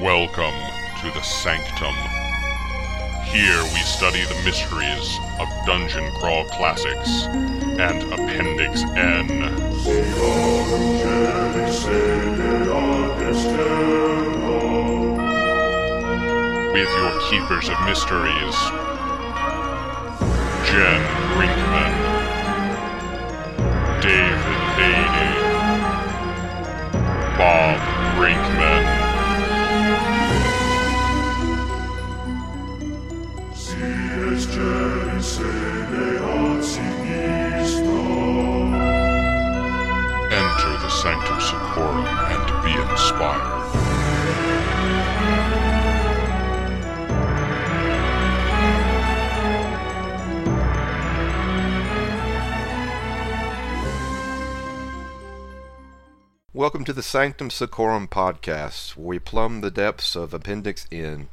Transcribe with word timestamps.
Welcome 0.00 0.54
to 1.02 1.10
the 1.10 1.20
Sanctum. 1.20 1.94
Here 3.22 3.62
we 3.64 3.80
study 3.80 4.24
the 4.24 4.42
mysteries 4.46 5.18
of 5.38 5.46
Dungeon 5.66 6.10
Crawl 6.14 6.46
Classics 6.46 7.26
and 7.26 8.02
Appendix 8.10 8.80
N. 8.96 9.26
With 16.72 16.88
your 16.88 17.20
keepers 17.28 17.68
of 17.68 17.78
mysteries, 17.84 18.56
Jen 20.64 21.02
Brinkman, 21.36 21.92
David 24.00 24.60
Beatty, 24.78 25.32
Bob 27.36 27.78
Brinkman. 28.16 28.99
And 41.82 42.62
be 42.62 42.72
inspired. 42.92 43.60
Welcome 56.52 56.84
to 56.84 56.92
the 56.92 57.02
Sanctum 57.02 57.48
Secorum 57.48 58.08
podcast, 58.08 58.96
where 58.96 59.06
we 59.06 59.18
plumb 59.18 59.62
the 59.62 59.70
depths 59.70 60.14
of 60.14 60.34
Appendix 60.34 60.86
N, 60.92 61.28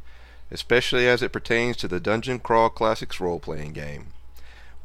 especially 0.50 1.10
as 1.10 1.22
it 1.22 1.34
pertains 1.34 1.76
to 1.78 1.90
the 1.90 2.00
Dungeon 2.00 2.40
Crawl 2.40 2.70
Classics 2.70 3.20
role 3.20 3.42
playing 3.42 3.74
game. 3.74 4.14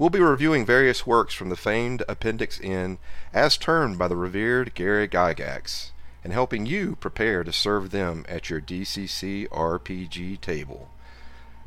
We'll 0.02 0.10
be 0.10 0.18
reviewing 0.18 0.66
various 0.66 1.06
works 1.06 1.32
from 1.32 1.48
the 1.48 1.54
famed 1.54 2.02
Appendix 2.08 2.58
N 2.60 2.98
as 3.32 3.56
termed 3.56 3.98
by 3.98 4.08
the 4.08 4.16
revered 4.16 4.74
Gary 4.74 5.06
Gygax, 5.06 5.92
and 6.24 6.32
helping 6.32 6.66
you 6.66 6.96
prepare 6.96 7.44
to 7.44 7.52
serve 7.52 7.92
them 7.92 8.26
at 8.28 8.50
your 8.50 8.60
DCC 8.60 9.46
RPG 9.50 10.40
table. 10.40 10.88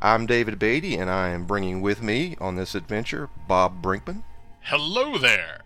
I'm 0.02 0.26
David 0.26 0.58
Beatty, 0.58 0.98
and 0.98 1.08
I 1.08 1.30
am 1.30 1.46
bringing 1.46 1.80
with 1.80 2.02
me 2.02 2.36
on 2.38 2.56
this 2.56 2.74
adventure 2.74 3.30
Bob 3.48 3.80
Brinkman 3.80 4.22
Hello 4.64 5.16
there! 5.16 5.62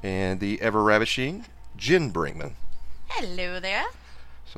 and 0.00 0.38
the 0.38 0.62
ever 0.62 0.84
ravishing 0.84 1.46
Jen 1.76 2.12
Brinkman. 2.12 2.52
Hello 3.08 3.58
there. 3.58 3.86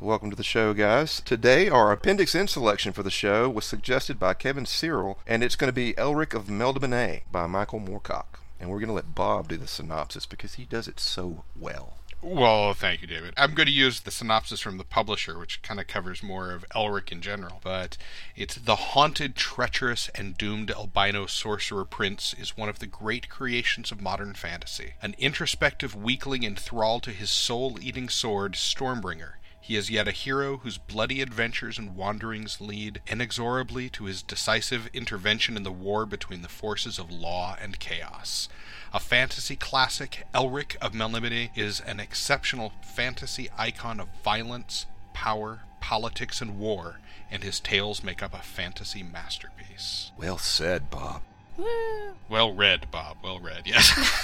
Welcome 0.01 0.29
to 0.29 0.35
the 0.37 0.43
show, 0.43 0.73
guys. 0.73 1.21
Today, 1.25 1.67
our 1.67 1.91
Appendix 1.91 2.33
N 2.33 2.47
selection 2.47 2.93
for 2.93 3.03
the 3.03 3.11
show 3.11 3.49
was 3.49 3.65
suggested 3.65 4.17
by 4.17 4.33
Kevin 4.33 4.65
Cyril, 4.65 5.19
and 5.27 5.43
it's 5.43 5.57
going 5.57 5.67
to 5.67 5.73
be 5.73 5.93
Elric 5.93 6.33
of 6.33 6.45
Melniboné 6.45 7.23
by 7.29 7.47
Michael 7.47 7.81
Moorcock. 7.81 8.39
And 8.61 8.69
we're 8.69 8.79
going 8.79 8.87
to 8.87 8.93
let 8.93 9.13
Bob 9.13 9.49
do 9.49 9.57
the 9.57 9.67
synopsis 9.67 10.25
because 10.25 10.53
he 10.53 10.63
does 10.63 10.87
it 10.87 11.01
so 11.01 11.43
well. 11.59 11.97
Well, 12.21 12.73
thank 12.73 13.01
you, 13.01 13.07
David. 13.07 13.33
I'm 13.35 13.53
going 13.53 13.67
to 13.67 13.73
use 13.73 14.01
the 14.01 14.11
synopsis 14.11 14.61
from 14.61 14.77
the 14.77 14.85
publisher, 14.85 15.37
which 15.37 15.61
kind 15.61 15.81
of 15.81 15.87
covers 15.87 16.23
more 16.23 16.51
of 16.51 16.65
Elric 16.73 17.11
in 17.11 17.21
general. 17.21 17.59
But 17.61 17.97
it's 18.37 18.55
the 18.55 18.75
haunted, 18.75 19.35
treacherous, 19.35 20.09
and 20.15 20.37
doomed 20.37 20.71
albino 20.71 21.25
sorcerer 21.25 21.85
prince 21.85 22.33
is 22.39 22.55
one 22.57 22.69
of 22.69 22.79
the 22.79 22.87
great 22.87 23.27
creations 23.27 23.91
of 23.91 24.01
modern 24.01 24.33
fantasy. 24.33 24.93
An 25.01 25.15
introspective 25.17 25.93
weakling 25.93 26.43
enthralled 26.43 27.03
to 27.03 27.11
his 27.11 27.29
soul-eating 27.29 28.07
sword, 28.07 28.53
Stormbringer. 28.53 29.33
He 29.69 29.75
is 29.75 29.91
yet 29.91 30.07
a 30.07 30.11
hero 30.11 30.57
whose 30.57 30.79
bloody 30.79 31.21
adventures 31.21 31.77
and 31.77 31.95
wanderings 31.95 32.59
lead 32.59 33.03
inexorably 33.05 33.87
to 33.91 34.05
his 34.05 34.23
decisive 34.23 34.89
intervention 34.95 35.55
in 35.55 35.61
the 35.61 35.71
war 35.71 36.07
between 36.07 36.41
the 36.41 36.49
forces 36.49 36.97
of 36.97 37.11
law 37.11 37.55
and 37.61 37.79
chaos. 37.79 38.49
A 38.95 38.99
fantasy 38.99 39.55
classic, 39.55 40.25
Elric 40.33 40.75
of 40.81 40.93
Melniboné 40.93 41.51
is 41.55 41.81
an 41.81 41.99
exceptional 41.99 42.73
fantasy 42.81 43.47
icon 43.59 43.99
of 43.99 44.07
violence, 44.23 44.87
power, 45.13 45.59
politics, 45.81 46.41
and 46.41 46.57
war, 46.57 46.99
and 47.29 47.43
his 47.43 47.59
tales 47.59 48.03
make 48.03 48.23
up 48.23 48.33
a 48.33 48.41
fantasy 48.41 49.03
masterpiece. 49.03 50.11
Well 50.17 50.39
said, 50.39 50.89
Bob. 50.89 51.21
Well 52.29 52.53
read, 52.53 52.91
Bob. 52.91 53.17
Well 53.23 53.39
read, 53.39 53.63
yes. 53.65 53.89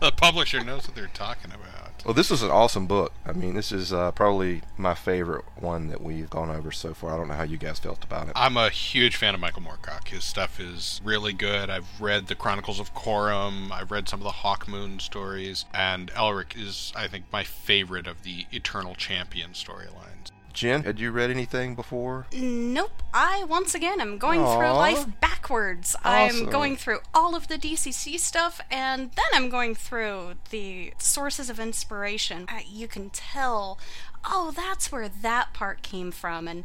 the 0.00 0.12
publisher 0.14 0.62
knows 0.62 0.86
what 0.86 0.94
they're 0.94 1.06
talking 1.06 1.50
about. 1.50 2.04
Well, 2.04 2.12
this 2.12 2.30
is 2.30 2.42
an 2.42 2.50
awesome 2.50 2.86
book. 2.86 3.14
I 3.24 3.32
mean, 3.32 3.54
this 3.54 3.72
is 3.72 3.90
uh, 3.90 4.12
probably 4.12 4.60
my 4.76 4.94
favorite 4.94 5.46
one 5.56 5.88
that 5.88 6.02
we've 6.02 6.28
gone 6.28 6.50
over 6.50 6.70
so 6.70 6.92
far. 6.92 7.14
I 7.14 7.16
don't 7.16 7.28
know 7.28 7.34
how 7.34 7.44
you 7.44 7.56
guys 7.56 7.78
felt 7.78 8.04
about 8.04 8.28
it. 8.28 8.34
I'm 8.36 8.58
a 8.58 8.68
huge 8.68 9.16
fan 9.16 9.34
of 9.34 9.40
Michael 9.40 9.62
Moorcock. 9.62 10.08
His 10.08 10.24
stuff 10.24 10.60
is 10.60 11.00
really 11.02 11.32
good. 11.32 11.70
I've 11.70 11.98
read 11.98 12.26
the 12.26 12.34
Chronicles 12.34 12.78
of 12.78 12.92
Corum. 12.94 13.72
I've 13.72 13.90
read 13.90 14.06
some 14.06 14.20
of 14.20 14.24
the 14.24 14.30
Hawkmoon 14.30 15.00
stories, 15.00 15.64
and 15.72 16.10
Elric 16.12 16.54
is, 16.60 16.92
I 16.94 17.08
think, 17.08 17.24
my 17.32 17.44
favorite 17.44 18.06
of 18.06 18.24
the 18.24 18.44
Eternal 18.52 18.94
Champion 18.94 19.52
storylines. 19.52 20.30
Jen, 20.54 20.84
had 20.84 21.00
you 21.00 21.10
read 21.10 21.30
anything 21.30 21.74
before? 21.74 22.26
Nope. 22.32 23.02
I 23.12 23.44
once 23.44 23.74
again 23.74 24.00
am 24.00 24.18
going 24.18 24.40
through 24.40 24.70
life 24.70 25.04
backwards. 25.20 25.96
Awesome. 26.04 26.46
I'm 26.46 26.50
going 26.50 26.76
through 26.76 27.00
all 27.12 27.34
of 27.34 27.48
the 27.48 27.58
DCC 27.58 28.18
stuff, 28.18 28.60
and 28.70 29.10
then 29.10 29.26
I'm 29.34 29.50
going 29.50 29.74
through 29.74 30.34
the 30.50 30.94
sources 30.98 31.50
of 31.50 31.58
inspiration. 31.58 32.46
Uh, 32.48 32.60
you 32.66 32.86
can 32.86 33.10
tell, 33.10 33.78
oh, 34.24 34.52
that's 34.54 34.92
where 34.92 35.08
that 35.08 35.52
part 35.52 35.82
came 35.82 36.12
from, 36.12 36.46
and 36.46 36.62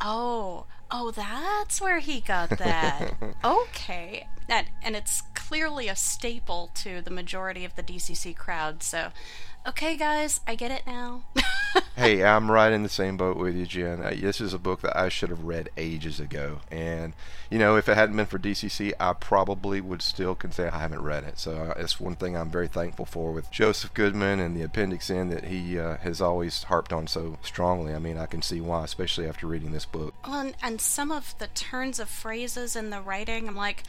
oh, 0.00 0.66
oh, 0.90 1.10
that's 1.10 1.80
where 1.80 1.98
he 1.98 2.20
got 2.20 2.50
that. 2.50 3.14
okay. 3.44 4.28
And, 4.48 4.68
and 4.82 4.94
it's 4.94 5.22
clearly 5.34 5.88
a 5.88 5.96
staple 5.96 6.70
to 6.74 7.00
the 7.00 7.10
majority 7.10 7.64
of 7.64 7.74
the 7.74 7.82
DCC 7.82 8.36
crowd, 8.36 8.82
so. 8.84 9.10
Okay, 9.64 9.96
guys, 9.96 10.40
I 10.44 10.56
get 10.56 10.72
it 10.72 10.82
now. 10.88 11.22
hey, 11.96 12.24
I'm 12.24 12.50
right 12.50 12.72
in 12.72 12.82
the 12.82 12.88
same 12.88 13.16
boat 13.16 13.36
with 13.36 13.54
you, 13.54 13.64
Jen. 13.64 14.02
Uh, 14.02 14.12
this 14.18 14.40
is 14.40 14.52
a 14.52 14.58
book 14.58 14.80
that 14.80 14.96
I 14.96 15.08
should 15.08 15.28
have 15.28 15.44
read 15.44 15.70
ages 15.76 16.18
ago. 16.18 16.58
And, 16.68 17.12
you 17.48 17.60
know, 17.60 17.76
if 17.76 17.88
it 17.88 17.94
hadn't 17.94 18.16
been 18.16 18.26
for 18.26 18.40
DCC, 18.40 18.92
I 18.98 19.12
probably 19.12 19.80
would 19.80 20.02
still 20.02 20.34
can 20.34 20.50
say 20.50 20.66
I 20.66 20.80
haven't 20.80 21.02
read 21.02 21.22
it. 21.22 21.38
So 21.38 21.56
uh, 21.56 21.74
it's 21.76 22.00
one 22.00 22.16
thing 22.16 22.36
I'm 22.36 22.50
very 22.50 22.66
thankful 22.66 23.04
for 23.04 23.30
with 23.30 23.52
Joseph 23.52 23.94
Goodman 23.94 24.40
and 24.40 24.56
the 24.56 24.62
Appendix 24.62 25.08
N 25.10 25.28
that 25.28 25.44
he 25.44 25.78
uh, 25.78 25.98
has 25.98 26.20
always 26.20 26.64
harped 26.64 26.92
on 26.92 27.06
so 27.06 27.38
strongly. 27.40 27.94
I 27.94 28.00
mean, 28.00 28.18
I 28.18 28.26
can 28.26 28.42
see 28.42 28.60
why, 28.60 28.82
especially 28.82 29.28
after 29.28 29.46
reading 29.46 29.70
this 29.70 29.86
book. 29.86 30.12
Well, 30.26 30.40
and, 30.40 30.56
and 30.60 30.80
some 30.80 31.12
of 31.12 31.38
the 31.38 31.46
turns 31.46 32.00
of 32.00 32.08
phrases 32.08 32.74
in 32.74 32.90
the 32.90 33.00
writing, 33.00 33.46
I'm 33.46 33.56
like, 33.56 33.84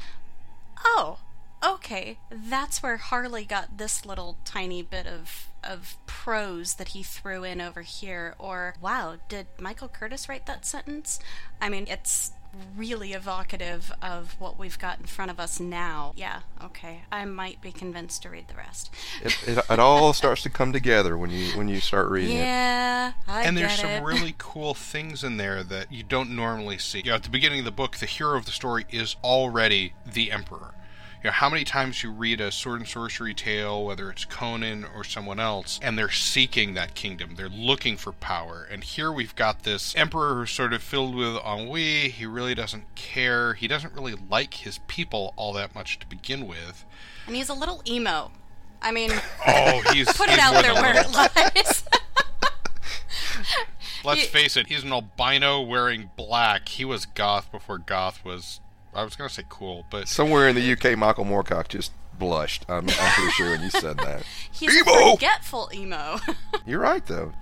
oh, 0.85 1.17
okay, 1.65 2.19
that's 2.29 2.83
where 2.83 2.97
Harley 2.97 3.43
got 3.43 3.79
this 3.79 4.05
little 4.05 4.37
tiny 4.45 4.83
bit 4.83 5.07
of 5.07 5.47
of 5.63 5.97
prose 6.05 6.75
that 6.75 6.89
he 6.89 7.03
threw 7.03 7.43
in 7.43 7.61
over 7.61 7.81
here. 7.81 8.35
Or, 8.39 8.75
wow, 8.81 9.17
did 9.27 9.47
Michael 9.59 9.87
Curtis 9.87 10.27
write 10.29 10.45
that 10.45 10.65
sentence? 10.65 11.19
I 11.61 11.69
mean, 11.69 11.87
it's 11.87 12.31
really 12.75 13.13
evocative 13.13 13.91
of 14.01 14.35
what 14.39 14.59
we've 14.59 14.77
got 14.77 14.99
in 14.99 15.05
front 15.05 15.31
of 15.31 15.39
us 15.39 15.59
now. 15.59 16.13
Yeah, 16.15 16.41
okay, 16.63 17.01
I 17.11 17.25
might 17.25 17.61
be 17.61 17.71
convinced 17.71 18.23
to 18.23 18.29
read 18.29 18.47
the 18.47 18.55
rest. 18.55 18.91
It, 19.23 19.35
it, 19.47 19.65
it 19.69 19.79
all 19.79 20.13
starts 20.13 20.43
to 20.43 20.49
come 20.49 20.71
together 20.71 21.17
when 21.17 21.29
you 21.29 21.57
when 21.57 21.67
you 21.67 21.79
start 21.79 22.09
reading 22.09 22.37
it. 22.37 22.41
Yeah, 22.41 23.13
I 23.27 23.43
and 23.43 23.57
get 23.57 23.67
there's 23.67 23.79
some 23.79 23.89
it. 23.89 24.03
really 24.03 24.35
cool 24.37 24.73
things 24.73 25.23
in 25.23 25.37
there 25.37 25.63
that 25.63 25.91
you 25.91 26.03
don't 26.03 26.35
normally 26.35 26.77
see. 26.77 26.99
You 26.99 27.11
know, 27.11 27.15
at 27.15 27.23
the 27.23 27.29
beginning 27.29 27.59
of 27.59 27.65
the 27.65 27.71
book, 27.71 27.97
the 27.97 28.05
hero 28.05 28.37
of 28.37 28.45
the 28.45 28.51
story 28.51 28.85
is 28.91 29.15
already 29.23 29.93
the 30.05 30.31
emperor. 30.31 30.73
You 31.23 31.29
know, 31.29 31.35
how 31.35 31.49
many 31.49 31.63
times 31.63 32.03
you 32.03 32.11
read 32.11 32.41
a 32.41 32.51
sword 32.51 32.81
and 32.81 32.89
sorcery 32.89 33.33
tale, 33.33 33.85
whether 33.85 34.11
it's 34.11 34.25
Conan 34.25 34.85
or 34.93 35.05
someone 35.05 35.39
else, 35.39 35.79
and 35.81 35.97
they're 35.97 36.11
seeking 36.11 36.73
that 36.73 36.95
kingdom. 36.95 37.35
They're 37.35 37.47
looking 37.47 37.95
for 37.95 38.11
power. 38.11 38.67
And 38.69 38.83
here 38.83 39.09
we've 39.09 39.33
got 39.33 39.63
this 39.63 39.95
emperor 39.95 40.35
who's 40.35 40.51
sort 40.51 40.73
of 40.73 40.83
filled 40.83 41.15
with 41.15 41.37
ennui. 41.45 42.09
He 42.09 42.25
really 42.25 42.53
doesn't 42.53 42.93
care. 42.95 43.53
He 43.53 43.69
doesn't 43.69 43.93
really 43.93 44.15
like 44.29 44.53
his 44.55 44.79
people 44.87 45.33
all 45.37 45.53
that 45.53 45.73
much 45.73 45.97
to 45.99 46.07
begin 46.07 46.45
with. 46.45 46.83
and 47.25 47.37
he's 47.37 47.47
a 47.47 47.53
little 47.53 47.81
emo. 47.87 48.31
I 48.81 48.91
mean, 48.91 49.11
Oh, 49.47 49.81
he's 49.93 50.07
put 50.17 50.27
he's 50.29 50.37
it 50.37 50.43
out 50.43 50.61
there 50.61 50.73
where 50.73 50.93
it 50.97 51.09
lies. 51.09 51.83
Let's 54.03 54.25
face 54.25 54.57
it, 54.57 54.67
he's 54.67 54.83
an 54.83 54.91
albino 54.91 55.61
wearing 55.61 56.09
black. 56.17 56.67
He 56.67 56.83
was 56.83 57.05
goth 57.05 57.49
before 57.49 57.77
goth 57.77 58.25
was. 58.25 58.59
I 58.95 59.03
was 59.03 59.15
gonna 59.15 59.29
say 59.29 59.43
cool, 59.49 59.85
but 59.89 60.07
Somewhere 60.07 60.47
in 60.47 60.55
the 60.55 60.71
UK, 60.73 60.97
Michael 60.97 61.25
Moorcock 61.25 61.67
just 61.67 61.91
blushed. 62.17 62.65
I'm, 62.69 62.89
I'm 62.89 63.13
pretty 63.13 63.31
sure 63.31 63.51
when 63.51 63.61
you 63.61 63.69
said 63.69 63.97
that. 63.97 64.23
He's 64.51 64.75
Emo! 64.75 65.11
forgetful 65.13 65.69
emo. 65.73 66.19
You're 66.65 66.79
right, 66.79 67.05
though. 67.05 67.33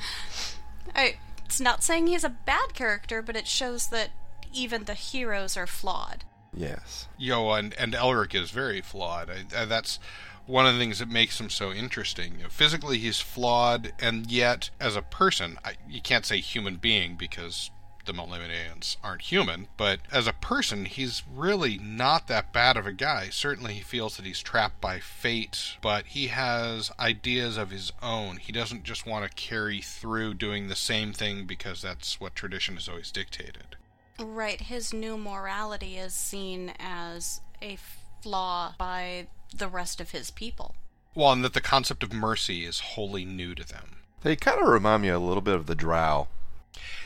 I, 0.95 1.17
it's 1.45 1.59
not 1.59 1.83
saying 1.83 2.07
he's 2.07 2.23
a 2.23 2.29
bad 2.29 2.73
character, 2.73 3.21
but 3.21 3.35
it 3.35 3.47
shows 3.47 3.87
that 3.87 4.09
even 4.53 4.85
the 4.85 4.93
heroes 4.93 5.57
are 5.57 5.67
flawed. 5.67 6.23
Yes. 6.53 7.07
Yo, 7.17 7.51
and 7.51 7.73
and 7.75 7.93
Elric 7.93 8.33
is 8.35 8.51
very 8.51 8.81
flawed. 8.81 9.29
I, 9.29 9.61
I, 9.61 9.65
that's 9.65 9.99
one 10.45 10.65
of 10.65 10.73
the 10.73 10.79
things 10.79 10.99
that 10.99 11.09
makes 11.09 11.39
him 11.39 11.49
so 11.49 11.71
interesting. 11.71 12.35
You 12.37 12.43
know, 12.43 12.49
physically, 12.49 12.97
he's 12.97 13.19
flawed, 13.19 13.93
and 13.99 14.29
yet, 14.29 14.69
as 14.79 14.95
a 14.95 15.01
person, 15.01 15.57
I, 15.63 15.73
you 15.89 16.01
can't 16.01 16.25
say 16.25 16.39
human 16.39 16.75
being 16.75 17.15
because 17.15 17.71
the 18.05 18.13
Melnibonéans 18.13 18.97
aren't 19.03 19.23
human, 19.23 19.67
but 19.77 19.99
as 20.11 20.27
a 20.27 20.33
person, 20.33 20.85
he's 20.85 21.23
really 21.31 21.77
not 21.77 22.27
that 22.27 22.53
bad 22.53 22.77
of 22.77 22.85
a 22.85 22.91
guy. 22.91 23.29
Certainly, 23.29 23.73
he 23.73 23.81
feels 23.81 24.17
that 24.17 24.25
he's 24.25 24.41
trapped 24.41 24.81
by 24.81 24.99
fate, 24.99 25.77
but 25.81 26.07
he 26.07 26.27
has 26.27 26.91
ideas 26.99 27.57
of 27.57 27.69
his 27.69 27.91
own. 28.01 28.37
He 28.37 28.51
doesn't 28.51 28.83
just 28.83 29.05
want 29.05 29.29
to 29.29 29.35
carry 29.35 29.81
through 29.81 30.35
doing 30.35 30.67
the 30.67 30.75
same 30.75 31.13
thing 31.13 31.45
because 31.45 31.81
that's 31.81 32.19
what 32.19 32.35
tradition 32.35 32.75
has 32.75 32.89
always 32.89 33.11
dictated. 33.11 33.75
Right, 34.19 34.61
his 34.61 34.93
new 34.93 35.17
morality 35.17 35.97
is 35.97 36.13
seen 36.13 36.73
as 36.79 37.41
a 37.61 37.77
flaw 38.21 38.75
by 38.77 39.27
the 39.55 39.67
rest 39.67 39.99
of 39.99 40.11
his 40.11 40.31
people. 40.31 40.75
Well, 41.13 41.31
and 41.31 41.43
that 41.43 41.53
the 41.53 41.61
concept 41.61 42.03
of 42.03 42.13
mercy 42.13 42.63
is 42.63 42.79
wholly 42.79 43.25
new 43.25 43.53
to 43.55 43.67
them. 43.67 43.97
They 44.21 44.35
kind 44.35 44.61
of 44.61 44.67
remind 44.67 45.01
me 45.01 45.09
a 45.09 45.19
little 45.19 45.41
bit 45.41 45.55
of 45.55 45.65
the 45.65 45.75
Drow. 45.75 46.27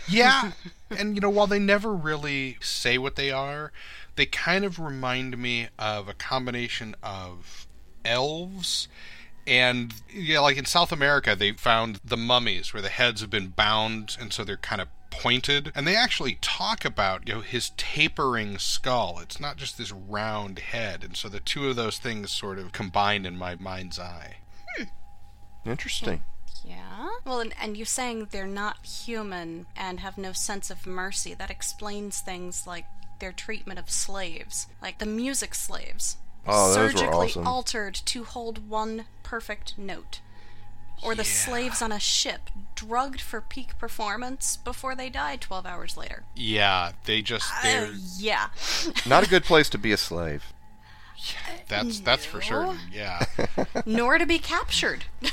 Yeah, 0.08 0.52
and 0.90 1.16
you 1.16 1.22
know, 1.22 1.30
while 1.30 1.48
they 1.48 1.60
never 1.60 1.94
really 1.94 2.58
say 2.62 2.98
what 2.98 3.16
they 3.16 3.32
are, 3.32 3.72
they 4.16 4.26
kind 4.26 4.66
of 4.66 4.80
remind 4.80 5.38
me 5.38 5.68
of 5.78 6.08
a 6.08 6.14
combination 6.14 6.96
of 7.04 7.68
elves 8.04 8.88
and 9.48 9.94
yeah, 10.12 10.40
like 10.40 10.58
in 10.58 10.66
South 10.66 10.92
America, 10.92 11.36
they 11.36 11.52
found 11.52 12.00
the 12.04 12.18
mummies 12.18 12.74
where 12.74 12.82
the 12.82 12.90
heads 12.90 13.22
have 13.22 13.30
been 13.30 13.50
bound, 13.50 14.18
and 14.20 14.34
so 14.34 14.44
they're 14.44 14.58
kind 14.58 14.82
of 14.82 14.88
pointed. 15.12 15.72
And 15.76 15.88
they 15.88 15.96
actually 15.96 16.40
talk 16.42 16.84
about 16.84 17.28
you 17.28 17.36
know 17.36 17.42
his 17.42 17.72
tapering 17.78 18.58
skull. 18.58 19.20
It's 19.22 19.40
not 19.40 19.58
just 19.58 19.78
this 19.78 19.92
round 19.92 20.60
head, 20.60 21.04
and 21.04 21.16
so 21.16 21.30
the 21.30 21.40
two 21.40 21.70
of 21.70 21.76
those 21.76 22.00
things 22.00 22.32
sort 22.32 22.58
of 22.58 22.72
combined 22.72 23.28
in 23.28 23.38
my 23.38 23.56
mind's 23.56 24.00
eye. 24.00 24.38
Hmm. 24.78 25.70
Interesting. 25.70 26.24
Yeah. 26.66 27.10
Well, 27.26 27.40
and, 27.40 27.54
and 27.62 27.78
you 27.78 27.86
saying 27.86 28.28
they're 28.32 28.48
not 28.48 28.86
human 28.86 29.66
and 29.76 30.00
have 30.00 30.18
no 30.18 30.32
sense 30.34 30.70
of 30.70 30.86
mercy, 30.88 31.34
that 31.34 31.50
explains 31.52 32.20
things 32.20 32.66
like 32.68 32.86
their 33.20 33.32
treatment 33.32 33.80
of 33.80 33.90
slaves, 33.90 34.68
like 34.82 35.00
the 35.00 35.06
music 35.06 35.56
slaves. 35.56 36.18
Oh, 36.48 36.68
those 36.74 36.78
were 36.78 36.90
surgically 37.00 37.28
awesome. 37.28 37.48
altered 37.48 37.96
to 37.96 38.24
hold 38.24 38.70
one 38.70 39.06
perfect 39.24 39.78
note. 39.78 40.20
Or 41.04 41.14
the 41.14 41.24
Yeah. 41.24 41.30
slaves 41.30 41.82
on 41.82 41.92
a 41.92 42.00
ship, 42.00 42.50
drugged 42.74 43.20
for 43.22 43.42
peak 43.42 43.78
performance 43.78 44.58
before 44.58 44.96
they 44.96 45.10
died 45.10 45.42
12 45.42 45.66
hours 45.66 45.98
later. 45.98 46.24
Yeah, 46.36 46.94
they 47.06 47.22
just 47.22 47.52
they're 47.64 47.88
Uh, 47.88 47.94
yeah. 48.18 48.48
Not 49.06 49.26
a 49.26 49.30
good 49.30 49.44
place 49.44 49.70
to 49.70 49.78
be 49.78 49.92
a 49.92 49.98
slave. 49.98 50.54
that's 51.68 52.00
that's 52.02 52.26
for 52.26 52.38
no. 52.38 52.44
certain. 52.44 52.80
Yeah. 52.92 53.26
Nor 53.86 54.18
to 54.18 54.26
be 54.26 54.40
captured 54.40 55.06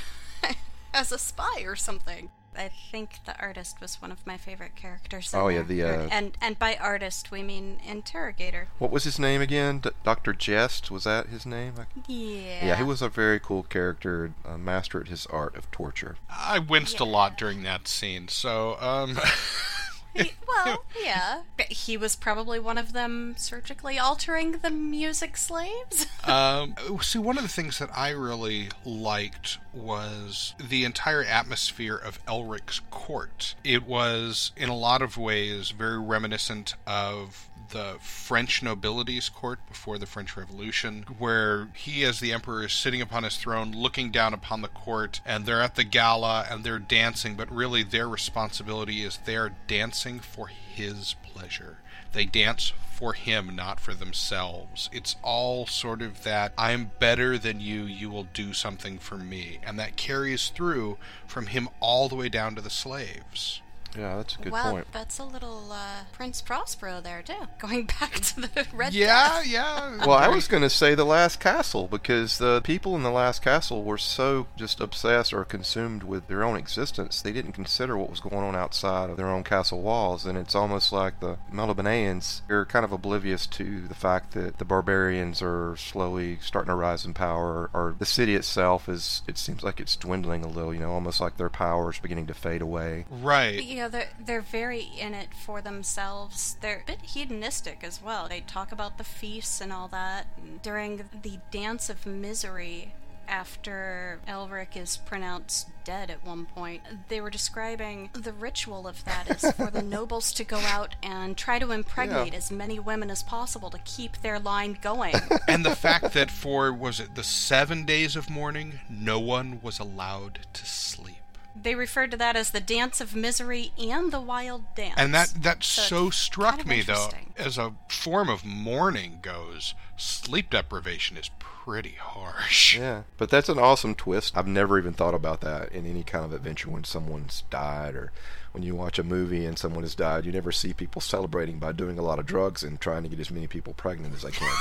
as 0.94 1.12
a 1.12 1.18
spy 1.18 1.62
or 1.64 1.76
something. 1.76 2.30
I 2.54 2.68
think 2.90 3.20
the 3.24 3.34
artist 3.40 3.80
was 3.80 4.02
one 4.02 4.12
of 4.12 4.26
my 4.26 4.36
favorite 4.36 4.76
characters. 4.76 5.32
Oh, 5.34 5.48
yeah, 5.48 5.62
the, 5.62 5.82
uh, 5.84 6.08
and 6.10 6.36
and 6.38 6.58
by 6.58 6.76
artist 6.76 7.30
we 7.30 7.42
mean 7.42 7.80
interrogator. 7.82 8.68
What 8.78 8.90
was 8.90 9.04
his 9.04 9.18
name 9.18 9.40
again? 9.40 9.78
D- 9.78 9.90
Dr. 10.04 10.34
Jest? 10.34 10.90
Was 10.90 11.04
that 11.04 11.28
his 11.28 11.46
name? 11.46 11.72
Yeah. 12.06 12.66
Yeah, 12.66 12.76
he 12.76 12.82
was 12.82 13.00
a 13.00 13.08
very 13.08 13.40
cool 13.40 13.62
character, 13.62 14.34
a 14.44 14.58
master 14.58 15.00
at 15.00 15.08
his 15.08 15.24
art 15.26 15.56
of 15.56 15.70
torture. 15.70 16.16
I 16.28 16.58
winced 16.58 17.00
a 17.00 17.04
lot 17.04 17.38
during 17.38 17.62
that 17.62 17.88
scene. 17.88 18.28
So, 18.28 18.76
um 18.80 19.18
Well, 20.14 20.84
yeah. 21.02 21.42
But 21.56 21.66
he 21.72 21.96
was 21.96 22.16
probably 22.16 22.58
one 22.58 22.78
of 22.78 22.92
them 22.92 23.34
surgically 23.38 23.98
altering 23.98 24.52
the 24.62 24.70
music 24.70 25.36
slaves. 25.36 26.06
Um, 26.22 26.76
see, 27.00 27.18
one 27.18 27.36
of 27.36 27.42
the 27.42 27.48
things 27.48 27.80
that 27.80 27.90
I 27.92 28.10
really 28.10 28.68
liked 28.84 29.58
was 29.74 30.54
the 30.56 30.84
entire 30.84 31.24
atmosphere 31.24 31.96
of 31.96 32.24
Elric's 32.28 32.80
court. 32.92 33.56
It 33.64 33.88
was, 33.88 34.52
in 34.56 34.68
a 34.68 34.76
lot 34.76 35.02
of 35.02 35.16
ways, 35.16 35.72
very 35.72 35.98
reminiscent 35.98 36.74
of 36.86 37.50
the 37.72 37.96
French 38.00 38.62
nobility's 38.62 39.28
court 39.28 39.58
before 39.68 39.98
the 39.98 40.06
French 40.06 40.36
Revolution, 40.36 41.04
where 41.18 41.68
he, 41.74 42.04
as 42.04 42.20
the 42.20 42.32
emperor, 42.32 42.64
is 42.64 42.72
sitting 42.72 43.02
upon 43.02 43.24
his 43.24 43.36
throne, 43.36 43.72
looking 43.72 44.10
down 44.10 44.32
upon 44.32 44.62
the 44.62 44.68
court, 44.68 45.20
and 45.26 45.44
they're 45.44 45.60
at 45.60 45.74
the 45.74 45.84
gala 45.84 46.46
and 46.50 46.62
they're 46.62 46.78
dancing, 46.78 47.34
but 47.34 47.50
really 47.50 47.82
their 47.82 48.08
responsibility 48.08 49.02
is 49.02 49.18
they're 49.24 49.54
dancing 49.66 50.20
for 50.20 50.46
his 50.46 51.16
pleasure. 51.22 51.78
They 52.12 52.26
dance 52.26 52.72
for 52.92 53.14
him, 53.14 53.56
not 53.56 53.80
for 53.80 53.94
themselves. 53.94 54.90
It's 54.92 55.16
all 55.22 55.66
sort 55.66 56.02
of 56.02 56.22
that 56.24 56.52
I'm 56.58 56.92
better 56.98 57.38
than 57.38 57.60
you, 57.60 57.84
you 57.84 58.10
will 58.10 58.28
do 58.32 58.52
something 58.52 58.98
for 58.98 59.16
me. 59.16 59.58
And 59.64 59.78
that 59.78 59.96
carries 59.96 60.50
through 60.50 60.98
from 61.26 61.46
him 61.46 61.68
all 61.80 62.08
the 62.08 62.14
way 62.14 62.28
down 62.28 62.54
to 62.54 62.60
the 62.60 62.70
slaves. 62.70 63.62
Yeah, 63.96 64.16
that's 64.16 64.36
a 64.36 64.38
good 64.38 64.52
well, 64.52 64.70
point. 64.72 64.86
that's 64.92 65.18
a 65.18 65.24
little 65.24 65.68
uh, 65.70 66.04
Prince 66.12 66.40
Prospero 66.40 67.00
there 67.00 67.22
too. 67.22 67.34
Going 67.58 67.86
back 68.00 68.12
to 68.14 68.40
the 68.42 68.66
Red 68.74 68.94
Yeah, 68.94 69.40
Death. 69.42 69.46
yeah. 69.46 70.06
Well, 70.06 70.16
I 70.16 70.28
was 70.28 70.48
going 70.48 70.62
to 70.62 70.70
say 70.70 70.94
the 70.94 71.04
Last 71.04 71.40
Castle 71.40 71.88
because 71.88 72.38
the 72.38 72.60
people 72.62 72.96
in 72.96 73.02
the 73.02 73.10
Last 73.10 73.42
Castle 73.42 73.82
were 73.84 73.98
so 73.98 74.46
just 74.56 74.80
obsessed 74.80 75.32
or 75.32 75.44
consumed 75.44 76.02
with 76.04 76.26
their 76.28 76.42
own 76.42 76.56
existence, 76.56 77.20
they 77.20 77.32
didn't 77.32 77.52
consider 77.52 77.96
what 77.98 78.10
was 78.10 78.20
going 78.20 78.36
on 78.36 78.56
outside 78.56 79.10
of 79.10 79.16
their 79.16 79.28
own 79.28 79.44
castle 79.44 79.82
walls. 79.82 80.24
And 80.24 80.38
it's 80.38 80.54
almost 80.54 80.92
like 80.92 81.20
the 81.20 81.36
Melnibonéans 81.52 82.42
are 82.50 82.64
kind 82.64 82.84
of 82.84 82.92
oblivious 82.92 83.46
to 83.48 83.86
the 83.88 83.94
fact 83.94 84.32
that 84.32 84.58
the 84.58 84.64
barbarians 84.64 85.42
are 85.42 85.76
slowly 85.76 86.38
starting 86.40 86.68
to 86.70 86.74
rise 86.74 87.04
in 87.04 87.14
power, 87.14 87.70
or 87.74 87.94
the 87.98 88.06
city 88.06 88.34
itself 88.34 88.88
is. 88.88 89.22
It 89.26 89.38
seems 89.38 89.62
like 89.62 89.80
it's 89.80 89.96
dwindling 89.96 90.44
a 90.44 90.48
little. 90.48 90.72
You 90.72 90.80
know, 90.80 90.92
almost 90.92 91.20
like 91.20 91.36
their 91.36 91.48
power 91.50 91.90
is 91.90 91.98
beginning 91.98 92.26
to 92.28 92.34
fade 92.34 92.62
away. 92.62 93.04
Right. 93.10 93.62
You 93.62 93.81
know, 93.82 93.88
they're, 93.88 94.08
they're 94.24 94.40
very 94.40 94.82
in 94.98 95.14
it 95.14 95.28
for 95.34 95.60
themselves. 95.60 96.56
They're 96.60 96.82
a 96.82 96.86
bit 96.86 97.02
hedonistic 97.02 97.82
as 97.82 98.00
well. 98.02 98.28
They 98.28 98.40
talk 98.40 98.72
about 98.72 98.98
the 98.98 99.04
feasts 99.04 99.60
and 99.60 99.72
all 99.72 99.88
that. 99.88 100.26
And 100.36 100.62
during 100.62 101.04
the 101.22 101.38
Dance 101.50 101.88
of 101.90 102.06
Misery, 102.06 102.94
after 103.28 104.20
Elric 104.28 104.76
is 104.76 104.96
pronounced 104.98 105.68
dead 105.84 106.10
at 106.10 106.24
one 106.24 106.44
point, 106.44 106.82
they 107.08 107.20
were 107.20 107.30
describing 107.30 108.10
the 108.12 108.32
ritual 108.32 108.86
of 108.86 109.04
that 109.04 109.30
is 109.30 109.50
for 109.52 109.70
the 109.70 109.82
nobles 109.96 110.32
to 110.34 110.44
go 110.44 110.58
out 110.58 110.96
and 111.02 111.36
try 111.36 111.58
to 111.58 111.70
impregnate 111.72 112.32
Yeah. 112.32 112.38
as 112.38 112.50
many 112.50 112.78
women 112.78 113.10
as 113.10 113.22
possible 113.22 113.70
to 113.70 113.78
keep 113.78 114.20
their 114.22 114.38
line 114.38 114.76
going. 114.82 115.14
And 115.48 115.64
the 115.64 115.76
fact 115.76 116.12
that 116.14 116.30
for, 116.30 116.72
was 116.72 117.00
it 117.00 117.14
the 117.14 117.24
seven 117.24 117.84
days 117.84 118.16
of 118.16 118.28
mourning, 118.28 118.80
no 118.90 119.18
one 119.18 119.60
was 119.62 119.78
allowed 119.78 120.40
to 120.52 120.66
sleep. 120.66 121.16
They 121.62 121.74
referred 121.74 122.10
to 122.12 122.16
that 122.16 122.36
as 122.36 122.50
the 122.50 122.60
Dance 122.60 123.00
of 123.00 123.14
Misery 123.14 123.72
and 123.78 124.12
the 124.12 124.20
Wild 124.20 124.64
Dance. 124.74 124.94
And 124.96 125.14
that 125.14 125.34
that 125.42 125.64
So 125.64 125.82
so 125.82 126.10
struck 126.10 126.50
kind 126.50 126.60
of 126.62 126.66
me 126.66 126.82
though, 126.82 127.10
as 127.36 127.58
a 127.58 127.74
form 127.88 128.28
of 128.28 128.44
mourning 128.44 129.18
goes, 129.22 129.74
sleep 129.96 130.50
deprivation 130.50 131.16
is 131.16 131.30
pretty 131.38 131.96
harsh. 131.98 132.76
Yeah, 132.76 133.02
but 133.18 133.30
that's 133.30 133.48
an 133.48 133.58
awesome 133.58 133.94
twist. 133.94 134.36
I've 134.36 134.48
never 134.48 134.78
even 134.78 134.92
thought 134.92 135.14
about 135.14 135.40
that 135.42 135.70
in 135.72 135.86
any 135.86 136.02
kind 136.02 136.24
of 136.24 136.32
adventure 136.32 136.70
when 136.70 136.84
someone's 136.84 137.44
died 137.50 137.94
or 137.94 138.12
when 138.52 138.62
you 138.62 138.74
watch 138.74 138.98
a 138.98 139.04
movie 139.04 139.46
and 139.46 139.58
someone 139.58 139.82
has 139.82 139.94
died. 139.94 140.26
You 140.26 140.32
never 140.32 140.52
see 140.52 140.72
people 140.72 141.00
celebrating 141.00 141.58
by 141.58 141.72
doing 141.72 141.98
a 141.98 142.02
lot 142.02 142.18
of 142.18 142.26
drugs 142.26 142.62
and 142.62 142.80
trying 142.80 143.02
to 143.04 143.08
get 143.08 143.20
as 143.20 143.30
many 143.30 143.46
people 143.46 143.74
pregnant 143.74 144.14
as 144.14 144.22
they 144.22 144.30
can. 144.30 144.52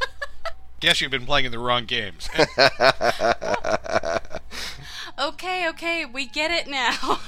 Guess 0.80 1.00
you've 1.00 1.10
been 1.10 1.24
playing 1.24 1.46
in 1.46 1.52
the 1.52 1.58
wrong 1.58 1.86
games. 1.86 2.28
Okay, 5.44 5.68
okay, 5.68 6.04
we 6.06 6.24
get 6.24 6.50
it 6.50 6.66
now. 6.66 7.18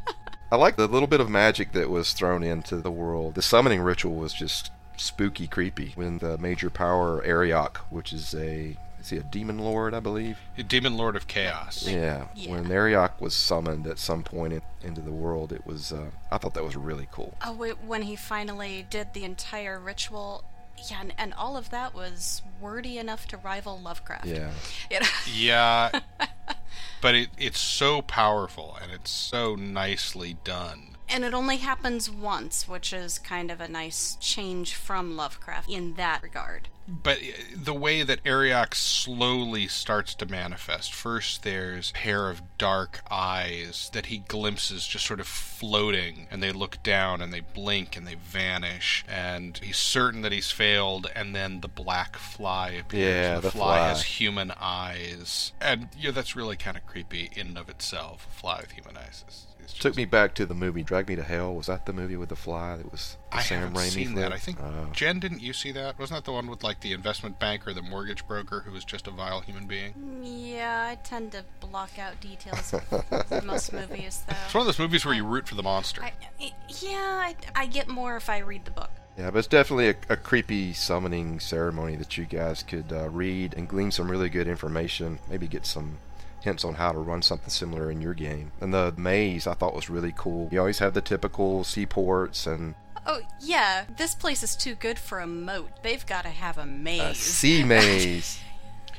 I 0.52 0.56
like 0.56 0.76
the 0.76 0.86
little 0.86 1.08
bit 1.08 1.22
of 1.22 1.30
magic 1.30 1.72
that 1.72 1.88
was 1.88 2.12
thrown 2.12 2.42
into 2.42 2.76
the 2.76 2.90
world. 2.90 3.34
The 3.34 3.40
summoning 3.40 3.80
ritual 3.80 4.14
was 4.14 4.34
just 4.34 4.70
spooky, 4.98 5.46
creepy. 5.46 5.92
When 5.94 6.18
the 6.18 6.36
major 6.36 6.68
power 6.68 7.24
Arioch, 7.24 7.78
which 7.88 8.12
is 8.12 8.34
a 8.34 8.76
is 9.00 9.08
he 9.08 9.16
a 9.16 9.22
demon 9.22 9.58
lord, 9.58 9.94
I 9.94 10.00
believe? 10.00 10.36
A 10.58 10.62
Demon 10.62 10.98
Lord 10.98 11.16
of 11.16 11.26
Chaos. 11.26 11.88
Yeah. 11.88 12.26
Yeah. 12.36 12.50
When 12.52 12.70
Arioch 12.70 13.18
was 13.22 13.32
summoned 13.32 13.86
at 13.86 13.98
some 13.98 14.22
point 14.22 14.52
in, 14.52 14.60
into 14.82 15.00
the 15.00 15.10
world, 15.10 15.50
it 15.50 15.66
was. 15.66 15.94
Uh, 15.94 16.10
I 16.30 16.36
thought 16.36 16.52
that 16.52 16.64
was 16.64 16.76
really 16.76 17.08
cool. 17.10 17.34
oh, 17.42 17.54
wait, 17.54 17.82
when 17.82 18.02
he 18.02 18.16
finally 18.16 18.84
did 18.90 19.14
the 19.14 19.24
entire 19.24 19.80
ritual, 19.80 20.44
yeah, 20.90 21.00
and, 21.00 21.14
and 21.16 21.32
all 21.32 21.56
of 21.56 21.70
that 21.70 21.94
was 21.94 22.42
wordy 22.60 22.98
enough 22.98 23.26
to 23.28 23.38
rival 23.38 23.80
Lovecraft. 23.80 24.26
Yeah. 24.26 24.50
You 24.90 25.00
know? 25.00 25.06
Yeah, 25.26 26.00
but 27.00 27.14
it, 27.14 27.28
it's 27.38 27.60
so 27.60 28.02
powerful 28.02 28.78
and 28.82 28.92
it's 28.92 29.10
so 29.10 29.54
nicely 29.54 30.36
done. 30.44 30.96
And 31.08 31.24
it 31.24 31.34
only 31.34 31.58
happens 31.58 32.08
once, 32.08 32.66
which 32.66 32.92
is 32.92 33.18
kind 33.18 33.50
of 33.50 33.60
a 33.60 33.68
nice 33.68 34.16
change 34.20 34.74
from 34.74 35.16
Lovecraft 35.16 35.68
in 35.68 35.94
that 35.94 36.22
regard. 36.22 36.68
But 36.88 37.18
uh, 37.18 37.32
the 37.56 37.74
way 37.74 38.02
that 38.02 38.20
Arioch 38.24 38.74
slowly 38.74 39.68
starts 39.68 40.14
to 40.16 40.26
manifest. 40.26 40.92
First, 40.92 41.42
there's 41.42 41.90
a 41.90 41.94
pair 41.94 42.28
of 42.28 42.42
dark 42.58 43.02
eyes 43.10 43.90
that 43.92 44.06
he 44.06 44.18
glimpses 44.18 44.86
just 44.86 45.06
sort 45.06 45.20
of 45.20 45.26
floating, 45.26 46.26
and 46.30 46.42
they 46.42 46.52
look 46.52 46.82
down 46.82 47.22
and 47.22 47.32
they 47.32 47.40
blink 47.40 47.96
and 47.96 48.06
they 48.06 48.16
vanish. 48.16 49.04
And 49.08 49.58
he's 49.58 49.76
certain 49.76 50.22
that 50.22 50.32
he's 50.32 50.50
failed, 50.50 51.10
and 51.14 51.34
then 51.34 51.60
the 51.60 51.68
black 51.68 52.16
fly 52.16 52.70
appears. 52.70 53.02
Yeah, 53.02 53.34
the, 53.36 53.42
the 53.42 53.50
fly, 53.50 53.78
fly. 53.78 53.88
has 53.88 54.02
human 54.02 54.52
eyes, 54.60 55.52
and 55.60 55.88
yeah, 55.98 56.10
that's 56.10 56.36
really 56.36 56.56
kind 56.56 56.76
of 56.76 56.86
creepy 56.86 57.30
in 57.34 57.48
and 57.48 57.58
of 57.58 57.68
itself. 57.68 58.26
A 58.30 58.34
fly 58.40 58.60
with 58.60 58.72
human 58.72 58.96
eyes. 58.96 59.24
Is, 59.28 59.46
is 59.64 59.72
Took 59.74 59.96
me 59.96 60.04
back 60.04 60.34
to 60.34 60.46
the 60.46 60.54
movie 60.54 60.82
Drag 60.82 61.08
Me 61.08 61.16
to 61.16 61.22
Hell. 61.22 61.54
Was 61.54 61.66
that 61.66 61.86
the 61.86 61.92
movie 61.92 62.16
with 62.16 62.28
the 62.30 62.36
fly? 62.36 62.76
That 62.76 62.90
was 62.90 63.16
the 63.32 63.38
I 63.38 63.42
Sam 63.42 63.60
haven't 63.62 63.76
Raimi 63.76 63.88
seen 63.90 64.06
flick? 64.12 64.16
that. 64.22 64.32
I 64.32 64.38
think 64.38 64.60
Uh, 64.60 64.86
Jen, 64.92 65.18
didn't 65.20 65.40
you 65.40 65.52
see 65.52 65.72
that? 65.72 65.98
Wasn't 65.98 66.16
that 66.16 66.24
the 66.24 66.32
one 66.32 66.48
with 66.48 66.62
like 66.62 66.80
the 66.80 66.92
investment 66.92 67.38
banker, 67.38 67.72
the 67.72 67.82
mortgage 67.82 68.26
broker, 68.26 68.60
who 68.60 68.72
was 68.72 68.84
just 68.84 69.06
a 69.06 69.10
vile 69.10 69.40
human 69.40 69.66
being? 69.66 70.20
Yeah, 70.22 70.88
I 70.90 70.96
tend 70.96 71.32
to 71.32 71.44
block 71.60 71.98
out 71.98 72.20
details 72.20 72.74
of 72.74 73.44
most 73.44 73.72
movies, 73.72 74.22
It's 74.28 74.54
one 74.54 74.60
of 74.62 74.66
those 74.66 74.78
movies 74.78 75.04
where 75.04 75.14
you 75.14 75.24
root 75.24 75.48
for 75.48 75.54
the 75.54 75.62
monster. 75.62 76.02
I, 76.02 76.12
I- 76.40 76.52
yeah, 76.80 77.20
I, 77.24 77.34
I 77.54 77.66
get 77.66 77.88
more 77.88 78.16
if 78.16 78.28
I 78.30 78.38
read 78.38 78.64
the 78.64 78.70
book. 78.70 78.90
Yeah, 79.18 79.30
but 79.30 79.40
it's 79.40 79.48
definitely 79.48 79.88
a, 79.90 79.94
a 80.08 80.16
creepy 80.16 80.72
summoning 80.72 81.38
ceremony 81.38 81.96
that 81.96 82.16
you 82.16 82.24
guys 82.24 82.62
could 82.62 82.90
uh, 82.92 83.10
read 83.10 83.52
and 83.56 83.68
glean 83.68 83.90
some 83.90 84.10
really 84.10 84.30
good 84.30 84.48
information. 84.48 85.18
Maybe 85.28 85.46
get 85.46 85.66
some 85.66 85.98
hints 86.40 86.64
on 86.64 86.74
how 86.74 86.92
to 86.92 86.98
run 86.98 87.20
something 87.22 87.50
similar 87.50 87.90
in 87.90 88.00
your 88.00 88.14
game. 88.14 88.52
And 88.60 88.72
the 88.72 88.92
maze 88.96 89.46
I 89.46 89.52
thought 89.54 89.74
was 89.74 89.90
really 89.90 90.14
cool. 90.16 90.48
You 90.50 90.58
always 90.60 90.78
have 90.78 90.94
the 90.94 91.02
typical 91.02 91.62
seaports 91.62 92.46
and 92.46 92.74
Oh, 93.06 93.20
yeah, 93.40 93.84
this 93.96 94.14
place 94.14 94.42
is 94.42 94.54
too 94.54 94.74
good 94.74 94.98
for 94.98 95.18
a 95.18 95.26
moat. 95.26 95.70
They've 95.82 96.04
got 96.06 96.22
to 96.22 96.30
have 96.30 96.58
a 96.58 96.66
maze. 96.66 97.00
a 97.00 97.14
sea 97.14 97.64
maze. 97.64 98.40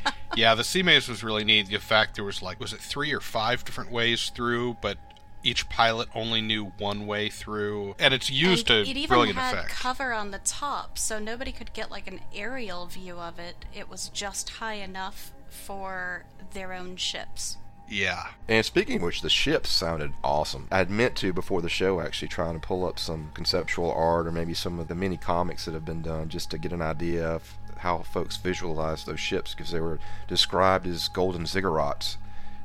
yeah, 0.36 0.56
the 0.56 0.64
sea 0.64 0.84
maze 0.84 1.08
was 1.08 1.24
really 1.24 1.44
neat. 1.44 1.70
The 1.70 1.78
fact 1.78 2.16
there 2.16 2.26
was 2.26 2.42
like 2.42 2.60
was 2.60 2.74
it 2.74 2.80
three 2.82 3.14
or 3.14 3.22
five 3.22 3.64
different 3.64 3.92
ways 3.92 4.30
through, 4.30 4.78
but 4.82 4.98
each 5.44 5.68
pilot 5.70 6.08
only 6.16 6.42
knew 6.42 6.66
one 6.78 7.06
way 7.06 7.30
through, 7.30 7.96
and 8.00 8.14
it's 8.14 8.30
used 8.30 8.70
and 8.70 8.86
to 8.86 8.92
it 8.92 8.98
even 8.98 9.08
brilliant 9.08 9.38
had 9.38 9.56
effect. 9.56 9.70
cover 9.72 10.14
on 10.14 10.32
the 10.32 10.40
top, 10.40 10.98
so 10.98 11.20
nobody 11.20 11.52
could 11.52 11.74
get 11.74 11.92
like 11.92 12.08
an 12.08 12.22
aerial 12.34 12.86
view 12.86 13.18
of 13.20 13.40
it. 13.40 13.66
It 13.74 13.90
was 13.90 14.10
just 14.10 14.50
high 14.50 14.76
enough 14.76 15.32
for 15.50 16.24
their 16.54 16.74
own 16.74 16.96
ships. 16.96 17.58
Yeah, 17.90 18.28
And 18.48 18.66
speaking 18.66 18.98
of 18.98 19.02
which, 19.04 19.22
the 19.22 19.30
ships 19.30 19.70
sounded 19.70 20.14
awesome. 20.24 20.68
I 20.72 20.78
had 20.78 20.90
meant 20.90 21.16
to 21.18 21.34
before 21.34 21.62
the 21.62 21.70
show 21.70 22.00
actually 22.00 22.30
trying 22.30 22.60
to 22.60 22.66
pull 22.66 22.86
up 22.86 22.98
some 22.98 23.32
conceptual 23.34 23.92
art 23.92 24.26
or 24.26 24.32
maybe 24.32 24.54
some 24.54 24.80
of 24.80 24.88
the 24.88 24.96
mini 24.96 25.18
comics 25.18 25.66
that 25.66 25.74
have 25.74 25.86
been 25.86 26.02
done 26.02 26.30
just 26.30 26.50
to 26.52 26.58
get 26.58 26.72
an 26.72 26.82
idea 26.82 27.28
of 27.28 27.58
how 27.78 28.00
folks 28.00 28.38
visualize 28.38 29.04
those 29.04 29.20
ships 29.20 29.54
because 29.54 29.72
they 29.72 29.80
were 29.80 30.00
described 30.28 30.88
as 30.88 31.08
golden 31.08 31.44
ziggurats. 31.44 32.18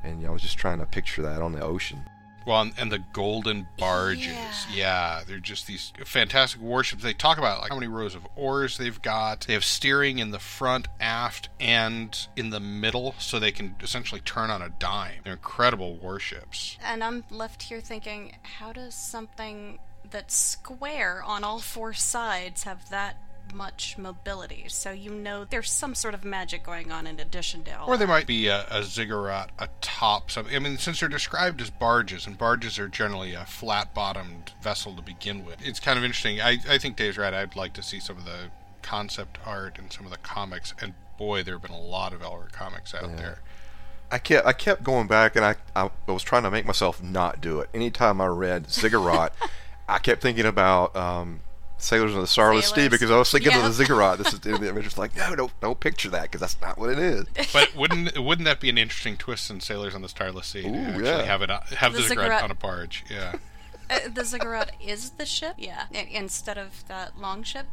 And 0.04 0.20
you 0.20 0.26
know, 0.26 0.30
I 0.30 0.32
was 0.34 0.42
just 0.42 0.58
trying 0.58 0.78
to 0.78 0.86
picture 0.86 1.22
that 1.22 1.42
on 1.42 1.52
the 1.52 1.60
ocean. 1.60 2.04
Well, 2.48 2.62
and, 2.62 2.72
and 2.78 2.90
the 2.90 3.00
golden 3.12 3.68
barges. 3.76 4.26
Yeah. 4.26 4.48
Yeah. 4.74 5.22
they're 5.26 5.38
just 5.38 5.66
these 5.66 5.92
fantastic 6.04 6.62
warships. 6.62 7.02
They 7.02 7.12
talk 7.12 7.36
about 7.36 7.60
like 7.60 7.68
how 7.68 7.76
many 7.76 7.88
rows 7.88 8.14
of 8.14 8.26
oars 8.36 8.78
they've 8.78 9.00
got. 9.02 9.42
They 9.42 9.52
have 9.52 9.64
steering 9.64 10.18
in 10.18 10.30
the 10.30 10.38
front, 10.38 10.88
aft, 10.98 11.50
and 11.60 12.18
in 12.36 12.48
the 12.48 12.58
middle, 12.58 13.14
so 13.18 13.38
they 13.38 13.52
can 13.52 13.76
essentially 13.82 14.22
turn 14.22 14.50
on 14.50 14.62
a 14.62 14.70
dime. 14.70 15.20
They're 15.24 15.34
incredible 15.34 15.96
warships. 15.96 16.78
And 16.82 17.04
I'm 17.04 17.24
left 17.30 17.64
here 17.64 17.82
thinking, 17.82 18.32
how 18.42 18.72
does 18.72 18.94
something 18.94 19.78
that's 20.10 20.34
square 20.34 21.22
on 21.22 21.44
all 21.44 21.58
four 21.58 21.92
sides 21.92 22.62
have 22.62 22.88
that 22.88 23.16
much 23.54 23.96
mobility? 23.98 24.66
So 24.68 24.90
you 24.90 25.10
know 25.10 25.44
there's 25.44 25.70
some 25.70 25.94
sort 25.94 26.14
of 26.14 26.24
magic 26.24 26.64
going 26.64 26.90
on 26.92 27.06
in 27.06 27.18
addition 27.20 27.64
to 27.64 27.78
all 27.80 27.88
Or 27.88 27.96
there 27.96 28.06
that. 28.06 28.12
might 28.12 28.26
be 28.26 28.48
a, 28.48 28.66
a 28.70 28.82
ziggurat 28.82 29.50
atop 29.58 30.30
some. 30.30 30.46
I 30.52 30.58
mean, 30.58 30.78
since 30.78 31.00
they're 31.00 31.08
described 31.08 31.60
as 31.60 31.70
barges, 31.70 32.26
and 32.26 32.36
barges 32.38 32.78
are 32.78 32.88
generally 32.88 33.34
a 33.34 33.44
flat-bottomed 33.44 34.52
vessel 34.62 34.94
to 34.96 35.02
begin 35.02 35.44
with, 35.44 35.56
it's 35.66 35.80
kind 35.80 35.98
of 35.98 36.04
interesting. 36.04 36.40
I, 36.40 36.58
I 36.68 36.78
think 36.78 36.96
Dave's 36.96 37.18
right. 37.18 37.32
I'd 37.34 37.56
like 37.56 37.72
to 37.74 37.82
see 37.82 38.00
some 38.00 38.18
of 38.18 38.24
the 38.24 38.50
concept 38.82 39.38
art 39.44 39.78
and 39.78 39.92
some 39.92 40.04
of 40.06 40.12
the 40.12 40.18
comics. 40.18 40.74
And 40.80 40.94
boy, 41.18 41.42
there 41.42 41.54
have 41.54 41.62
been 41.62 41.70
a 41.72 41.80
lot 41.80 42.12
of 42.12 42.20
Elric 42.20 42.52
comics 42.52 42.94
out 42.94 43.16
there. 43.16 43.40
I 44.10 44.16
kept 44.18 44.46
I 44.46 44.52
kept 44.54 44.82
going 44.82 45.06
back 45.06 45.36
and 45.36 45.44
I, 45.44 45.56
I 45.76 45.90
was 46.06 46.22
trying 46.22 46.44
to 46.44 46.50
make 46.50 46.64
myself 46.64 47.02
not 47.02 47.40
do 47.42 47.60
it. 47.60 47.68
Anytime 47.74 48.20
I 48.22 48.26
read 48.26 48.70
ziggurat, 48.70 49.34
I 49.88 49.98
kept 49.98 50.22
thinking 50.22 50.46
about 50.46 50.96
um, 50.96 51.40
Sailors 51.80 52.14
of 52.14 52.20
the 52.20 52.26
Starless 52.26 52.70
Sea 52.70 52.88
because 52.88 53.10
I 53.10 53.16
was 53.16 53.30
thinking 53.30 53.52
Yeah. 53.52 53.58
of 53.58 53.64
the 53.64 53.72
ziggurat. 53.72 54.18
This 54.18 54.32
is 54.34 54.40
in 54.46 54.60
the 54.60 54.68
image. 54.68 54.86
It's 54.86 54.98
like 54.98 55.16
no, 55.16 55.34
don't 55.36 55.60
don't 55.60 55.78
picture 55.80 56.10
that 56.10 56.22
because 56.22 56.40
that's 56.40 56.60
not 56.60 56.76
what 56.78 56.90
it 56.90 56.98
is. 56.98 57.24
But 57.52 57.74
wouldn't 57.76 58.18
wouldn't 58.18 58.46
that 58.46 58.60
be 58.60 58.68
an 58.68 58.78
interesting 58.78 59.16
twist 59.16 59.50
in 59.50 59.60
Sailors 59.60 59.94
on 59.94 60.02
the 60.02 60.08
Starless 60.08 60.46
Sea 60.48 60.62
to 60.62 60.68
Ooh, 60.68 60.74
actually 60.76 61.04
yeah. 61.04 61.22
have 61.22 61.42
it 61.42 61.50
have 61.50 61.92
The 61.92 61.98
the, 62.02 62.08
ziggurat, 62.08 62.26
ziggurat- 62.26 62.42
on 62.44 62.50
a 62.50 62.54
barge? 62.54 63.04
Yeah, 63.10 63.34
Uh, 63.90 64.00
the 64.12 64.22
ziggurat 64.24 64.72
is 64.84 65.10
the 65.10 65.24
ship? 65.24 65.54
Yeah. 65.56 65.84
Instead 66.10 66.58
of 66.58 66.86
that 66.88 67.18
long 67.18 67.42
ship? 67.42 67.66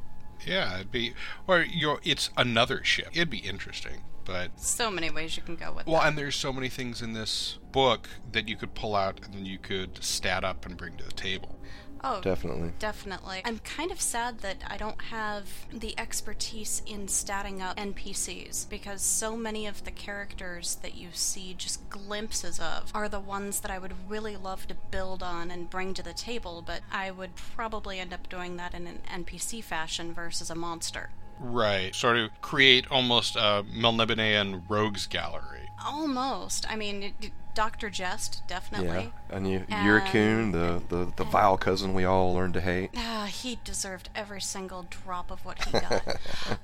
yeah, 0.46 0.76
it'd 0.76 0.92
be 0.92 1.14
or 1.48 1.62
you're 1.62 2.00
it's 2.04 2.30
another 2.38 2.84
ship. 2.84 3.08
It'd 3.14 3.30
be 3.30 3.40
interesting, 3.40 4.02
but 4.24 4.52
So 4.60 4.90
many 4.92 5.10
ways 5.10 5.36
you 5.36 5.44
can 5.44 5.56
go 5.58 5.74
with 5.74 5.88
it. 5.88 5.92
Well, 5.92 6.02
that. 6.02 6.10
and 6.10 6.18
there's 6.18 6.36
so 6.36 6.54
many 6.54 6.70
things 6.70 7.02
in 7.02 7.14
this 7.14 7.58
book 7.72 8.08
that 8.32 8.48
you 8.48 8.56
could 8.56 8.74
pull 8.76 8.96
out 8.96 9.20
and 9.26 9.34
then 9.34 9.46
you 9.46 9.58
could 9.58 10.02
stat 10.04 10.44
up 10.46 10.66
and 10.66 10.78
bring 10.78 10.96
to 10.98 11.04
the 11.04 11.12
table. 11.12 11.58
Oh, 12.08 12.22
Definitely. 12.22 12.72
Definitely. 12.78 13.42
I'm 13.46 13.58
kind 13.60 13.92
of 13.92 14.00
sad 14.00 14.40
that 14.42 14.58
I 14.68 14.78
don't 14.78 15.02
have 15.06 15.48
the 15.74 15.98
expertise 16.00 16.84
in 16.86 17.08
statting 17.08 17.62
up 17.62 17.78
NPCs 17.78 18.70
because 18.70 19.02
so 19.02 19.36
many 19.36 19.66
of 19.66 19.84
the 19.86 19.92
characters 19.92 20.76
that 20.84 20.96
you 20.96 21.10
see 21.14 21.56
just 21.56 21.90
glimpses 21.90 22.60
of 22.60 22.92
are 22.94 23.10
the 23.10 23.20
ones 23.20 23.60
that 23.62 23.72
I 23.72 23.80
would 23.80 23.94
really 24.08 24.38
love 24.38 24.68
to 24.68 24.76
build 24.92 25.24
on 25.24 25.50
and 25.50 25.68
bring 25.70 25.96
to 25.96 26.04
the 26.04 26.14
table, 26.14 26.64
but 26.66 26.82
I 26.92 27.10
would 27.10 27.36
probably 27.36 28.00
end 28.00 28.14
up 28.14 28.30
doing 28.30 28.58
that 28.58 28.76
in 28.76 28.86
an 28.86 29.00
NPC 29.12 29.64
fashion 29.64 30.14
versus 30.14 30.52
a 30.52 30.56
monster. 30.56 31.10
Right. 31.40 31.94
Sort 31.96 32.18
of 32.18 32.30
create 32.42 32.86
almost 32.92 33.36
a 33.36 33.66
Melnibonean 33.76 34.64
rogues 34.70 35.08
gallery. 35.08 35.70
Almost. 35.84 36.70
I 36.72 36.76
mean, 36.76 37.02
it- 37.20 37.32
Dr. 37.56 37.90
Jest, 37.90 38.44
Yeah, 38.48 38.60
definitely. 38.60 39.14
and 39.32 39.50
you, 39.50 39.64
And- 39.70 39.88
Yyrkoon, 39.88 40.52
the, 40.52 40.82
the 40.96 41.12
the 41.16 41.24
vile 41.24 41.58
cousin 41.58 41.94
we 41.94 42.06
all 42.06 42.34
learned 42.34 42.54
to 42.56 42.62
hate. 42.62 42.92
Ah, 42.96 43.26
he 43.32 43.58
deserved 43.64 44.10
every 44.14 44.42
single 44.42 44.84
drop 44.90 45.32
of 45.32 45.44
what 45.46 45.64
he 45.64 45.72
got. 45.80 46.06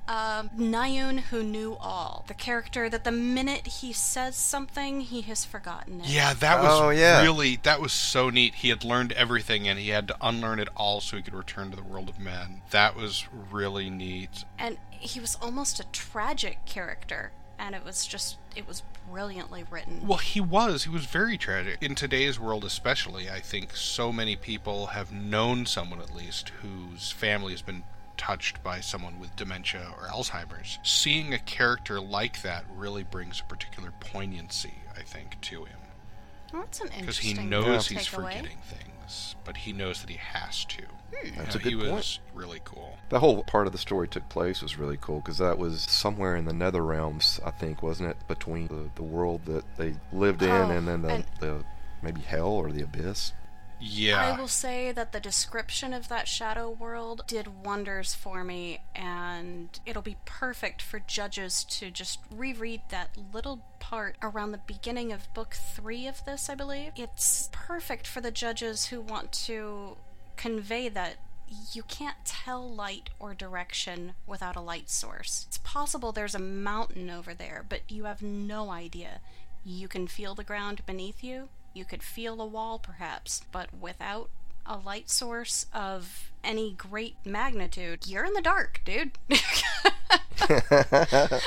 um, 0.06 0.50
Niun, 0.56 1.20
who 1.20 1.42
knew 1.42 1.76
all. 1.80 2.24
The 2.28 2.34
character 2.34 2.88
that 2.90 3.04
the 3.04 3.10
minute 3.12 3.66
he 3.66 3.92
says 3.92 4.36
something, 4.36 5.00
he 5.00 5.22
has 5.22 5.44
forgotten 5.44 6.00
it. 6.02 6.06
Yeah, 6.08 6.34
that 6.34 6.62
was 6.62 6.70
Oh, 6.80 6.90
yeah. 6.90 7.22
really 7.22 7.58
that 7.62 7.80
was 7.80 7.92
so 7.92 8.30
neat. 8.30 8.56
He 8.56 8.68
had 8.68 8.84
learned 8.84 9.12
everything 9.12 9.66
and 9.66 9.78
he 9.78 9.88
had 9.88 10.06
to 10.08 10.16
unlearn 10.20 10.58
it 10.60 10.68
all 10.76 11.00
so 11.00 11.16
he 11.16 11.22
could 11.22 11.34
return 11.34 11.70
to 11.70 11.76
the 11.76 11.82
world 11.82 12.08
of 12.08 12.18
men. 12.20 12.62
That 12.70 12.94
was 12.96 13.26
really 13.50 13.88
neat. 13.90 14.44
And 14.58 14.76
he 14.90 15.18
was 15.20 15.36
almost 15.42 15.80
a 15.80 15.84
tragic 15.90 16.64
character. 16.66 17.32
And 17.62 17.76
it 17.76 17.84
was 17.84 18.04
just, 18.08 18.38
it 18.56 18.66
was 18.66 18.82
brilliantly 19.08 19.64
written. 19.70 20.04
Well, 20.04 20.18
he 20.18 20.40
was. 20.40 20.82
He 20.82 20.90
was 20.90 21.04
very 21.04 21.38
tragic. 21.38 21.78
In 21.80 21.94
today's 21.94 22.40
world, 22.40 22.64
especially, 22.64 23.30
I 23.30 23.38
think 23.38 23.76
so 23.76 24.12
many 24.12 24.34
people 24.34 24.86
have 24.86 25.12
known 25.12 25.64
someone 25.64 26.00
at 26.00 26.12
least 26.12 26.48
whose 26.60 27.12
family 27.12 27.52
has 27.52 27.62
been 27.62 27.84
touched 28.16 28.64
by 28.64 28.80
someone 28.80 29.20
with 29.20 29.36
dementia 29.36 29.94
or 29.96 30.08
Alzheimer's. 30.08 30.80
Seeing 30.82 31.32
a 31.32 31.38
character 31.38 32.00
like 32.00 32.42
that 32.42 32.64
really 32.74 33.04
brings 33.04 33.38
a 33.38 33.44
particular 33.44 33.92
poignancy, 34.00 34.74
I 34.98 35.02
think, 35.02 35.40
to 35.42 35.64
him. 35.64 35.78
Well, 36.52 36.62
that's 36.62 36.80
an 36.80 36.88
interesting 36.88 37.34
Because 37.34 37.42
he 37.42 37.48
knows 37.48 37.86
he's 37.86 38.06
forgetting 38.08 38.58
things, 38.66 38.91
but 39.44 39.56
he 39.58 39.72
knows 39.72 40.00
that 40.00 40.10
he 40.10 40.16
has 40.16 40.64
to. 40.66 40.82
Hmm, 41.14 41.36
that's 41.36 41.54
You 41.54 41.60
a 41.60 41.62
good 41.62 41.72
he 41.72 41.76
point. 41.78 41.92
was 41.92 42.20
really 42.34 42.60
cool. 42.64 42.96
The 43.10 43.18
whole 43.20 43.42
part 43.44 43.66
of 43.66 43.72
the 43.72 43.78
story 43.78 44.08
took 44.08 44.28
place 44.28 44.62
was 44.62 44.78
really 44.78 44.96
cool 45.00 45.20
because 45.20 45.38
that 45.38 45.58
was 45.58 45.82
somewhere 45.82 46.36
in 46.36 46.44
the 46.46 46.52
nether 46.52 46.82
realms, 46.82 47.38
I 47.44 47.50
think, 47.50 47.82
wasn't 47.82 48.10
it? 48.10 48.16
Between 48.28 48.68
the, 48.68 48.90
the 48.94 49.02
world 49.02 49.44
that 49.46 49.64
they 49.76 49.94
lived 50.12 50.42
in 50.42 50.50
Oh, 50.50 50.70
and 50.70 50.86
then 50.88 51.02
the, 51.02 51.08
and- 51.08 51.24
the 51.40 51.64
maybe 52.02 52.20
hell 52.22 52.48
or 52.48 52.70
the 52.72 52.82
abyss. 52.82 53.32
Yeah. 53.84 54.32
I 54.32 54.38
will 54.38 54.46
say 54.48 54.92
that 54.92 55.10
the 55.10 55.18
description 55.18 55.92
of 55.92 56.08
that 56.08 56.28
shadow 56.28 56.70
world 56.70 57.24
did 57.26 57.64
wonders 57.64 58.14
for 58.14 58.44
me, 58.44 58.80
and 58.94 59.68
it'll 59.84 60.02
be 60.02 60.18
perfect 60.24 60.80
for 60.80 61.00
judges 61.00 61.64
to 61.64 61.90
just 61.90 62.20
reread 62.30 62.82
that 62.90 63.16
little 63.34 63.64
part 63.80 64.16
around 64.22 64.52
the 64.52 64.60
beginning 64.66 65.12
of 65.12 65.32
book 65.34 65.54
three 65.74 66.06
of 66.06 66.24
this, 66.24 66.48
I 66.48 66.54
believe. 66.54 66.92
It's 66.94 67.48
perfect 67.50 68.06
for 68.06 68.20
the 68.20 68.30
judges 68.30 68.86
who 68.86 69.00
want 69.00 69.32
to 69.46 69.96
convey 70.36 70.88
that 70.88 71.16
you 71.72 71.82
can't 71.82 72.24
tell 72.24 72.72
light 72.72 73.10
or 73.18 73.34
direction 73.34 74.14
without 74.28 74.54
a 74.54 74.60
light 74.60 74.90
source. 74.90 75.44
It's 75.48 75.58
possible 75.58 76.12
there's 76.12 76.36
a 76.36 76.38
mountain 76.38 77.10
over 77.10 77.34
there, 77.34 77.66
but 77.68 77.80
you 77.88 78.04
have 78.04 78.22
no 78.22 78.70
idea. 78.70 79.20
You 79.64 79.88
can 79.88 80.06
feel 80.06 80.36
the 80.36 80.44
ground 80.44 80.86
beneath 80.86 81.24
you. 81.24 81.48
You 81.74 81.84
could 81.84 82.02
feel 82.02 82.40
a 82.40 82.46
wall, 82.46 82.78
perhaps, 82.78 83.42
but 83.50 83.68
without 83.78 84.30
a 84.64 84.76
light 84.76 85.10
source 85.10 85.66
of 85.72 86.30
any 86.44 86.72
great 86.72 87.16
magnitude, 87.24 88.06
you're 88.06 88.24
in 88.24 88.34
the 88.34 88.42
dark, 88.42 88.80
dude. 88.84 89.12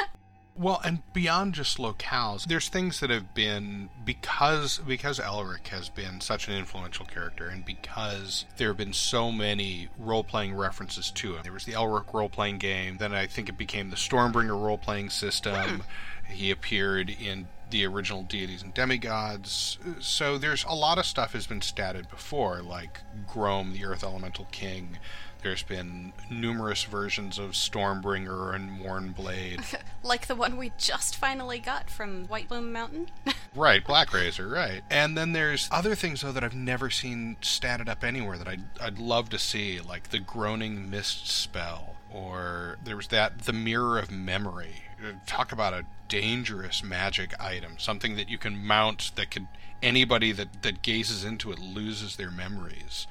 Well, 0.58 0.80
and 0.86 1.02
beyond 1.12 1.54
just 1.54 1.78
locales, 1.78 2.46
there's 2.46 2.70
things 2.70 3.02
that 3.02 3.10
have 3.10 3.34
been 3.34 3.90
because 4.06 4.78
because 4.78 5.20
Elric 5.20 5.68
has 5.68 5.90
been 5.90 6.22
such 6.22 6.48
an 6.48 6.54
influential 6.54 7.06
character, 7.06 7.50
and 7.50 7.66
because 7.66 8.46
there 8.56 8.70
have 8.70 8.78
been 8.78 8.94
so 8.94 9.34
many 9.34 9.90
role-playing 9.98 10.56
references 10.56 11.12
to 11.12 11.36
him. 11.36 11.44
There 11.44 11.52
was 11.52 11.66
the 11.66 11.74
Elric 11.74 12.14
role-playing 12.14 12.60
game. 12.60 12.98
Then 12.98 13.14
I 13.14 13.28
think 13.28 13.50
it 13.50 13.58
became 13.58 13.90
the 13.90 13.98
Stormbringer 13.98 14.60
role-playing 14.60 15.10
system. 15.10 15.82
Hmm. 15.82 16.34
He 16.34 16.52
appeared 16.52 17.10
in 17.10 17.50
the 17.70 17.86
original 17.86 18.24
deities 18.24 18.62
and 18.62 18.74
demigods. 18.74 19.78
So 20.00 20.38
there's 20.38 20.64
a 20.66 20.76
lot 20.76 20.98
of 20.98 21.06
stuff 21.06 21.34
has 21.34 21.48
been 21.48 21.62
statted 21.62 22.10
before, 22.10 22.62
like 22.62 23.00
Grome, 23.28 23.74
the 23.74 23.86
Earth 23.86 24.04
Elemental 24.04 24.48
King. 24.52 24.98
There's 25.46 25.62
been 25.62 26.12
numerous 26.32 26.86
versions 26.86 27.38
of 27.38 27.52
Stormbringer 27.52 28.56
and 28.56 28.82
Mournblade. 28.82 29.80
like 30.04 30.26
the 30.26 30.34
one 30.34 30.58
we 30.58 30.72
just 30.80 31.16
finally 31.16 31.60
got 31.60 31.88
from 31.88 32.26
White 32.26 32.48
Plume 32.48 32.74
Mountain. 32.74 33.12
right, 33.56 33.86
Black 33.86 34.12
Razor, 34.12 34.48
right. 34.48 34.82
And 34.90 35.16
then 35.16 35.34
there's 35.34 35.70
other 35.72 35.94
things 35.94 36.22
though 36.22 36.32
that 36.32 36.44
I've 36.44 36.56
never 36.56 36.90
seen 36.90 37.38
statted 37.44 37.88
up 37.88 38.04
anywhere 38.04 38.40
that 38.40 38.48
I'd 38.48 38.64
I'd 38.82 38.98
love 38.98 39.30
to 39.30 39.38
see, 39.38 39.80
like 39.80 40.10
the 40.10 40.18
Groaning 40.18 40.90
Mist 40.90 41.28
spell, 41.28 41.96
or 42.12 42.78
there 42.84 42.96
was 42.96 43.10
that 43.10 43.44
the 43.44 43.54
Mirror 43.54 44.00
of 44.00 44.10
Memory. 44.10 44.85
Talk 45.26 45.52
about 45.52 45.74
a 45.74 45.86
dangerous 46.08 46.84
magic 46.84 47.40
item, 47.40 47.74
something 47.78 48.16
that 48.16 48.30
you 48.30 48.38
can 48.38 48.58
mount 48.66 49.12
that 49.16 49.32
could 49.32 49.48
anybody 49.82 50.32
that 50.32 50.64
that 50.64 50.82
gazes 50.82 51.24
into 51.24 51.52
it 51.52 51.60
loses 51.60 52.16
their 52.16 52.32
memories 52.32 53.08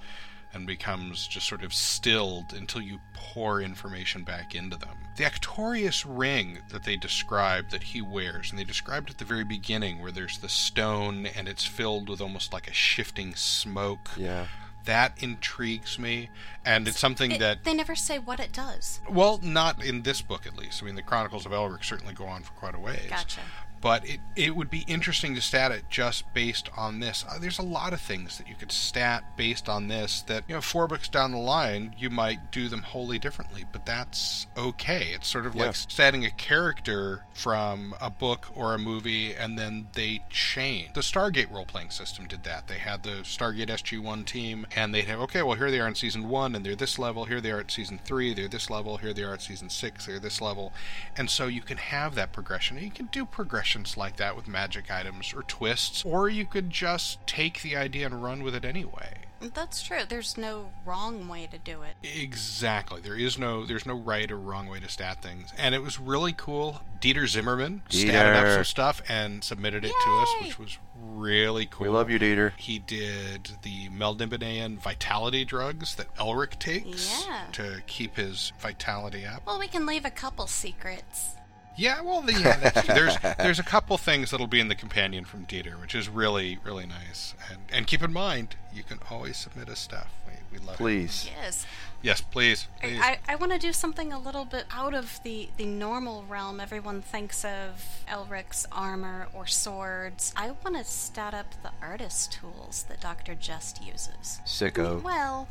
and 0.54 0.66
becomes 0.66 1.26
just 1.26 1.48
sort 1.48 1.64
of 1.64 1.74
stilled 1.74 2.52
until 2.52 2.80
you 2.80 3.00
pour 3.12 3.60
information 3.60 4.22
back 4.22 4.54
into 4.54 4.76
them. 4.76 4.96
The 5.16 5.24
Actorios 5.24 6.04
ring 6.06 6.60
that 6.70 6.84
they 6.84 6.96
described 6.96 7.72
that 7.72 7.82
he 7.82 8.00
wears, 8.00 8.50
and 8.50 8.58
they 8.58 8.64
described 8.64 9.10
at 9.10 9.18
the 9.18 9.24
very 9.24 9.44
beginning 9.44 10.00
where 10.00 10.12
there's 10.12 10.38
the 10.38 10.48
stone 10.48 11.26
and 11.26 11.48
it's 11.48 11.64
filled 11.64 12.08
with 12.08 12.20
almost 12.20 12.52
like 12.52 12.68
a 12.68 12.72
shifting 12.72 13.34
smoke. 13.34 14.10
Yeah. 14.16 14.46
That 14.84 15.22
intrigues 15.22 15.98
me, 15.98 16.28
and 16.64 16.86
it's 16.86 16.98
something 16.98 17.32
It- 17.32 17.38
that 17.38 17.64
they 17.64 17.72
never 17.72 17.94
say 17.96 18.18
what 18.18 18.38
it 18.38 18.52
does. 18.52 19.00
well, 19.08 19.38
not 19.42 19.82
in 19.82 20.02
this 20.02 20.20
book 20.20 20.46
at 20.46 20.56
least. 20.56 20.82
I 20.82 20.86
mean, 20.86 20.94
the 20.94 21.02
Chronicles 21.02 21.46
of 21.46 21.52
Elric 21.52 21.84
certainly 21.84 22.12
go 22.14 22.26
on 22.26 22.42
for 22.42 22.52
quite 22.52 22.74
a 22.74 22.78
ways. 22.78 23.06
Gotcha. 23.08 23.40
But 23.84 24.08
it, 24.08 24.20
it 24.34 24.56
would 24.56 24.70
be 24.70 24.86
interesting 24.88 25.34
to 25.34 25.42
stat 25.42 25.70
it 25.70 25.84
just 25.90 26.32
based 26.32 26.70
on 26.74 27.00
this. 27.00 27.22
Uh, 27.28 27.38
there's 27.38 27.58
a 27.58 27.62
lot 27.62 27.92
of 27.92 28.00
things 28.00 28.38
that 28.38 28.48
you 28.48 28.54
could 28.54 28.72
stat 28.72 29.36
based 29.36 29.68
on 29.68 29.88
this 29.88 30.22
that, 30.22 30.44
you 30.48 30.54
know, 30.54 30.62
four 30.62 30.88
books 30.88 31.06
down 31.06 31.32
the 31.32 31.36
line, 31.36 31.94
you 31.98 32.08
might 32.08 32.50
do 32.50 32.70
them 32.70 32.80
wholly 32.80 33.18
differently, 33.18 33.66
but 33.70 33.84
that's 33.84 34.46
okay. 34.56 35.10
It's 35.14 35.28
sort 35.28 35.44
of 35.44 35.54
Yeah. 35.54 35.66
like 35.66 35.74
statting 35.74 36.26
a 36.26 36.30
character 36.30 37.26
from 37.34 37.94
a 38.00 38.08
book 38.08 38.46
or 38.54 38.72
a 38.72 38.78
movie 38.78 39.34
and 39.34 39.58
then 39.58 39.88
they 39.92 40.24
change. 40.30 40.94
The 40.94 41.02
Stargate 41.02 41.50
role 41.52 41.66
playing 41.66 41.90
system 41.90 42.26
did 42.26 42.42
that. 42.44 42.68
They 42.68 42.78
had 42.78 43.02
the 43.02 43.20
Stargate 43.22 43.68
SG1 43.68 44.24
team 44.24 44.66
and 44.74 44.94
they'd 44.94 45.08
have, 45.08 45.20
okay, 45.20 45.42
well, 45.42 45.58
here 45.58 45.70
they 45.70 45.80
are 45.80 45.88
in 45.88 45.94
season 45.94 46.30
one 46.30 46.54
and 46.54 46.64
they're 46.64 46.74
this 46.74 46.98
level. 46.98 47.26
Here 47.26 47.42
they 47.42 47.50
are 47.50 47.60
at 47.60 47.70
season 47.70 48.00
three, 48.02 48.32
they're 48.32 48.48
this 48.48 48.70
level. 48.70 48.96
Here 48.96 49.12
they 49.12 49.24
are 49.24 49.34
at 49.34 49.42
season 49.42 49.68
six, 49.68 50.06
they're 50.06 50.18
this 50.18 50.40
level. 50.40 50.72
And 51.18 51.28
so 51.28 51.48
you 51.48 51.60
can 51.60 51.76
have 51.76 52.14
that 52.14 52.32
progression. 52.32 52.78
You 52.78 52.90
can 52.90 53.10
do 53.12 53.26
progressions 53.74 53.96
like 53.96 54.16
that 54.16 54.36
with 54.36 54.46
magic 54.46 54.90
items 54.90 55.34
or 55.34 55.42
twists, 55.42 56.04
or 56.04 56.28
you 56.28 56.44
could 56.46 56.70
just 56.70 57.24
take 57.26 57.62
the 57.62 57.76
idea 57.76 58.06
and 58.06 58.22
run 58.22 58.42
with 58.42 58.54
it 58.54 58.64
anyway. 58.64 59.14
That's 59.52 59.82
true. 59.82 60.02
There's 60.08 60.38
no 60.38 60.70
wrong 60.86 61.28
way 61.28 61.46
to 61.50 61.58
do 61.58 61.82
it. 61.82 61.96
Exactly. 62.02 63.02
There 63.02 63.16
is 63.16 63.38
no 63.38 63.66
there's 63.66 63.84
no 63.84 63.94
right 63.94 64.30
or 64.30 64.38
wrong 64.38 64.68
way 64.68 64.80
to 64.80 64.88
stat 64.88 65.20
things. 65.20 65.52
And 65.58 65.74
it 65.74 65.82
was 65.82 66.00
really 66.00 66.32
cool. 66.32 66.80
Dieter 67.00 67.28
Zimmerman 67.28 67.82
statted 67.90 68.36
up 68.36 68.54
some 68.54 68.64
stuff 68.64 69.02
and 69.06 69.44
submitted 69.44 69.84
it 69.84 69.92
to 69.92 70.10
us, 70.10 70.28
which 70.40 70.58
was 70.58 70.78
really 70.98 71.66
cool. 71.66 71.84
We 71.84 71.90
love 71.90 72.08
you, 72.08 72.18
Dieter. 72.18 72.52
He 72.56 72.78
did 72.78 73.50
the 73.62 73.90
Melnibonean 73.90 74.78
vitality 74.78 75.44
drugs 75.44 75.96
that 75.96 76.14
Elric 76.14 76.58
takes 76.58 77.26
Yeah. 77.26 77.44
to 77.52 77.82
keep 77.86 78.16
his 78.16 78.52
vitality 78.58 79.26
up. 79.26 79.44
Well, 79.44 79.58
we 79.58 79.68
can 79.68 79.84
leave 79.84 80.06
a 80.06 80.10
couple 80.10 80.46
secrets. 80.46 81.32
Yeah, 81.76 82.00
well, 82.02 82.22
the, 82.22 82.32
yeah, 82.32 82.56
that's 82.58 82.86
true. 82.86 82.94
there's 82.94 83.16
there's 83.38 83.58
a 83.58 83.64
couple 83.64 83.96
things 83.98 84.30
that'll 84.30 84.46
be 84.46 84.60
in 84.60 84.68
the 84.68 84.74
companion 84.74 85.24
from 85.24 85.46
Dieter, 85.46 85.80
which 85.80 85.94
is 85.94 86.08
really 86.08 86.58
really 86.64 86.86
nice. 86.86 87.34
And 87.50 87.60
and 87.72 87.86
keep 87.86 88.02
in 88.02 88.12
mind, 88.12 88.56
you 88.72 88.82
can 88.82 89.00
always 89.10 89.36
submit 89.36 89.68
us 89.68 89.80
stuff. 89.80 90.08
We, 90.26 90.58
we 90.58 90.64
love 90.64 90.74
it. 90.74 90.78
Please. 90.78 91.28
Yes. 91.34 91.66
Yes, 92.04 92.20
please. 92.20 92.68
please. 92.82 93.00
I, 93.00 93.18
I 93.26 93.36
want 93.36 93.52
to 93.52 93.58
do 93.58 93.72
something 93.72 94.12
a 94.12 94.18
little 94.18 94.44
bit 94.44 94.66
out 94.70 94.92
of 94.92 95.20
the, 95.22 95.48
the 95.56 95.64
normal 95.64 96.22
realm. 96.28 96.60
Everyone 96.60 97.00
thinks 97.00 97.46
of 97.46 98.02
Elric's 98.06 98.66
armor 98.70 99.28
or 99.32 99.46
swords. 99.46 100.34
I 100.36 100.50
want 100.62 100.76
to 100.76 100.84
stat 100.84 101.32
up 101.32 101.54
the 101.62 101.70
artist 101.80 102.30
tools 102.30 102.84
that 102.90 103.00
Dr. 103.00 103.34
Jest 103.34 103.82
uses. 103.82 104.40
Sicko. 104.44 105.02
Well, 105.02 105.48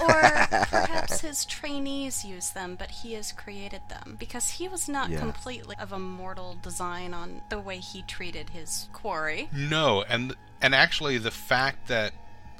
or 0.00 0.06
perhaps 0.50 1.20
his 1.20 1.44
trainees 1.44 2.24
use 2.24 2.50
them, 2.50 2.76
but 2.78 2.90
he 2.90 3.14
has 3.14 3.32
created 3.32 3.80
them. 3.88 4.16
Because 4.18 4.50
he 4.50 4.68
was 4.68 4.88
not 4.88 5.10
Yeah. 5.10 5.18
completely 5.18 5.76
of 5.80 5.92
a 5.92 5.98
mortal 5.98 6.56
design 6.62 7.14
on 7.14 7.42
the 7.48 7.58
way 7.58 7.78
he 7.78 8.02
treated 8.02 8.50
his 8.50 8.88
quarry. 8.92 9.48
No, 9.52 10.02
and 10.08 10.34
and 10.62 10.74
actually 10.74 11.18
the 11.18 11.30
fact 11.30 11.88
that 11.88 12.12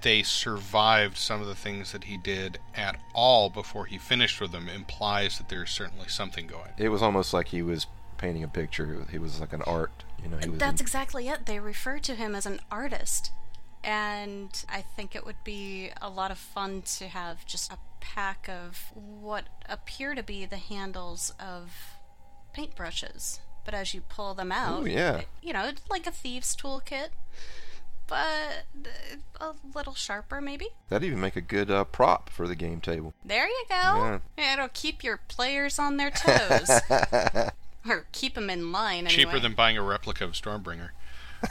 they 0.03 0.23
survived 0.23 1.19
some 1.19 1.43
of 1.43 1.47
the 1.47 1.55
things 1.55 1.93
that 1.93 2.05
he 2.05 2.17
did 2.17 2.59
at 2.75 2.97
all 3.15 3.51
before 3.51 3.85
he 3.85 3.99
finished 3.99 4.41
with 4.41 4.51
them 4.53 4.67
implies 4.69 5.37
that 5.37 5.51
there's 5.51 5.71
certainly 5.71 6.09
something 6.09 6.47
going. 6.47 6.71
It 6.79 6.89
was 6.89 7.03
almost 7.03 7.35
like 7.35 7.49
he 7.49 7.61
was 7.61 7.87
painting 8.17 8.43
a 8.43 8.49
picture. 8.49 9.07
He 9.11 9.19
was 9.19 9.41
like 9.41 9.53
an 9.53 9.61
art. 9.63 10.05
You 10.23 10.31
know, 10.31 10.39
he 10.43 10.49
was. 10.49 10.59
That's 10.59 10.81
in- 10.81 10.85
exactly 10.85 11.29
it. 11.29 11.45
They 11.47 11.59
refer 11.61 11.99
to 12.01 12.15
him 12.15 12.35
as 12.35 12.47
an 12.47 12.61
artist. 12.71 13.31
And 13.83 14.65
I 14.69 14.83
think 14.83 15.17
it 15.17 15.25
would 15.25 15.43
be 15.45 15.91
a 16.01 16.09
lot 16.09 16.31
of 16.31 16.39
fun 16.39 16.83
to 16.99 17.09
have 17.09 17.47
just 17.47 17.73
a 17.73 17.79
pack 18.01 18.49
of 18.49 18.93
what 18.95 19.45
appear 19.69 20.15
to 20.15 20.23
be 20.23 20.45
the 20.45 20.57
handles 20.57 21.33
of 21.41 21.73
paintbrushes. 22.57 23.41
But 23.65 23.75
as 23.75 23.95
you 23.95 24.01
pull 24.01 24.35
them 24.35 24.53
out, 24.53 24.83
Ooh, 24.83 24.87
yeah. 24.87 25.23
you 25.43 25.53
know, 25.53 25.65
it's 25.67 25.83
like 25.91 26.07
a 26.07 26.11
thieves' 26.11 26.57
toolkit, 26.57 27.09
but 28.07 28.65
a 29.41 29.53
little 29.75 29.95
sharper, 29.95 30.41
maybe. 30.41 30.69
That'd 30.89 31.07
even 31.07 31.21
make 31.21 31.37
a 31.37 31.43
good 31.43 31.71
uh, 31.71 31.85
prop 31.85 32.31
for 32.31 32.49
the 32.49 32.57
game 32.57 32.81
table. 32.81 33.15
There 33.25 33.47
you 33.47 33.65
go. 33.69 34.21
It'll 34.37 34.69
keep 34.73 35.05
your 35.05 35.21
players 35.29 35.79
on 35.79 35.97
their 35.99 36.11
toes. 36.11 36.71
or 37.89 38.07
keep 38.13 38.35
them 38.35 38.51
in 38.51 38.73
line, 38.73 39.07
anyway. 39.07 39.25
Cheaper 39.25 39.39
than 39.39 39.55
buying 39.55 39.79
a 39.79 39.83
replica 39.83 40.25
of 40.25 40.33
Stormbringer. 40.33 40.91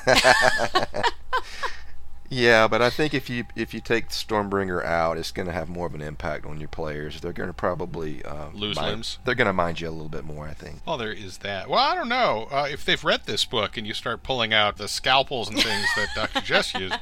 Yeah, 2.30 2.68
but 2.68 2.82
I 2.82 2.92
think 2.92 3.16
if 3.16 3.28
you 3.30 3.46
if 3.56 3.74
you 3.74 3.80
take 3.82 4.10
Stormbringer 4.10 4.86
out, 4.86 5.18
it's 5.18 5.32
going 5.32 5.48
to 5.48 5.52
have 5.52 5.68
more 5.68 5.88
of 5.88 5.96
an 5.96 6.02
impact 6.02 6.46
on 6.46 6.60
your 6.60 6.70
players. 6.70 7.20
They're 7.20 7.34
going 7.34 7.50
to 7.50 7.54
probably 7.54 8.24
uh, 8.24 8.50
Lose 8.54 8.76
mind- 8.76 8.90
limbs? 8.92 9.20
They're 9.26 9.34
going 9.36 9.48
to 9.48 9.54
mind 9.54 9.82
you 9.82 9.90
a 9.90 9.92
little 9.92 10.10
bit 10.10 10.24
more, 10.26 10.48
I 10.48 10.54
think. 10.54 10.82
Well, 10.86 10.98
there 10.98 11.12
is 11.12 11.40
that. 11.40 11.70
Well, 11.70 11.80
I 11.80 11.96
don't 11.96 12.10
know. 12.10 12.48
Uh, 12.52 12.68
if 12.70 12.86
they've 12.86 13.04
read 13.04 13.22
this 13.26 13.46
book 13.46 13.78
and 13.78 13.88
you 13.88 13.94
start 13.96 14.22
pulling 14.22 14.54
out 14.54 14.78
the 14.78 14.88
scalpels 14.88 15.50
and 15.50 15.58
things 15.58 15.88
that 15.96 16.10
Dr. 16.14 16.42
Jest 16.42 16.76
used, 16.80 16.96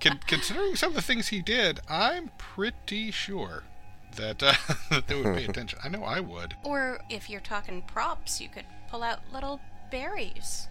con- 0.00 0.20
considering 0.26 0.74
some 0.74 0.90
of 0.90 0.94
the 0.96 1.02
things 1.02 1.28
he 1.28 1.42
did, 1.42 1.78
I'm 1.88 2.30
pretty 2.36 3.12
sure 3.12 3.62
that, 4.16 4.42
uh, 4.42 4.54
that 4.90 5.06
they 5.06 5.14
would 5.14 5.36
pay 5.36 5.44
attention. 5.44 5.78
I 5.84 5.88
know 5.90 6.02
I 6.02 6.18
would. 6.18 6.56
Or 6.64 6.98
if 7.08 7.30
you're 7.30 7.40
talking 7.40 7.82
props, 7.82 8.40
you 8.40 8.48
could 8.48 8.66
pull 8.90 9.04
out 9.04 9.20
little 9.32 9.60
berries. 9.92 10.68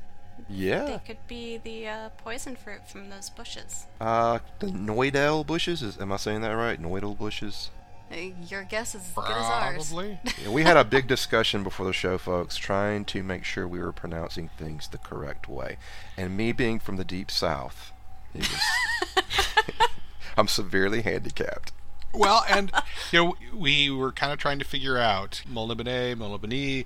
They 0.50 0.56
Yeah. 0.56 0.98
could 1.00 1.18
be 1.28 1.58
the 1.58 1.88
uh, 1.88 2.10
poison 2.18 2.56
fruit 2.56 2.88
from 2.88 3.10
those 3.10 3.30
bushes. 3.30 3.86
Uh, 4.00 4.40
the 4.60 4.68
Noidel 4.68 5.46
bushes. 5.46 5.82
Is, 5.82 6.00
am 6.00 6.12
I 6.12 6.18
saying 6.18 6.42
that 6.42 6.52
right? 6.52 6.82
Noidel 6.82 7.18
bushes. 7.18 7.70
Uh, 8.12 8.16
Your 8.50 8.64
guess 8.64 8.94
is 8.94 9.02
as 9.08 9.14
good 9.14 9.26
as 9.32 9.46
ours. 9.46 9.88
Probably. 9.90 10.20
Yeah, 10.44 10.50
we 10.50 10.64
had 10.64 10.76
a 10.78 10.84
big 10.84 11.08
discussion 11.08 11.64
before 11.64 11.86
the 11.86 11.94
show, 11.94 12.18
folks, 12.18 12.58
trying 12.58 13.06
to 13.06 13.24
make 13.24 13.46
sure 13.46 13.68
we 13.68 13.80
were 13.80 13.94
pronouncing 13.94 14.50
things 14.58 14.88
the 14.90 14.98
correct 14.98 15.48
way. 15.48 15.78
And 16.18 16.36
me 16.36 16.52
being 16.52 16.80
from 16.80 16.98
the 16.98 17.06
deep 17.06 17.32
south, 17.32 17.92
was, 18.36 18.50
I'm 20.38 20.48
severely 20.48 21.02
handicapped. 21.02 21.72
Well, 22.14 22.44
and 22.50 22.72
you 23.12 23.24
know, 23.24 23.36
we 23.54 23.90
were 23.90 24.12
kind 24.12 24.34
of 24.34 24.40
trying 24.40 24.60
to 24.60 24.66
figure 24.66 24.98
out 24.98 25.44
Melniboné, 25.50 26.16
Melniboné, 26.16 26.86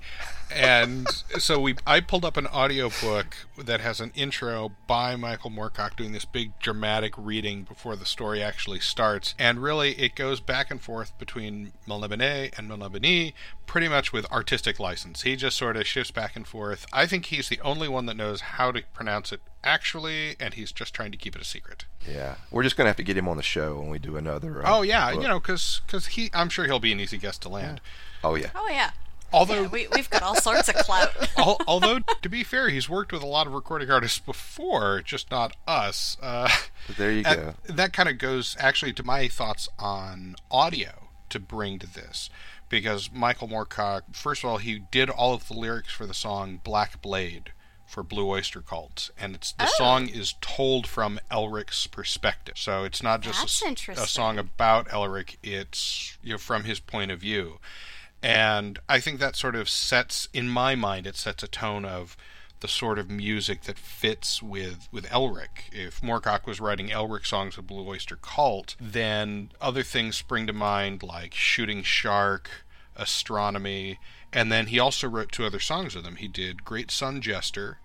and 0.54 1.08
so 1.38 1.60
we 1.60 1.74
I 1.86 2.00
pulled 2.00 2.24
up 2.24 2.36
an 2.36 2.46
audiobook 2.46 3.36
that 3.58 3.80
has 3.80 4.00
an 4.00 4.12
intro 4.14 4.72
by 4.86 5.16
Michael 5.16 5.50
Moorcock 5.50 5.96
doing 5.96 6.12
this 6.12 6.24
big 6.24 6.58
dramatic 6.60 7.14
reading 7.16 7.64
before 7.64 7.96
the 7.96 8.06
story 8.06 8.42
actually 8.42 8.80
starts, 8.80 9.34
and 9.38 9.60
really 9.60 9.92
it 9.92 10.14
goes 10.14 10.40
back 10.40 10.70
and 10.70 10.80
forth 10.80 11.18
between 11.18 11.72
Melniboné 11.88 12.56
and 12.56 12.70
Melniboné, 12.70 13.32
pretty 13.66 13.88
much 13.88 14.12
with 14.12 14.30
artistic 14.30 14.78
license. 14.78 15.22
He 15.22 15.34
just 15.34 15.56
sort 15.56 15.76
of 15.76 15.86
shifts 15.86 16.12
back 16.12 16.36
and 16.36 16.46
forth. 16.46 16.86
I 16.92 17.06
think 17.06 17.26
he's 17.26 17.48
the 17.48 17.60
only 17.60 17.88
one 17.88 18.06
that 18.06 18.16
knows 18.16 18.40
how 18.40 18.70
to 18.70 18.82
pronounce 18.94 19.32
it 19.32 19.40
actually, 19.64 20.36
and 20.40 20.54
he's 20.54 20.72
just 20.72 20.94
trying 20.94 21.10
to 21.12 21.18
keep 21.18 21.34
it 21.36 21.42
a 21.42 21.44
secret. 21.44 21.84
Yeah, 22.08 22.36
we're 22.50 22.62
just 22.62 22.76
gonna 22.76 22.88
have 22.88 22.96
to 22.96 23.02
get 23.02 23.16
him 23.16 23.28
on 23.28 23.36
the 23.36 23.42
show 23.42 23.78
when 23.78 23.88
we 23.88 23.98
do 23.98 24.16
another. 24.16 24.64
Uh, 24.66 24.78
Oh 24.78 24.82
yeah, 24.82 25.12
book. 25.12 25.22
you 25.22 25.28
know, 25.28 25.40
because 25.40 25.80
cause 25.88 26.06
he, 26.06 26.30
I'm 26.32 26.48
sure 26.48 26.66
he'll 26.66 26.78
be 26.80 26.92
an 26.92 27.00
easy 27.00 27.18
guest 27.18 27.42
to 27.42 27.48
land. 27.48 27.80
Oh 28.22 28.34
yeah. 28.34 28.50
Oh, 28.54 28.68
yeah. 28.70 28.90
Although, 29.32 29.62
Yeah, 29.62 29.68
we, 29.68 29.88
we've 29.88 30.08
got 30.08 30.22
all 30.22 30.36
sorts 30.36 30.68
of 30.68 30.76
clout. 30.76 31.10
al- 31.36 31.60
although 31.66 31.98
to 32.22 32.28
be 32.28 32.44
fair, 32.44 32.68
he's 32.68 32.88
worked 32.88 33.12
with 33.12 33.22
a 33.22 33.26
lot 33.26 33.46
of 33.48 33.52
recording 33.52 33.90
artists 33.90 34.20
before, 34.20 35.02
just 35.02 35.30
not 35.32 35.56
us. 35.66 36.16
Uh, 36.22 36.48
there 36.96 37.10
you 37.12 37.24
go. 37.24 37.54
That 37.64 37.92
kind 37.92 38.08
of 38.08 38.18
goes 38.18 38.56
actually 38.60 38.92
to 38.94 39.02
my 39.02 39.26
thoughts 39.28 39.68
on 39.80 40.36
audio 40.50 41.08
to 41.30 41.40
bring 41.40 41.78
to 41.80 41.86
this. 41.92 42.30
Because 42.68 43.10
Michael 43.12 43.48
Moorcock, 43.48 44.02
first 44.12 44.42
of 44.42 44.50
all, 44.50 44.58
he 44.58 44.78
did 44.90 45.08
all 45.10 45.34
of 45.34 45.46
the 45.48 45.54
lyrics 45.54 45.92
for 45.92 46.04
the 46.06 46.14
song 46.14 46.60
Black 46.64 47.00
Blade 47.02 47.52
for 47.86 48.02
Blue 48.02 48.28
Oyster 48.28 48.60
Cult. 48.60 49.10
And 49.18 49.34
it's 49.34 49.52
the 49.52 49.64
Oh. 49.64 49.72
song 49.76 50.08
is 50.08 50.34
told 50.40 50.86
from 50.86 51.20
Elric's 51.30 51.86
perspective. 51.86 52.58
So 52.58 52.84
it's 52.84 53.02
not 53.02 53.20
just 53.20 53.38
a 53.38 53.42
a, 54.02 54.06
song 54.06 54.38
about 54.38 54.88
Elric, 54.88 55.36
it's 55.42 56.18
you 56.22 56.32
know 56.32 56.38
from 56.38 56.64
his 56.64 56.80
point 56.80 57.10
of 57.10 57.20
view. 57.20 57.58
And 58.22 58.78
I 58.88 58.98
think 59.00 59.20
that 59.20 59.36
sort 59.36 59.54
of 59.54 59.68
sets 59.68 60.28
in 60.32 60.48
my 60.48 60.74
mind 60.74 61.06
it 61.06 61.16
sets 61.16 61.42
a 61.42 61.48
tone 61.48 61.84
of 61.84 62.16
the 62.60 62.68
sort 62.68 62.98
of 62.98 63.10
music 63.10 63.62
that 63.64 63.78
fits 63.78 64.42
with 64.42 64.88
with 64.90 65.04
Elric. 65.10 65.70
If 65.72 66.00
Moorcock 66.00 66.46
was 66.46 66.58
writing 66.58 66.88
Elric 66.88 67.26
songs 67.26 67.56
with 67.56 67.66
Blue 67.66 67.86
Oyster 67.86 68.16
Cult, 68.16 68.74
then 68.80 69.52
other 69.60 69.82
things 69.82 70.16
spring 70.16 70.46
to 70.46 70.52
mind 70.52 71.02
like 71.02 71.34
Shooting 71.34 71.82
Shark, 71.82 72.50
Astronomy, 72.96 73.98
and 74.32 74.50
then 74.50 74.66
he 74.66 74.78
also 74.78 75.08
wrote 75.08 75.32
two 75.32 75.44
other 75.44 75.60
songs 75.60 75.94
with 75.94 76.04
them. 76.04 76.16
He 76.16 76.28
did 76.28 76.64
Great 76.64 76.90
Sun 76.90 77.20
Jester, 77.20 77.78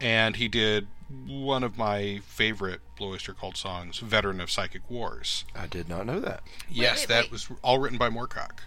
and 0.00 0.36
he 0.36 0.48
did 0.48 0.88
one 1.26 1.62
of 1.62 1.78
my 1.78 2.20
favorite 2.24 2.80
Blue 2.96 3.12
Oyster 3.12 3.34
Cult 3.34 3.56
songs, 3.56 3.98
Veteran 3.98 4.40
of 4.40 4.50
Psychic 4.50 4.88
Wars. 4.90 5.44
I 5.54 5.66
did 5.66 5.88
not 5.88 6.06
know 6.06 6.20
that. 6.20 6.42
yes, 6.68 7.00
wait, 7.00 7.08
that 7.08 7.24
wait. 7.24 7.32
was 7.32 7.48
all 7.62 7.78
written 7.78 7.98
by 7.98 8.08
Moorcock. 8.08 8.60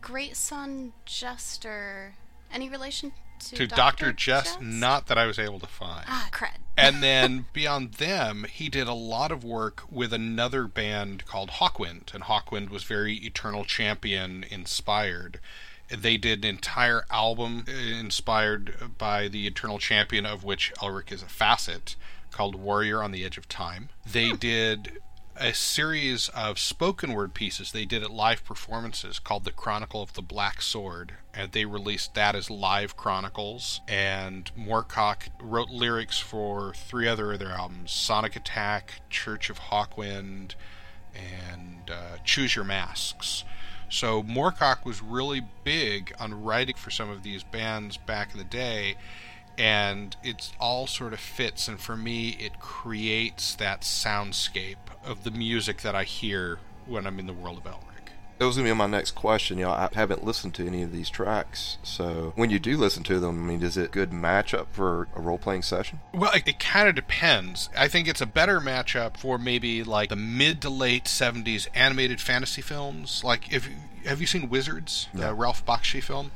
Great 0.00 0.36
Sun 0.36 0.92
Jester. 1.04 2.14
Any 2.52 2.68
relation 2.68 3.12
to, 3.40 3.56
To 3.56 3.66
Dr. 3.66 4.12
Jest, 4.12 4.60
not 4.60 5.06
that 5.06 5.18
I 5.18 5.26
was 5.26 5.38
able 5.38 5.60
to 5.60 5.66
find. 5.66 6.04
Ah, 6.08 6.28
and 6.76 7.02
then 7.02 7.46
beyond 7.52 7.94
them, 7.94 8.46
he 8.50 8.68
did 8.68 8.88
a 8.88 8.94
lot 8.94 9.30
of 9.30 9.44
work 9.44 9.82
with 9.90 10.12
another 10.12 10.66
band 10.66 11.24
called 11.26 11.50
Hawkwind, 11.50 12.12
and 12.14 12.24
Hawkwind 12.24 12.70
was 12.70 12.84
very 12.84 13.16
Eternal 13.16 13.64
Champion 13.64 14.44
inspired. 14.48 15.40
They 15.88 16.16
did 16.16 16.44
an 16.44 16.50
entire 16.50 17.04
album 17.10 17.64
uh, 17.68 17.72
inspired 17.72 18.96
by 18.98 19.28
the 19.28 19.46
Eternal 19.46 19.78
Champion, 19.78 20.24
of 20.24 20.42
which 20.42 20.72
Elric 20.78 21.12
is 21.12 21.22
a 21.22 21.26
facet, 21.26 21.96
called 22.30 22.54
Warrior 22.54 23.02
on 23.02 23.12
the 23.12 23.24
Edge 23.24 23.38
of 23.38 23.48
Time. 23.48 23.90
They 24.10 24.32
did 24.32 24.98
a 25.36 25.52
series 25.52 26.28
of 26.28 26.58
spoken 26.58 27.12
word 27.12 27.34
pieces 27.34 27.72
they 27.72 27.84
did 27.84 28.02
at 28.02 28.10
live 28.10 28.44
performances 28.44 29.18
called 29.18 29.44
The 29.44 29.50
Chronicle 29.50 30.00
of 30.00 30.12
the 30.14 30.22
Black 30.22 30.62
Sword, 30.62 31.14
and 31.32 31.50
they 31.50 31.64
released 31.64 32.14
that 32.14 32.36
as 32.36 32.50
live 32.50 32.96
chronicles. 32.96 33.80
And 33.88 34.50
Moorcock 34.56 35.28
wrote 35.40 35.70
lyrics 35.70 36.18
for 36.18 36.72
three 36.74 37.08
other 37.08 37.32
of 37.32 37.40
their 37.40 37.50
albums 37.50 37.90
Sonic 37.90 38.36
Attack, 38.36 39.00
Church 39.10 39.50
of 39.50 39.58
Hawkwind, 39.58 40.54
and 41.14 41.90
uh, 41.90 42.18
Choose 42.24 42.54
Your 42.54 42.64
Masks. 42.64 43.44
So 43.88 44.22
Moorcock 44.22 44.84
was 44.84 45.02
really 45.02 45.42
big 45.64 46.14
on 46.18 46.42
writing 46.42 46.76
for 46.76 46.90
some 46.90 47.10
of 47.10 47.22
these 47.22 47.42
bands 47.42 47.96
back 47.96 48.32
in 48.32 48.38
the 48.38 48.44
day, 48.44 48.96
and 49.58 50.16
it's 50.22 50.52
all 50.60 50.86
sort 50.86 51.12
of 51.12 51.20
fits. 51.20 51.68
And 51.68 51.80
for 51.80 51.96
me, 51.96 52.30
it 52.40 52.60
creates 52.60 53.54
that 53.56 53.82
soundscape 53.82 54.76
of 55.04 55.24
the 55.24 55.30
music 55.30 55.82
that 55.82 55.94
I 55.94 56.04
hear 56.04 56.58
when 56.86 57.06
I'm 57.06 57.18
in 57.18 57.26
the 57.26 57.32
world 57.32 57.58
of 57.58 57.64
Elric. 57.64 57.94
That 58.38 58.46
was 58.46 58.56
gonna 58.56 58.68
be 58.68 58.74
my 58.74 58.86
next 58.86 59.12
question. 59.12 59.58
You 59.58 59.66
know, 59.66 59.70
I 59.70 59.88
haven't 59.92 60.24
listened 60.24 60.54
to 60.54 60.66
any 60.66 60.82
of 60.82 60.90
these 60.90 61.08
tracks, 61.08 61.78
so 61.84 62.32
when 62.34 62.50
you 62.50 62.58
do 62.58 62.76
listen 62.76 63.04
to 63.04 63.20
them, 63.20 63.44
I 63.44 63.46
mean, 63.46 63.62
is 63.62 63.76
it 63.76 63.84
a 63.84 63.88
good 63.88 64.10
matchup 64.10 64.66
for 64.72 65.06
a 65.14 65.20
role 65.20 65.38
playing 65.38 65.62
session? 65.62 66.00
Well, 66.12 66.32
it, 66.32 66.42
it 66.46 66.58
kind 66.58 66.88
of 66.88 66.96
depends. 66.96 67.70
I 67.78 67.86
think 67.86 68.08
it's 68.08 68.20
a 68.20 68.26
better 68.26 68.60
matchup 68.60 69.16
for 69.16 69.38
maybe 69.38 69.84
like 69.84 70.08
the 70.08 70.16
mid 70.16 70.60
to 70.62 70.68
late 70.70 71.04
'70s 71.04 71.68
animated 71.74 72.20
fantasy 72.20 72.60
films. 72.60 73.22
Like, 73.22 73.52
if 73.52 73.70
have 74.04 74.20
you 74.20 74.26
seen 74.26 74.48
Wizards, 74.48 75.08
the 75.14 75.32
Ralph 75.32 75.64
Bakshi 75.64 76.02
film? 76.02 76.32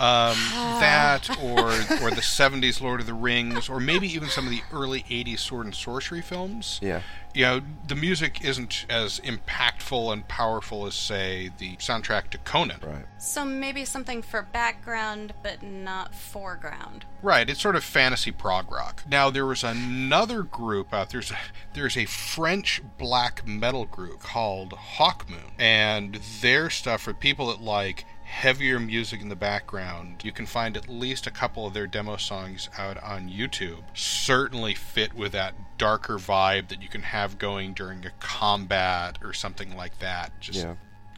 Um, 0.00 0.36
that 0.80 1.28
or 1.42 1.68
or 1.68 2.10
the 2.10 2.22
'70s 2.22 2.80
Lord 2.80 3.00
of 3.00 3.06
the 3.06 3.14
Rings, 3.14 3.68
or 3.68 3.78
maybe 3.78 4.08
even 4.12 4.28
some 4.28 4.46
of 4.46 4.50
the 4.50 4.62
early 4.72 5.02
'80s 5.02 5.40
sword 5.40 5.66
and 5.66 5.74
sorcery 5.74 6.22
films. 6.22 6.80
Yeah. 6.82 7.02
You 7.32 7.44
know, 7.44 7.60
the 7.86 7.94
music 7.94 8.44
isn't 8.44 8.86
as 8.88 9.20
impactful 9.20 10.12
and 10.12 10.26
powerful 10.26 10.86
as, 10.86 10.96
say, 10.96 11.50
the 11.58 11.76
soundtrack 11.76 12.30
to 12.30 12.38
Conan. 12.38 12.80
Right. 12.82 13.04
So 13.18 13.44
maybe 13.44 13.84
something 13.84 14.20
for 14.20 14.42
background, 14.42 15.32
but 15.40 15.62
not 15.62 16.12
foreground. 16.12 17.04
Right, 17.22 17.48
it's 17.48 17.60
sort 17.60 17.76
of 17.76 17.84
fantasy 17.84 18.32
prog 18.32 18.72
rock. 18.72 19.04
Now 19.08 19.30
there 19.30 19.46
was 19.46 19.62
another 19.62 20.42
group 20.42 20.92
out 20.92 21.10
there's 21.10 21.30
a, 21.30 21.38
there's 21.74 21.96
a 21.96 22.06
French 22.06 22.82
black 22.98 23.46
metal 23.46 23.84
group 23.84 24.20
called 24.20 24.72
Hawkmoon, 24.72 25.52
and 25.58 26.18
their 26.40 26.70
stuff 26.70 27.02
for 27.02 27.14
people 27.14 27.48
that 27.48 27.60
like 27.60 28.06
heavier 28.30 28.78
music 28.78 29.20
in 29.20 29.28
the 29.28 29.36
background. 29.36 30.22
You 30.24 30.30
can 30.32 30.46
find 30.46 30.76
at 30.76 30.88
least 30.88 31.26
a 31.26 31.30
couple 31.30 31.66
of 31.66 31.74
their 31.74 31.86
demo 31.88 32.16
songs 32.16 32.70
out 32.78 32.96
on 33.02 33.28
YouTube. 33.28 33.82
Certainly 33.92 34.74
fit 34.76 35.12
with 35.14 35.32
that 35.32 35.54
darker 35.78 36.16
vibe 36.16 36.68
that 36.68 36.80
you 36.80 36.88
can 36.88 37.02
have 37.02 37.38
going 37.38 37.74
during 37.74 38.06
a 38.06 38.10
combat 38.20 39.18
or 39.22 39.32
something 39.32 39.76
like 39.76 39.98
that. 39.98 40.32
Just 40.40 40.60
Yeah. 40.60 40.74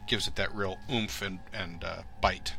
gives 0.07 0.27
it 0.27 0.35
that 0.35 0.53
real 0.55 0.77
oomph 0.91 1.21
and 1.21 1.39
and 1.53 1.83
uh, 1.83 2.01
bite. 2.19 2.55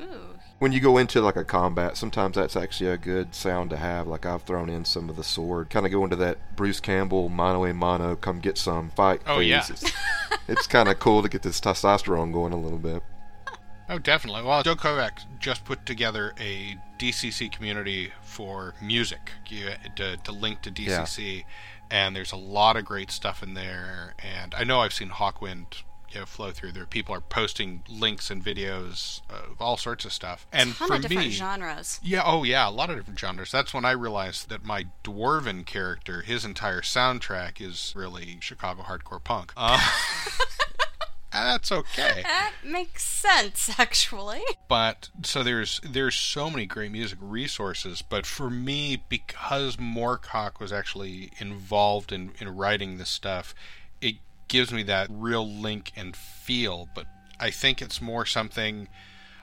Ooh. 0.00 0.36
When 0.58 0.72
you 0.72 0.80
go 0.80 0.96
into 0.98 1.20
like 1.20 1.36
a 1.36 1.44
combat, 1.44 1.96
sometimes 1.96 2.34
that's 2.36 2.56
actually 2.56 2.90
a 2.90 2.96
good 2.98 3.34
sound 3.34 3.70
to 3.70 3.76
have. 3.76 4.06
Like 4.08 4.26
I've 4.26 4.42
thrown 4.42 4.68
in 4.68 4.84
some 4.84 5.08
of 5.10 5.16
the 5.16 5.24
sword, 5.24 5.70
kind 5.70 5.86
of 5.86 5.92
go 5.92 6.02
into 6.02 6.16
that 6.16 6.56
Bruce 6.56 6.80
Campbell 6.80 7.28
mono 7.28 7.64
a 7.66 7.72
mono, 7.74 8.16
come 8.16 8.40
get 8.40 8.58
some 8.58 8.90
fight. 8.90 9.20
Oh, 9.26 9.38
phase. 9.38 9.48
yeah. 9.48 9.64
It's, 9.68 9.92
it's 10.48 10.66
kind 10.66 10.88
of 10.88 10.98
cool 10.98 11.22
to 11.22 11.28
get 11.28 11.42
this 11.42 11.60
testosterone 11.60 12.32
going 12.32 12.52
a 12.52 12.56
little 12.60 12.78
bit. 12.78 13.02
Oh, 13.88 13.98
definitely. 13.98 14.42
Well, 14.42 14.62
Joe 14.62 14.74
Kovac 14.76 15.24
just 15.38 15.64
put 15.64 15.84
together 15.84 16.32
a 16.40 16.76
DCC 16.98 17.50
community 17.52 18.12
for 18.22 18.74
music 18.80 19.32
you- 19.48 19.70
to, 19.96 20.16
to 20.18 20.32
link 20.32 20.62
to 20.62 20.70
DCC, 20.70 21.44
and 21.90 22.14
there's 22.16 22.32
a 22.32 22.36
lot 22.36 22.76
of 22.76 22.84
great 22.84 23.10
stuff 23.10 23.42
in 23.42 23.54
there. 23.54 24.14
And 24.18 24.54
I 24.54 24.64
know 24.64 24.80
I've 24.80 24.94
seen 24.94 25.10
Hawkwind 25.10 25.82
you 26.10 26.20
know, 26.20 26.26
flow 26.26 26.50
through 26.52 26.72
there. 26.72 26.84
People 26.86 27.14
are 27.14 27.20
posting 27.20 27.82
links 27.88 28.30
and 28.30 28.44
videos 28.44 29.22
of 29.30 29.60
all 29.60 29.76
sorts 29.76 30.04
of 30.04 30.12
stuff. 30.12 30.46
And 30.52 30.74
ton 30.74 30.88
for 30.88 30.94
of 30.96 31.02
different 31.02 31.28
me, 31.28 31.30
genres. 31.32 31.98
yeah, 32.02 32.22
oh 32.24 32.44
yeah, 32.44 32.68
a 32.68 32.70
lot 32.70 32.90
of 32.90 32.96
different 32.96 33.18
genres. 33.18 33.50
That's 33.50 33.72
when 33.74 33.84
I 33.84 33.92
realized 33.92 34.48
that 34.50 34.64
my 34.64 34.86
dwarven 35.04 35.64
character, 35.66 36.20
his 36.22 36.44
entire 36.44 36.82
soundtrack 36.82 37.60
is 37.60 37.92
really 37.96 38.38
Chicago 38.40 38.82
hardcore 38.82 39.22
punk. 39.24 39.52
Uh, 39.56 39.78
and 39.80 39.80
that's 41.32 41.72
okay. 41.72 42.20
That 42.22 42.52
makes 42.64 43.04
sense, 43.04 43.70
actually. 43.78 44.42
but 44.68 45.08
so 45.22 45.42
there's 45.42 45.80
there's 45.88 46.14
so 46.14 46.50
many 46.50 46.66
great 46.66 46.90
music 46.92 47.18
resources 47.20 48.02
but 48.02 48.26
for 48.26 48.50
me 48.50 49.02
because 49.08 49.76
moorcock 49.76 50.60
was 50.60 50.72
actually 50.72 51.30
involved 51.38 52.12
in, 52.12 52.32
in 52.40 52.48
writing 52.56 52.98
this 52.98 53.08
stuff 53.10 53.54
it 54.00 54.16
gives 54.48 54.72
me 54.72 54.82
that 54.82 55.08
real 55.10 55.46
link 55.48 55.92
and 55.96 56.16
feel 56.16 56.88
but 56.94 57.06
i 57.38 57.50
think 57.50 57.80
it's 57.80 58.00
more 58.00 58.24
something 58.26 58.88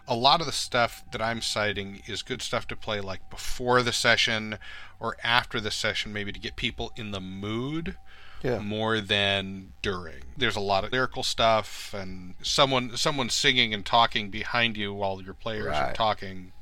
a 0.07 0.15
lot 0.15 0.39
of 0.39 0.45
the 0.45 0.51
stuff 0.51 1.03
that 1.11 1.21
i'm 1.21 1.41
citing 1.41 2.01
is 2.07 2.21
good 2.21 2.41
stuff 2.41 2.67
to 2.67 2.75
play 2.75 2.99
like 2.99 3.29
before 3.29 3.81
the 3.83 3.93
session 3.93 4.57
or 4.99 5.15
after 5.23 5.59
the 5.59 5.71
session 5.71 6.11
maybe 6.11 6.31
to 6.31 6.39
get 6.39 6.55
people 6.55 6.91
in 6.95 7.11
the 7.11 7.21
mood 7.21 7.97
Yeah. 8.41 8.59
more 8.59 9.01
than 9.01 9.73
during. 9.81 10.21
There's 10.37 10.55
a 10.55 10.59
lot 10.61 10.83
of 10.83 10.91
lyrical 10.91 11.23
stuff 11.23 11.93
and 11.93 12.35
someone 12.41 12.95
someone 12.97 13.29
singing 13.29 13.73
and 13.73 13.85
talking 13.85 14.29
behind 14.29 14.77
you 14.77 14.93
while 14.93 15.21
your 15.21 15.33
players 15.33 15.67
are 15.75 15.93
talking 15.93 16.53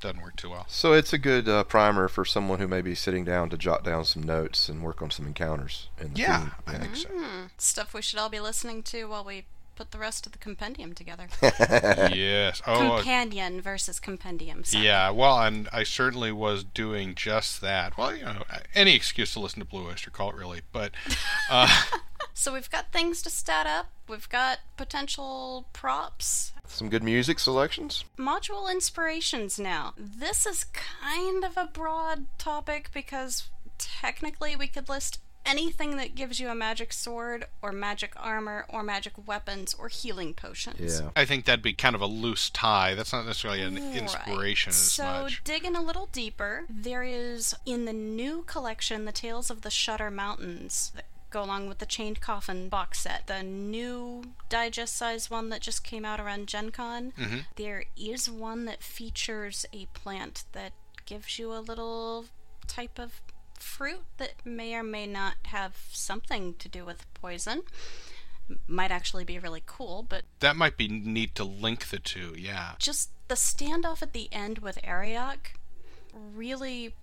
doesn't 0.00 0.20
work 0.22 0.36
too 0.36 0.50
well. 0.50 0.66
So 0.68 0.92
it's 0.92 1.12
a 1.14 1.18
good 1.18 1.48
uh, 1.48 1.64
primer 1.64 2.06
for 2.06 2.24
someone 2.24 2.58
who 2.58 2.68
may 2.68 2.82
be 2.82 2.94
sitting 2.94 3.24
down 3.24 3.48
to 3.50 3.56
jot 3.56 3.82
down 3.82 4.04
some 4.04 4.22
notes 4.22 4.68
and 4.68 4.82
work 4.82 5.00
on 5.00 5.10
some 5.10 5.26
encounters. 5.26 5.88
In 5.98 6.12
the 6.12 6.20
Yeah, 6.20 6.40
theme. 6.40 6.50
I 6.66 6.72
think 6.78 6.96
so. 6.96 7.08
Stuff 7.56 7.94
we 7.94 8.02
should 8.02 8.18
all 8.18 8.28
be 8.28 8.38
listening 8.40 8.82
to 8.84 9.04
while 9.06 9.24
we 9.24 9.46
put 9.76 9.90
the 9.92 9.98
rest 9.98 10.26
of 10.26 10.32
the 10.32 10.38
compendium 10.38 10.94
together. 10.94 11.28
yes. 11.42 12.60
Oh, 12.66 12.72
uh, 12.72 12.96
Companion 12.96 13.60
versus 13.60 14.00
compendium. 14.00 14.64
sorry. 14.64 14.84
yeah. 14.84 15.10
Well, 15.10 15.38
and 15.40 15.68
I 15.72 15.84
certainly 15.84 16.32
was 16.32 16.64
doing 16.64 17.14
just 17.14 17.60
that. 17.60 17.96
Well, 17.96 18.16
you 18.16 18.24
know, 18.24 18.42
any 18.74 18.94
excuse 18.94 19.32
to 19.34 19.40
listen 19.40 19.60
to 19.60 19.66
Blue 19.66 19.86
Oyster 19.86 20.10
Cult, 20.10 20.34
really. 20.34 20.62
But 20.72 20.92
uh, 21.50 21.84
So 22.34 22.52
we've 22.52 22.70
got 22.70 22.92
things 22.92 23.22
to 23.22 23.30
stat 23.30 23.66
up. 23.66 23.86
We've 24.08 24.28
got 24.28 24.58
potential 24.76 25.66
props. 25.72 26.52
Some 26.66 26.88
good 26.88 27.02
music 27.02 27.38
selections. 27.38 28.04
Module 28.18 28.70
inspirations 28.70 29.58
now. 29.58 29.94
This 29.96 30.46
is 30.46 30.64
kind 30.72 31.44
of 31.44 31.56
a 31.56 31.70
broad 31.72 32.26
topic 32.38 32.90
because 32.92 33.48
technically 33.78 34.56
we 34.56 34.66
could 34.66 34.88
list 34.88 35.18
anything 35.46 35.96
that 35.96 36.14
gives 36.14 36.40
you 36.40 36.48
a 36.48 36.54
magic 36.54 36.92
sword 36.92 37.46
or 37.62 37.72
magic 37.72 38.12
armor 38.16 38.66
or 38.68 38.82
magic 38.82 39.12
weapons 39.26 39.74
or 39.74 39.88
healing 39.88 40.34
potions. 40.34 41.00
Yeah. 41.00 41.10
I 41.16 41.24
think 41.24 41.44
that'd 41.44 41.62
be 41.62 41.72
kind 41.72 41.94
of 41.94 42.00
a 42.00 42.06
loose 42.06 42.50
tie. 42.50 42.94
That's 42.94 43.12
not 43.12 43.24
necessarily 43.26 43.62
an 43.62 43.74
Right. 43.76 43.96
inspiration 43.96 44.70
as 44.70 44.76
so, 44.76 45.04
much. 45.22 45.42
digging 45.44 45.76
a 45.76 45.82
little 45.82 46.06
deeper, 46.06 46.64
there 46.68 47.02
is 47.04 47.54
in 47.64 47.84
the 47.84 47.92
new 47.92 48.42
collection, 48.42 49.04
The 49.04 49.12
Tales 49.12 49.50
of 49.50 49.62
the 49.62 49.70
Shudder 49.70 50.10
Mountains, 50.10 50.92
that 50.94 51.04
go 51.30 51.42
along 51.42 51.68
with 51.68 51.78
the 51.78 51.86
Chained 51.86 52.20
Coffin 52.20 52.68
box 52.68 53.00
set, 53.00 53.26
the 53.26 53.42
new 53.42 54.22
digest 54.48 54.96
size 54.96 55.28
one 55.30 55.48
that 55.50 55.60
just 55.60 55.84
came 55.84 56.04
out 56.04 56.20
around 56.20 56.46
Gen 56.46 56.70
Con. 56.70 57.12
Mm-hmm. 57.18 57.38
There 57.56 57.84
is 57.96 58.30
one 58.30 58.64
that 58.66 58.82
features 58.82 59.66
a 59.72 59.86
plant 59.86 60.44
that 60.52 60.72
gives 61.04 61.38
you 61.38 61.52
a 61.52 61.58
little 61.60 62.26
type 62.66 62.98
of 62.98 63.20
fruit 63.62 64.04
that 64.18 64.32
may 64.44 64.74
or 64.74 64.82
may 64.82 65.06
not 65.06 65.34
have 65.46 65.76
something 65.90 66.54
to 66.54 66.68
do 66.68 66.84
with 66.84 67.06
poison. 67.14 67.62
Might 68.68 68.90
actually 68.92 69.24
be 69.24 69.38
really 69.38 69.62
cool, 69.66 70.06
but 70.08 70.22
That 70.40 70.56
might 70.56 70.76
be 70.76 70.86
neat 70.86 71.34
to 71.34 71.44
link 71.44 71.88
the 71.88 71.98
two, 71.98 72.34
yeah. 72.38 72.72
just 72.78 73.10
the 73.28 73.34
standoff 73.34 74.02
at 74.02 74.12
the 74.12 74.28
end 74.32 74.58
with 74.60 74.78
Arioch 74.84 75.52
really 76.14 76.94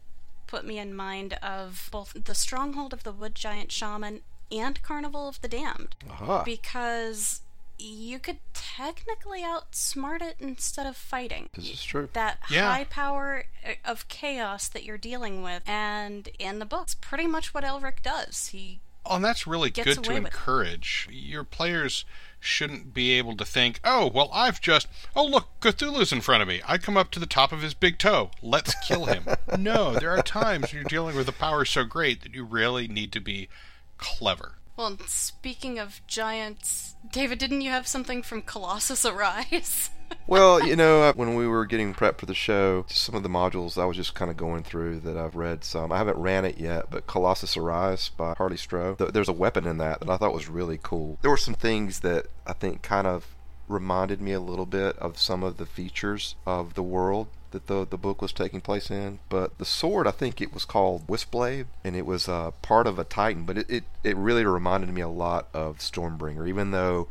put 0.48 0.66
me 0.66 0.80
in 0.80 0.94
mind 0.96 1.34
of 1.42 1.90
both 1.92 2.14
the 2.26 2.36
Stronghold 2.36 2.94
of 2.94 3.04
the 3.04 3.12
Wood 3.12 3.36
Giant 3.36 3.72
Shaman 3.72 4.22
and 4.52 4.82
Carnival 4.84 5.28
of 5.28 5.42
the 5.42 5.48
Damned. 5.48 5.96
Aha. 6.10 6.44
Because 6.44 7.42
you 7.84 8.18
could 8.20 8.38
technically 8.54 9.42
outsmart 9.42 10.22
it 10.22 10.38
instead 10.40 10.86
of 10.88 10.96
fighting. 10.96 11.50
This 11.54 11.70
is 11.72 11.84
true. 11.84 12.10
That 12.14 12.40
Yeah. 12.50 12.72
high 12.74 12.86
power 12.86 13.46
uh, 13.68 13.74
of 13.84 14.08
chaos 14.08 14.68
that 14.70 14.84
you're 14.84 14.98
dealing 14.98 15.44
with. 15.44 15.64
And 15.68 16.30
in 16.40 16.60
the 16.60 16.66
books, 16.66 16.96
pretty 17.00 17.28
much 17.28 17.54
what 17.54 17.64
Elric 17.64 18.02
does. 18.02 18.48
He 18.48 18.80
Oh, 19.06 19.18
and 19.18 19.26
that's 19.26 19.46
really 19.46 19.70
Gets 19.70 19.96
good 19.96 20.04
to 20.06 20.10
away 20.12 20.18
it. 20.22 20.24
encourage. 20.28 21.10
Your 21.12 21.44
players 21.44 22.06
shouldn't 22.40 22.94
be 22.94 23.12
able 23.12 23.36
to 23.36 23.44
think, 23.44 23.82
oh, 23.84 24.08
well, 24.08 24.30
I've 24.32 24.62
just, 24.62 24.88
oh, 25.14 25.26
look, 25.26 25.50
Cthulhu's 25.60 26.14
in 26.14 26.22
front 26.22 26.42
of 26.42 26.48
me. 26.48 26.62
I 26.66 26.78
come 26.78 26.96
up 26.96 27.12
to 27.12 27.20
the 27.20 27.26
top 27.26 27.52
of 27.52 27.62
his 27.62 27.74
big 27.74 27.98
toe. 27.98 28.32
Let's 28.42 28.74
kill 28.88 29.08
him. 29.08 29.26
no, 29.60 29.94
there 29.96 30.12
are 30.18 30.22
times 30.24 30.68
when 30.72 30.76
you're 30.84 30.84
dealing 30.90 31.18
with 31.18 31.28
a 31.28 31.34
power 31.34 31.66
so 31.66 31.84
great 31.84 32.22
that 32.24 32.34
you 32.34 32.46
really 32.46 32.88
need 32.88 33.12
to 33.12 33.20
be 33.20 33.50
clever. 33.98 34.54
Well, 34.76 34.98
speaking 35.06 35.78
of 35.78 36.02
giants, 36.08 36.96
David, 37.12 37.38
didn't 37.38 37.62
you 37.62 37.70
have 37.70 37.88
something 37.88 38.24
from 38.24 38.42
Colossus 38.42 39.06
Arise? 39.06 39.92
well, 40.28 40.66
you 40.66 40.76
know, 40.76 41.04
uh, 41.04 41.14
when 41.14 41.36
we 41.36 41.48
were 41.48 41.68
getting 41.68 41.94
prepped 41.94 42.18
for 42.18 42.26
the 42.26 42.34
show, 42.34 42.86
some 42.90 43.14
of 43.14 43.22
the 43.22 43.30
modules 43.30 43.78
I 43.78 43.86
was 43.86 43.98
just 43.98 44.16
kind 44.16 44.32
of 44.32 44.38
going 44.38 44.64
through 44.64 45.02
that 45.02 45.16
I've 45.16 45.36
read 45.36 45.64
some. 45.64 45.92
I 45.92 45.98
haven't 46.00 46.18
ran 46.18 46.44
it 46.44 46.58
yet, 46.58 46.88
but 46.90 47.06
Colossus 47.06 47.56
Arise 47.56 48.10
by 48.10 48.34
Harley 48.36 48.56
Stroh. 48.58 48.98
th- 48.98 49.12
There's 49.12 49.30
a 49.30 49.34
weapon 49.34 49.68
in 49.68 49.78
that 49.78 50.00
that 50.00 50.10
I 50.10 50.18
thought 50.18 50.34
was 50.34 50.50
really 50.50 50.80
cool. 50.82 51.20
There 51.22 51.32
were 51.32 51.38
some 51.38 51.54
things 51.54 52.00
that 52.00 52.26
I 52.48 52.54
think 52.54 52.82
kind 52.82 53.06
of 53.06 53.36
reminded 53.68 54.22
me 54.22 54.34
a 54.34 54.40
little 54.40 54.66
bit 54.66 54.98
of 54.98 55.20
some 55.20 55.44
of 55.44 55.58
the 55.58 55.66
features 55.68 56.36
of 56.48 56.74
the 56.74 56.84
world 56.84 57.28
that 57.54 57.68
the 57.68 57.88
the 57.90 57.98
book 57.98 58.22
was 58.22 58.34
taking 58.34 58.62
place 58.62 58.92
in. 58.92 59.20
But 59.30 59.58
the 59.58 59.66
sword, 59.66 60.06
I 60.06 60.12
think 60.12 60.42
it 60.42 60.54
was 60.54 60.66
called 60.66 61.08
Wispblade, 61.08 61.66
and 61.84 61.96
it 61.96 62.06
was 62.06 62.28
uh, 62.28 62.52
part 62.62 62.86
of 62.86 63.00
a 63.00 63.04
Titan. 63.04 63.46
But 63.46 63.60
it, 63.60 63.70
it, 63.70 63.84
it 64.04 64.18
really 64.18 64.46
reminded 64.46 64.90
me 64.90 65.02
a 65.02 65.08
lot 65.08 65.48
of 65.54 65.78
Stormbringer, 65.78 66.48
even 66.48 66.72
though 66.72 67.08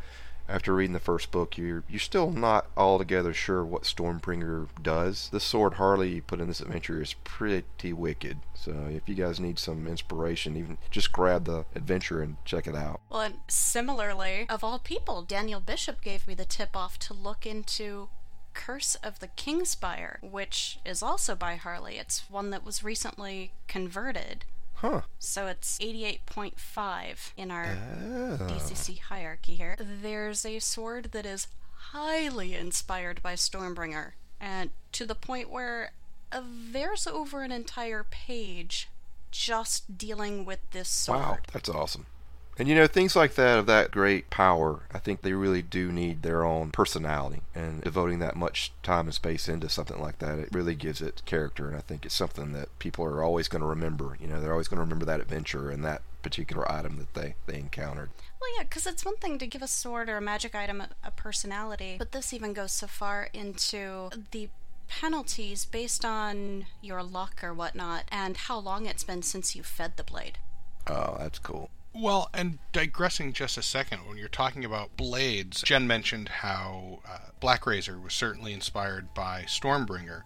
after 0.48 0.74
reading 0.74 0.92
the 0.92 1.00
first 1.00 1.30
book, 1.30 1.56
you're 1.56 1.84
you're 1.88 1.98
still 1.98 2.30
not 2.30 2.66
altogether 2.76 3.32
sure 3.32 3.64
what 3.64 3.82
Stormbringer 3.82 4.68
does. 4.82 5.28
The 5.30 5.40
sword 5.40 5.74
Harley 5.74 6.20
put 6.20 6.40
in 6.40 6.48
this 6.48 6.60
adventure 6.60 7.00
is 7.00 7.14
pretty 7.24 7.92
wicked. 7.92 8.38
So 8.54 8.88
if 8.90 9.08
you 9.08 9.14
guys 9.14 9.40
need 9.40 9.58
some 9.58 9.86
inspiration, 9.86 10.56
even 10.56 10.78
just 10.90 11.12
grab 11.12 11.46
the 11.46 11.64
adventure 11.74 12.20
and 12.20 12.36
check 12.44 12.66
it 12.66 12.76
out. 12.76 13.00
Well, 13.08 13.22
and 13.22 13.34
similarly, 13.48 14.46
of 14.48 14.62
all 14.62 14.78
people, 14.78 15.22
Daniel 15.22 15.60
Bishop 15.60 16.02
gave 16.02 16.28
me 16.28 16.34
the 16.34 16.44
tip 16.44 16.76
off 16.76 16.98
to 17.00 17.14
look 17.14 17.46
into 17.46 18.08
Curse 18.54 18.94
of 18.96 19.20
the 19.20 19.28
Kingspire, 19.28 20.20
which 20.22 20.78
is 20.84 21.02
also 21.02 21.34
by 21.34 21.56
Harley. 21.56 21.96
It's 21.98 22.30
one 22.30 22.50
that 22.50 22.64
was 22.64 22.82
recently 22.84 23.52
converted. 23.68 24.44
Huh. 24.74 25.02
So 25.18 25.46
it's 25.46 25.78
88.5 25.78 27.32
in 27.36 27.50
our 27.50 27.76
Oh. 28.00 28.36
DCC 28.48 28.98
hierarchy 28.98 29.54
here. 29.54 29.76
There's 29.78 30.44
a 30.44 30.58
sword 30.58 31.10
that 31.12 31.26
is 31.26 31.46
highly 31.92 32.54
inspired 32.54 33.22
by 33.22 33.34
Stormbringer, 33.34 34.12
and 34.40 34.70
to 34.92 35.04
the 35.06 35.14
point 35.14 35.50
where 35.50 35.92
uh, 36.30 36.42
there's 36.44 37.06
over 37.06 37.42
an 37.42 37.52
entire 37.52 38.04
page 38.04 38.88
just 39.30 39.96
dealing 39.98 40.44
with 40.44 40.58
this 40.72 40.88
sword. 40.88 41.18
Wow, 41.20 41.38
that's 41.52 41.68
awesome. 41.68 42.06
And 42.62 42.68
you 42.68 42.76
know, 42.76 42.86
things 42.86 43.16
like 43.16 43.34
that 43.34 43.58
of 43.58 43.66
that 43.66 43.90
great 43.90 44.30
power, 44.30 44.82
I 44.94 45.00
think 45.00 45.22
they 45.22 45.32
really 45.32 45.62
do 45.62 45.90
need 45.90 46.22
their 46.22 46.44
own 46.44 46.70
personality. 46.70 47.42
And 47.56 47.82
devoting 47.82 48.20
that 48.20 48.36
much 48.36 48.70
time 48.84 49.06
and 49.06 49.14
space 49.14 49.48
into 49.48 49.68
something 49.68 50.00
like 50.00 50.20
that, 50.20 50.38
it 50.38 50.50
really 50.52 50.76
gives 50.76 51.02
it 51.02 51.22
character. 51.26 51.66
And 51.66 51.76
I 51.76 51.80
think 51.80 52.06
it's 52.06 52.14
something 52.14 52.52
that 52.52 52.68
people 52.78 53.04
are 53.04 53.20
always 53.20 53.48
going 53.48 53.62
to 53.62 53.66
remember. 53.66 54.16
You 54.20 54.28
know, 54.28 54.40
they're 54.40 54.52
always 54.52 54.68
going 54.68 54.76
to 54.76 54.84
remember 54.84 55.04
that 55.06 55.18
adventure 55.18 55.70
and 55.70 55.84
that 55.84 56.02
particular 56.22 56.70
item 56.70 56.98
that 56.98 57.14
they, 57.14 57.34
they 57.46 57.58
encountered. 57.58 58.10
Well, 58.40 58.50
yeah, 58.56 58.62
because 58.62 58.86
it's 58.86 59.04
one 59.04 59.16
thing 59.16 59.38
to 59.38 59.46
give 59.48 59.62
a 59.62 59.66
sword 59.66 60.08
or 60.08 60.18
a 60.18 60.22
magic 60.22 60.54
item 60.54 60.80
a, 60.80 60.90
a 61.02 61.10
personality, 61.10 61.96
but 61.98 62.12
this 62.12 62.32
even 62.32 62.52
goes 62.52 62.70
so 62.70 62.86
far 62.86 63.28
into 63.32 64.08
the 64.30 64.50
penalties 64.86 65.64
based 65.64 66.04
on 66.04 66.66
your 66.80 67.02
luck 67.02 67.42
or 67.42 67.52
whatnot 67.52 68.04
and 68.12 68.36
how 68.36 68.56
long 68.56 68.86
it's 68.86 69.02
been 69.02 69.22
since 69.22 69.56
you 69.56 69.64
fed 69.64 69.96
the 69.96 70.04
blade. 70.04 70.38
Oh, 70.86 71.16
that's 71.18 71.40
cool. 71.40 71.68
Well, 71.94 72.30
and 72.32 72.58
digressing 72.72 73.34
just 73.34 73.58
a 73.58 73.62
second, 73.62 74.06
when 74.08 74.16
you're 74.16 74.28
talking 74.28 74.64
about 74.64 74.96
blades, 74.96 75.60
Jen 75.62 75.86
mentioned 75.86 76.28
how 76.28 77.00
uh, 77.06 77.18
Black 77.38 77.66
Razor 77.66 78.00
was 78.00 78.14
certainly 78.14 78.54
inspired 78.54 79.12
by 79.12 79.42
Stormbringer. 79.42 80.22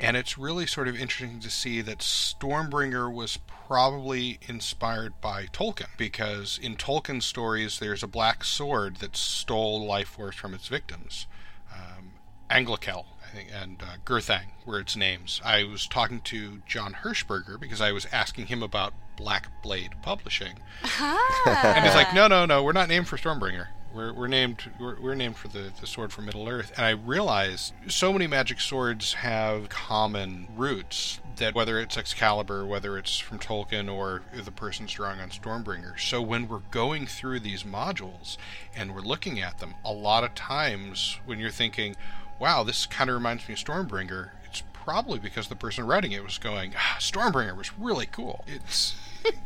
And 0.00 0.16
it's 0.16 0.38
really 0.38 0.66
sort 0.66 0.88
of 0.88 0.96
interesting 0.96 1.40
to 1.40 1.50
see 1.50 1.80
that 1.82 1.98
Stormbringer 1.98 3.12
was 3.12 3.38
probably 3.66 4.38
inspired 4.48 5.20
by 5.20 5.46
Tolkien, 5.46 5.88
because 5.96 6.58
in 6.60 6.76
Tolkien's 6.76 7.26
stories, 7.26 7.78
there's 7.78 8.02
a 8.02 8.08
black 8.08 8.42
sword 8.42 8.96
that 8.96 9.16
stole 9.16 9.86
life 9.86 10.08
force 10.08 10.36
from 10.36 10.54
its 10.54 10.68
victims. 10.68 11.26
Um, 11.72 12.12
Anglachel, 12.50 13.06
I 13.24 13.36
think, 13.36 13.50
and 13.52 13.82
uh, 13.82 13.96
Gurthang 14.04 14.52
were 14.66 14.80
its 14.80 14.96
names. 14.96 15.40
I 15.44 15.64
was 15.64 15.86
talking 15.86 16.20
to 16.22 16.62
John 16.66 16.94
Hirschberger 17.02 17.58
because 17.60 17.80
I 17.80 17.92
was 17.92 18.06
asking 18.12 18.46
him 18.46 18.62
about 18.62 18.94
Black 19.18 19.48
Blade 19.62 19.90
Publishing, 20.00 20.54
and 20.82 21.84
he's 21.84 21.94
like, 21.94 22.14
"No, 22.14 22.28
no, 22.28 22.46
no, 22.46 22.62
we're 22.62 22.72
not 22.72 22.88
named 22.88 23.08
for 23.08 23.16
Stormbringer. 23.18 23.66
We're, 23.92 24.12
we're 24.12 24.28
named 24.28 24.70
we're, 24.78 25.00
we're 25.00 25.14
named 25.14 25.36
for 25.36 25.48
the, 25.48 25.72
the 25.80 25.86
sword 25.86 26.12
from 26.12 26.26
Middle 26.26 26.48
Earth." 26.48 26.72
And 26.76 26.86
I 26.86 26.90
realized 26.90 27.74
so 27.88 28.12
many 28.12 28.28
magic 28.28 28.60
swords 28.60 29.14
have 29.14 29.68
common 29.68 30.46
roots 30.56 31.20
that 31.36 31.54
whether 31.54 31.80
it's 31.80 31.96
Excalibur, 31.96 32.64
whether 32.64 32.96
it's 32.96 33.18
from 33.18 33.38
Tolkien 33.38 33.92
or 33.92 34.22
the 34.34 34.52
person's 34.52 34.92
drawing 34.92 35.20
on 35.20 35.30
Stormbringer. 35.30 35.98
So 35.98 36.22
when 36.22 36.46
we're 36.48 36.62
going 36.70 37.06
through 37.06 37.40
these 37.40 37.64
modules 37.64 38.36
and 38.76 38.94
we're 38.94 39.00
looking 39.00 39.40
at 39.40 39.58
them, 39.58 39.74
a 39.84 39.92
lot 39.92 40.22
of 40.24 40.34
times 40.34 41.18
when 41.26 41.38
you're 41.40 41.50
thinking, 41.50 41.96
"Wow, 42.38 42.62
this 42.62 42.86
kind 42.86 43.10
of 43.10 43.14
reminds 43.14 43.48
me 43.48 43.54
of 43.54 43.60
Stormbringer," 43.60 44.30
it's 44.44 44.62
probably 44.72 45.18
because 45.18 45.48
the 45.48 45.56
person 45.56 45.86
writing 45.86 46.12
it 46.12 46.24
was 46.24 46.38
going, 46.38 46.72
ah, 46.76 46.96
"Stormbringer 47.00 47.56
was 47.56 47.76
really 47.78 48.06
cool." 48.06 48.44
It's 48.46 48.94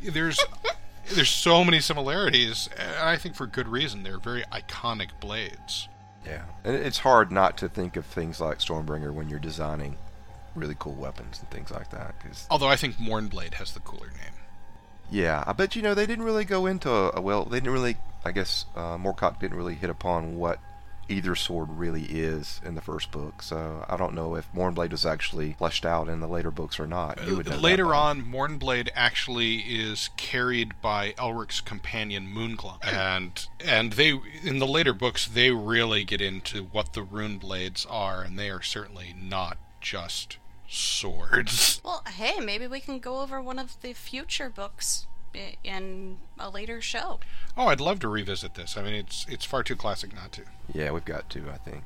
there's 0.03 0.38
there's 1.14 1.31
so 1.31 1.64
many 1.64 1.81
similarities, 1.81 2.68
and 2.79 2.97
I 2.97 3.16
think 3.16 3.35
for 3.35 3.47
good 3.47 3.68
reason. 3.68 4.03
They're 4.03 4.18
very 4.18 4.42
iconic 4.53 5.09
blades. 5.21 5.88
Yeah. 6.25 6.45
And 6.64 6.77
it's 6.77 6.99
hard 6.99 7.33
not 7.33 7.59
to 7.59 7.68
think 7.68 7.97
of 7.97 8.07
things 8.07 8.40
like 8.40 8.59
Stormbringer 8.59 9.12
when 9.12 9.29
you're 9.29 9.38
designing 9.40 9.97
really 10.55 10.77
cool 10.79 10.95
weapons 10.95 11.40
and 11.40 11.51
things 11.51 11.71
like 11.71 11.90
that. 11.90 12.14
Cause, 12.23 12.47
Although 12.51 12.68
I 12.68 12.77
think 12.77 12.97
Mournblade 12.97 13.55
has 13.55 13.73
the 13.73 13.81
cooler 13.81 14.07
name. 14.09 14.35
yeah, 15.11 15.42
I 15.47 15.53
bet 15.53 15.75
you 15.77 15.83
know 15.83 15.95
they 15.95 16.07
didn't 16.07 16.25
really 16.25 16.45
go 16.45 16.66
into 16.66 16.90
a, 16.90 17.21
well, 17.21 17.45
they 17.45 17.59
didn't 17.59 17.73
really. 17.73 17.97
I 18.25 18.31
guess 18.31 18.66
uh, 18.77 18.97
Moorcock 18.99 19.40
didn't 19.40 19.57
really 19.57 19.75
hit 19.75 19.90
upon 19.90 20.37
what 20.37 20.61
either 21.09 21.35
sword 21.35 21.69
really 21.71 22.05
is 22.05 22.61
in 22.65 22.75
the 22.75 22.81
first 22.81 23.11
book. 23.11 23.43
So 23.43 23.85
I 23.88 23.97
don't 23.97 24.15
know 24.15 24.35
if 24.37 24.51
Mournblade 24.53 24.91
was 24.93 25.05
actually 25.05 25.55
fleshed 25.59 25.85
out 25.85 26.09
in 26.09 26.21
the 26.21 26.29
later 26.29 26.51
books 26.51 26.79
or 26.81 26.87
not. 26.87 27.21
You 27.27 27.35
uh, 27.35 27.37
would 27.38 27.49
know 27.51 27.57
Later 27.57 27.87
by- 27.87 27.97
on, 27.97 28.23
Mournblade 28.23 28.88
actually 28.95 29.57
is 29.59 30.11
carried 30.17 30.81
by 30.81 31.12
Elric's 31.19 31.61
companion 31.61 32.27
Moonglum, 32.35 32.79
and 32.85 33.47
and 33.65 33.93
they 33.95 34.19
in 34.43 34.59
the 34.59 34.67
later 34.67 34.93
books 34.95 35.27
they 35.27 35.51
really 35.51 36.05
get 36.05 36.21
into 36.21 36.62
what 36.65 36.93
the 36.95 37.03
rune 37.03 37.38
blades 37.38 37.87
are, 37.91 38.23
and 38.23 38.38
they 38.38 38.49
are 38.51 38.62
certainly 38.62 39.15
not 39.21 39.59
just 39.81 40.38
swords. 40.69 41.81
Well, 41.85 42.03
hey, 42.09 42.41
maybe 42.41 42.67
we 42.67 42.81
can 42.81 42.99
go 42.99 43.21
over 43.21 43.41
one 43.43 43.59
of 43.59 43.81
the 43.83 43.93
future 43.93 44.49
books 44.49 45.07
i- 45.09 45.12
in 45.64 46.18
a 46.38 46.51
later 46.51 46.81
show. 46.81 47.21
Oh, 47.57 47.66
I'd 47.68 47.81
love 47.81 48.01
to 48.01 48.09
revisit 48.09 48.55
this. 48.55 48.77
I 48.77 48.83
mean, 48.83 48.95
it's 48.95 49.27
it's 49.29 49.45
far 49.45 49.62
too 49.62 49.77
classic 49.77 50.14
not 50.14 50.33
to. 50.33 50.42
Yeah, 50.73 50.90
we've 50.90 51.05
got 51.05 51.29
to. 51.31 51.51
I 51.51 51.57
think. 51.59 51.85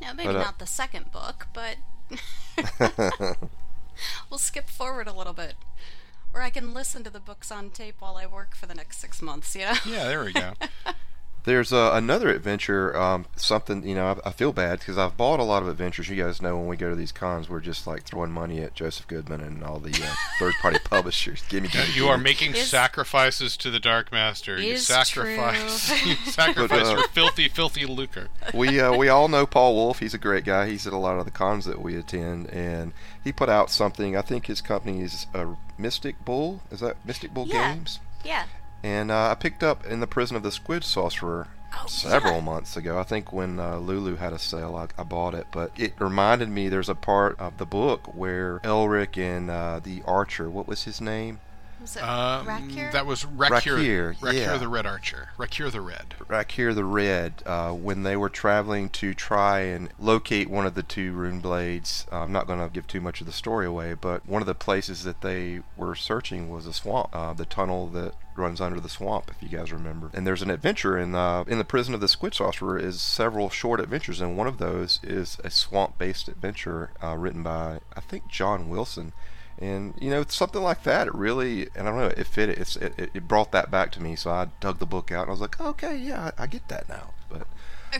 Yeah, 0.00 0.12
maybe 0.12 0.28
But, 0.28 0.36
uh, 0.36 0.42
not 0.42 0.58
the 0.58 0.66
second 0.66 1.12
book, 1.12 1.48
but 1.52 1.76
we'll 4.30 4.38
skip 4.38 4.70
forward 4.70 5.06
a 5.06 5.12
little 5.12 5.34
bit. 5.34 5.54
Or 6.32 6.42
I 6.42 6.50
can 6.50 6.72
listen 6.72 7.02
to 7.04 7.10
the 7.10 7.20
books 7.20 7.50
on 7.50 7.70
tape 7.70 7.96
while 7.98 8.16
I 8.16 8.26
work 8.26 8.54
for 8.54 8.66
the 8.66 8.74
next 8.74 8.98
six 9.00 9.20
months, 9.20 9.54
you 9.54 9.62
know? 9.62 9.74
Yeah, 9.84 10.04
there 10.04 10.24
we 10.24 10.32
go. 10.32 10.52
There's 11.50 11.72
uh, 11.72 11.90
another 11.94 12.28
adventure, 12.28 12.96
um, 12.96 13.26
something, 13.34 13.82
you 13.86 13.96
know, 13.96 14.06
I, 14.24 14.28
I 14.28 14.30
feel 14.30 14.52
bad 14.52 14.78
because 14.78 14.96
I've 14.96 15.16
bought 15.16 15.40
a 15.40 15.42
lot 15.42 15.64
of 15.64 15.68
adventures. 15.68 16.08
You 16.08 16.14
guys 16.22 16.40
know 16.40 16.56
when 16.56 16.68
we 16.68 16.76
go 16.76 16.88
to 16.90 16.94
these 16.94 17.10
cons, 17.10 17.48
we're 17.48 17.58
just 17.58 17.88
like 17.88 18.04
throwing 18.04 18.30
money 18.30 18.60
at 18.60 18.72
Joseph 18.74 19.08
Goodman 19.08 19.40
and 19.40 19.64
all 19.64 19.80
the 19.80 19.90
uh, 19.90 20.14
third 20.38 20.54
party 20.62 20.78
publishers. 20.84 21.42
Gimme, 21.48 21.66
gimme, 21.66 21.90
you 21.92 22.06
are 22.06 22.18
making 22.18 22.54
Is- 22.54 22.68
sacrifices 22.68 23.56
to 23.56 23.70
the 23.72 23.80
Dark 23.80 24.12
Master. 24.12 24.60
You 24.60 24.74
Is 24.74 24.86
sacrifice, 24.86 25.88
true. 25.88 26.10
you 26.10 26.14
sacrifice 26.30 26.68
But, 26.84 26.86
uh, 26.86 26.98
your 26.98 27.08
filthy, 27.08 27.48
filthy 27.48 27.84
lucre. 27.84 28.28
we 28.54 28.78
uh, 28.78 28.96
we 28.96 29.08
all 29.08 29.26
know 29.26 29.44
Paul 29.44 29.74
Wolf. 29.74 29.98
He's 29.98 30.14
a 30.14 30.18
great 30.18 30.44
guy. 30.44 30.68
He's 30.68 30.86
at 30.86 30.92
a 30.92 30.98
lot 30.98 31.18
of 31.18 31.24
the 31.24 31.32
cons 31.32 31.64
that 31.64 31.82
we 31.82 31.96
attend, 31.96 32.48
and 32.50 32.92
he 33.24 33.32
put 33.32 33.48
out 33.48 33.70
something. 33.70 34.16
I 34.16 34.22
think 34.22 34.46
his 34.46 34.60
company 34.60 35.00
is 35.00 35.26
uh, 35.34 35.46
Mystic 35.76 36.24
Bull. 36.24 36.60
Is 36.70 36.78
that 36.78 37.04
Mystic 37.04 37.34
Bull 37.34 37.48
Yeah. 37.48 37.74
Games? 37.74 37.98
Yeah. 38.24 38.44
And 38.82 39.10
uh, 39.10 39.30
I 39.30 39.34
picked 39.34 39.62
up 39.62 39.84
in 39.86 40.00
the 40.00 40.06
Prison 40.06 40.36
of 40.36 40.42
the 40.42 40.52
Squid 40.52 40.84
Sorcerer 40.84 41.48
Oh, 41.72 41.86
several 41.86 42.34
yeah. 42.34 42.40
months 42.40 42.76
ago. 42.76 42.98
I 42.98 43.04
think 43.04 43.32
when 43.32 43.60
uh, 43.60 43.76
Lulu 43.76 44.16
had 44.16 44.32
a 44.32 44.40
sale, 44.40 44.74
I, 44.74 44.88
I 45.00 45.04
bought 45.04 45.34
it. 45.34 45.46
But 45.52 45.70
it 45.78 45.92
reminded 46.00 46.48
me 46.48 46.68
there's 46.68 46.88
a 46.88 46.96
part 46.96 47.38
of 47.38 47.58
the 47.58 47.66
book 47.66 48.12
where 48.14 48.58
Elric 48.64 49.16
and 49.16 49.48
uh, 49.50 49.78
the 49.78 50.02
archer, 50.04 50.50
what 50.50 50.66
was 50.66 50.82
his 50.82 51.00
name? 51.00 51.38
Was 51.80 51.96
it 51.96 52.02
Um, 52.02 52.46
Rackhir? 52.46 52.90
that 52.92 53.06
was 53.06 53.24
Rackhir, 53.24 53.76
Rackhir, 53.76 54.16
Rackhir 54.20 54.32
yeah. 54.40 54.56
the 54.58 54.68
Red 54.68 54.86
Archer. 54.86 55.30
Rackhir 55.38 55.70
the 55.70 55.80
Red. 55.80 56.14
Rackhir 56.28 56.74
the 56.74 56.84
Red, 56.84 57.42
uh, 57.46 57.72
when 57.72 58.02
they 58.02 58.16
were 58.16 58.28
traveling 58.28 58.90
to 58.90 59.14
try 59.14 59.60
and 59.60 59.88
locate 59.98 60.50
one 60.50 60.66
of 60.66 60.74
the 60.74 60.82
two 60.82 61.12
rune 61.12 61.40
blades. 61.40 62.06
Uh, 62.12 62.20
I'm 62.20 62.32
not 62.32 62.46
going 62.46 62.58
to 62.58 62.68
give 62.68 62.86
too 62.86 63.00
much 63.00 63.20
of 63.20 63.26
the 63.26 63.32
story 63.32 63.66
away, 63.66 63.94
but 63.94 64.26
one 64.28 64.42
of 64.42 64.46
the 64.46 64.54
places 64.54 65.04
that 65.04 65.22
they 65.22 65.60
were 65.76 65.94
searching 65.94 66.50
was 66.50 66.66
a 66.66 66.72
swamp, 66.72 67.08
uh, 67.14 67.32
the 67.32 67.46
tunnel 67.46 67.86
that 67.88 68.14
runs 68.36 68.60
under 68.60 68.80
the 68.80 68.88
swamp, 68.88 69.30
if 69.30 69.42
you 69.42 69.48
guys 69.56 69.72
remember. 69.72 70.10
And 70.12 70.26
there's 70.26 70.42
an 70.42 70.50
adventure 70.50 70.98
in 70.98 71.14
uh, 71.14 71.44
in 71.46 71.58
the 71.58 71.64
prison 71.64 71.94
of 71.94 72.00
the 72.00 72.08
Squid 72.08 72.34
Sorcerer 72.34 72.78
is 72.78 73.00
several 73.00 73.48
short 73.50 73.80
adventures, 73.80 74.20
and 74.20 74.36
one 74.36 74.46
of 74.46 74.58
those 74.58 75.00
is 75.02 75.38
a 75.44 75.50
swamp-based 75.50 76.28
adventure 76.28 76.90
uh, 77.02 77.16
written 77.16 77.42
by 77.42 77.80
I 77.96 78.00
think 78.00 78.28
John 78.28 78.68
Wilson. 78.68 79.12
And 79.60 79.94
you 80.00 80.08
know 80.10 80.24
something 80.28 80.62
like 80.62 80.84
that, 80.84 81.06
it 81.06 81.14
really, 81.14 81.68
and 81.74 81.86
I 81.86 81.90
don't 81.90 81.98
know, 81.98 82.06
it 82.06 82.26
fit. 82.26 82.48
It's 82.48 82.76
it, 82.76 82.94
it- 82.98 83.10
it 83.12 83.28
brought 83.28 83.52
that 83.52 83.70
back 83.70 83.92
to 83.92 84.02
me. 84.02 84.16
So 84.16 84.30
I 84.30 84.48
dug 84.60 84.78
the 84.78 84.86
book 84.86 85.12
out, 85.12 85.22
and 85.22 85.28
I 85.28 85.32
was 85.32 85.40
like, 85.40 85.60
okay, 85.60 85.96
yeah, 85.96 86.30
I, 86.38 86.44
I 86.44 86.46
get 86.46 86.66
that 86.68 86.88
now. 86.88 87.12
But 87.28 87.46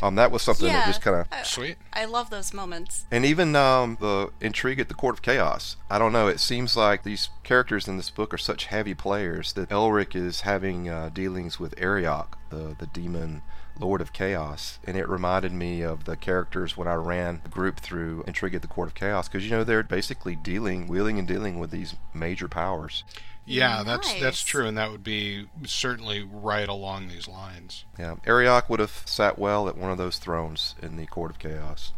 um, 0.03 0.15
that 0.15 0.31
was 0.31 0.41
something 0.43 0.67
yeah. 0.69 0.81
that 0.81 0.87
just 0.87 1.03
kind 1.03 1.17
of 1.31 1.47
Sweet. 1.47 1.77
I 1.93 2.05
love 2.05 2.31
those 2.31 2.55
moments. 2.55 3.05
and 3.11 3.25
even 3.27 3.55
um, 3.57 3.99
the 4.01 4.31
intrigue 4.41 4.79
at 4.81 4.89
the 4.89 4.95
Court 4.95 5.17
of 5.17 5.23
Chaos. 5.23 5.77
I 5.91 5.99
don't 5.99 6.13
know. 6.13 6.29
It 6.29 6.41
seems 6.41 6.77
like 6.77 7.03
these 7.03 7.29
characters 7.43 7.87
in 7.89 7.97
this 7.97 8.09
book 8.11 8.33
are 8.33 8.39
such 8.39 8.67
heavy 8.67 8.95
players 8.95 9.53
that 9.55 9.69
Elric 9.69 10.15
is 10.17 10.43
having 10.43 10.89
uh, 10.89 11.11
dealings 11.13 11.59
with 11.61 11.75
Arioch, 11.77 12.39
the 12.51 12.75
the 12.79 12.87
demon 12.87 13.43
Lord 13.81 14.01
of 14.01 14.13
Chaos, 14.13 14.79
and 14.85 14.97
it 14.97 15.09
reminded 15.09 15.53
me 15.53 15.83
of 15.83 16.05
the 16.05 16.17
characters 16.17 16.77
when 16.77 16.87
I 16.87 16.95
ran 16.95 17.41
the 17.43 17.49
group 17.49 17.81
through 17.81 18.25
Intrigue 18.27 18.55
at 18.55 18.63
the 18.63 18.69
Court 18.69 18.89
of 18.89 18.95
Chaos, 18.95 19.29
because 19.29 19.45
you 19.45 19.51
know 19.51 19.65
they're 19.65 19.83
basically 19.83 20.37
dealing, 20.37 20.87
wheeling 20.87 21.19
and 21.19 21.27
dealing 21.27 21.59
with 21.59 21.71
these 21.71 21.97
major 22.15 22.49
powers. 22.49 23.05
Yeah, 23.47 23.79
mm, 23.79 23.87
that's 23.87 24.21
that's 24.21 24.43
true, 24.43 24.67
and 24.67 24.77
that 24.77 24.93
would 24.93 25.03
be 25.03 25.47
certainly 25.65 26.23
right 26.23 26.69
along 26.69 27.09
these 27.09 27.27
lines. 27.27 27.85
Yeah, 27.99 28.17
Arioch 28.27 28.69
would 28.69 28.81
have 28.81 29.03
sat 29.07 29.39
well 29.39 29.69
at 29.69 29.77
one 29.77 29.91
of 29.91 29.99
those 29.99 30.19
thrones 30.19 30.75
in 30.83 30.97
the 30.97 31.07
Court 31.07 31.31
of 31.31 31.39
Chaos. 31.39 31.93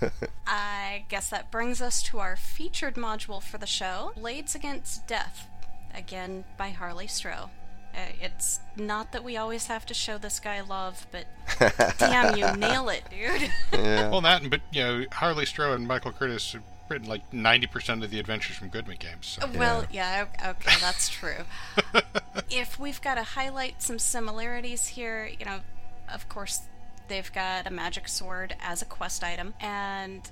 I 0.46 1.04
guess 1.08 1.30
that 1.30 1.50
brings 1.50 1.80
us 1.80 2.02
to 2.04 2.18
our 2.18 2.36
featured 2.36 2.94
module 2.94 3.42
for 3.42 3.58
the 3.58 3.66
show 3.66 4.12
Blades 4.16 4.54
Against 4.54 5.06
Death, 5.06 5.48
again 5.94 6.44
by 6.56 6.70
Harley 6.70 7.06
Stroh. 7.06 7.50
Uh, 7.96 8.00
it's 8.20 8.60
not 8.76 9.12
that 9.12 9.24
we 9.24 9.36
always 9.38 9.68
have 9.68 9.86
to 9.86 9.94
show 9.94 10.18
this 10.18 10.38
guy 10.38 10.60
love, 10.60 11.06
but 11.10 11.24
damn, 11.98 12.36
you 12.36 12.52
nail 12.56 12.90
it, 12.90 13.02
dude. 13.10 13.50
yeah. 13.72 14.10
Well, 14.10 14.20
that, 14.20 14.48
but 14.50 14.60
you 14.70 14.82
know, 14.82 15.04
Harley 15.12 15.46
Stroh 15.46 15.74
and 15.74 15.88
Michael 15.88 16.12
Curtis 16.12 16.52
have 16.52 16.62
written 16.90 17.08
like 17.08 17.32
ninety 17.32 17.66
percent 17.66 18.04
of 18.04 18.10
the 18.10 18.20
adventures 18.20 18.56
from 18.56 18.68
Goodman 18.68 18.98
games. 18.98 19.38
So. 19.40 19.48
Well, 19.56 19.86
yeah, 19.90 20.26
o- 20.44 20.50
okay, 20.50 20.74
that's 20.80 21.08
true. 21.08 21.44
if 22.50 22.78
we've 22.78 23.00
got 23.00 23.14
to 23.14 23.22
highlight 23.22 23.82
some 23.82 23.98
similarities 23.98 24.88
here, 24.88 25.30
you 25.38 25.46
know, 25.46 25.60
of 26.12 26.28
course, 26.28 26.60
they've 27.08 27.32
got 27.32 27.66
a 27.66 27.70
magic 27.70 28.08
sword 28.08 28.54
as 28.60 28.82
a 28.82 28.84
quest 28.84 29.24
item, 29.24 29.54
and 29.58 30.30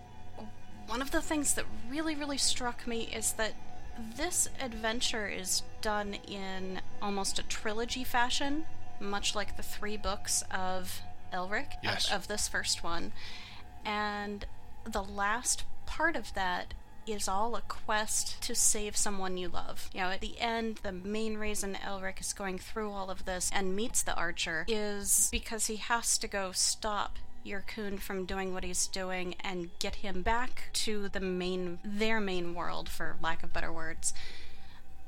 one 0.87 1.01
of 1.01 1.11
the 1.13 1.23
things 1.23 1.55
that 1.55 1.65
really, 1.89 2.15
really 2.15 2.37
struck 2.39 2.87
me 2.87 3.09
is 3.13 3.33
that 3.33 3.55
this 4.17 4.49
adventure 4.61 5.29
is 5.29 5.63
done 5.81 6.15
in 6.29 6.81
almost 7.01 7.39
a 7.39 7.43
trilogy 7.45 8.05
fashion, 8.05 8.67
much 9.01 9.35
like 9.35 9.57
the 9.57 9.63
three 9.63 9.97
books 9.97 10.43
of 10.51 11.01
Elric, 11.33 11.73
Yes. 11.83 12.07
of, 12.09 12.13
of 12.23 12.29
this 12.29 12.49
first 12.49 12.83
one. 12.83 13.13
And 13.85 14.47
the 14.85 15.03
last 15.03 15.65
part 15.87 16.17
of 16.17 16.33
that 16.35 16.75
is 17.07 17.29
all 17.29 17.55
a 17.55 17.61
quest 17.63 18.41
to 18.43 18.55
save 18.55 18.97
someone 18.97 19.37
you 19.37 19.49
love. 19.49 19.91
You 19.93 20.01
know, 20.01 20.09
at 20.11 20.23
the 20.23 20.41
end, 20.41 20.81
the 20.83 20.93
main 20.93 21.37
reason 21.37 21.77
Elric 21.87 22.19
is 22.21 22.33
going 22.33 22.59
through 22.59 22.91
all 22.93 23.11
of 23.11 23.27
this 23.27 23.51
and 23.55 23.77
meets 23.77 24.03
the 24.03 24.15
archer 24.15 24.65
is 24.69 25.29
because 25.31 25.67
he 25.67 25.77
has 25.77 26.17
to 26.19 26.27
go 26.29 26.51
stop 26.53 27.19
Yyrkoon 27.45 28.01
from 28.01 28.25
doing 28.25 28.53
what 28.55 28.65
he's 28.65 28.87
doing 28.87 29.35
and 29.41 29.71
get 29.79 29.97
him 29.97 30.23
back 30.23 30.71
to 30.73 31.09
the 31.09 31.21
main 31.21 31.79
their 31.85 32.21
main 32.21 32.55
world 32.55 32.89
for 32.89 33.17
lack 33.23 33.43
of 33.43 33.53
better 33.53 33.73
words 33.73 34.15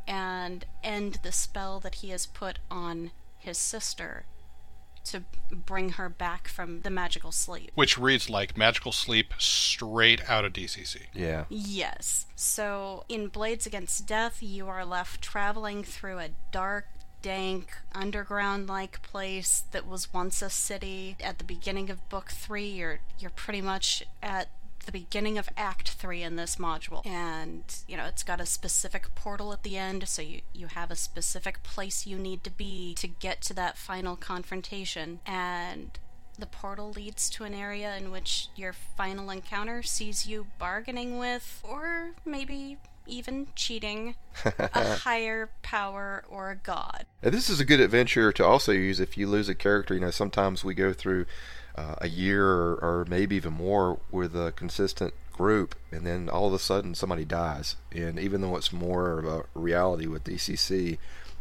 and 0.07 0.65
end 0.85 1.19
the 1.23 1.33
spell 1.33 1.81
that 1.81 1.97
he 1.97 2.11
has 2.11 2.27
put 2.27 2.59
on 2.71 3.11
his 3.39 3.59
sister 3.59 4.27
to 5.05 5.23
bring 5.53 5.91
her 5.91 6.09
back 6.09 6.49
from 6.49 6.81
the 6.81 6.91
magical 6.91 7.31
sleep. 7.31 7.71
Which 7.75 7.97
reads 7.97 8.29
like 8.29 8.57
magical 8.57 8.91
sleep 8.93 9.35
straight 9.39 10.29
out 10.29 10.45
of 10.45 10.53
DCC. 10.53 11.03
yeah. 11.15 11.45
Yes. 11.49 12.27
So 12.35 13.05
in 13.09 13.29
Blades 13.29 13.67
Against 13.67 14.07
Death, 14.07 14.43
you 14.43 14.67
are 14.69 14.85
left 14.85 15.23
traveling 15.23 15.85
through 15.85 16.19
a 16.19 16.31
dark, 16.51 16.87
dank, 17.23 17.71
underground 17.95 18.69
like 18.69 19.03
place 19.03 19.65
that 19.73 19.87
was 19.87 20.13
once 20.13 20.43
a 20.43 20.51
city. 20.51 21.17
At 21.23 21.39
the 21.39 21.45
beginning 21.45 21.91
of 21.91 22.09
book 22.09 22.31
three, 22.31 22.69
you're 22.69 23.01
you're 23.19 23.31
pretty 23.31 23.61
much 23.61 24.05
at 24.23 24.49
the 24.85 24.93
beginning 24.93 25.37
of 25.37 25.49
act 25.57 25.91
three 25.91 26.23
in 26.23 26.37
this 26.37 26.57
module 26.57 27.05
and 27.05 27.65
you 27.89 27.97
know 27.97 28.05
it's 28.05 28.23
got 28.23 28.41
a 28.41 28.47
specific 28.47 29.13
portal 29.17 29.53
at 29.53 29.65
the 29.65 29.77
end 29.77 30.07
so 30.07 30.23
you 30.23 30.41
you 30.55 30.69
have 30.69 30.93
a 30.93 30.95
specific 30.95 31.61
place 31.65 32.07
you 32.07 32.17
need 32.17 32.45
to 32.45 32.51
be 32.51 32.95
to 32.95 33.09
get 33.09 33.41
to 33.41 33.53
that 33.53 33.77
final 33.77 34.15
confrontation 34.15 35.19
and 35.27 35.99
the 36.39 36.47
portal 36.47 36.91
leads 36.91 37.31
to 37.31 37.45
an 37.45 37.55
area 37.55 37.97
in 37.97 38.11
which 38.11 38.49
your 38.57 38.73
final 38.73 39.31
encounter 39.31 39.83
sees 39.83 40.27
you 40.27 40.47
bargaining 40.59 41.19
with, 41.19 41.63
or 41.67 42.11
maybe 42.25 42.77
even 43.07 43.49
cheating, 43.55 44.15
a 44.45 44.97
higher 44.99 45.51
power 45.63 46.25
or 46.29 46.51
a 46.51 46.57
god. 46.57 47.07
And 47.23 47.33
this 47.33 47.49
is 47.49 47.61
a 47.61 47.65
good 47.65 47.81
adventure 47.81 48.33
to 48.33 48.45
also 48.45 48.73
use 48.73 49.01
if 49.01 49.17
you 49.17 49.27
lose 49.27 49.49
a 49.49 49.55
character. 49.55 49.95
You 49.95 50.01
know, 50.01 50.11
sometimes 50.11 50.65
we 50.65 50.75
go 50.75 50.93
through 50.93 51.27
uh, 51.77 51.97
a 51.99 52.09
year 52.09 52.47
or, 52.47 52.75
or 52.77 53.07
maybe 53.09 53.37
even 53.37 53.53
more 53.53 54.01
with 54.11 54.35
a 54.35 54.53
consistent 54.53 55.15
group, 55.33 55.75
and 55.93 56.07
then 56.07 56.29
all 56.29 56.49
of 56.49 56.55
a 56.55 56.59
sudden 56.59 56.95
somebody 56.95 57.25
dies. 57.25 57.77
And 57.93 58.19
even 58.19 58.41
though 58.41 58.57
it's 58.57 58.73
more 58.73 59.19
of 59.19 59.25
a 59.27 59.45
reality 59.55 60.07
with 60.07 60.25
DCC, 60.25 60.99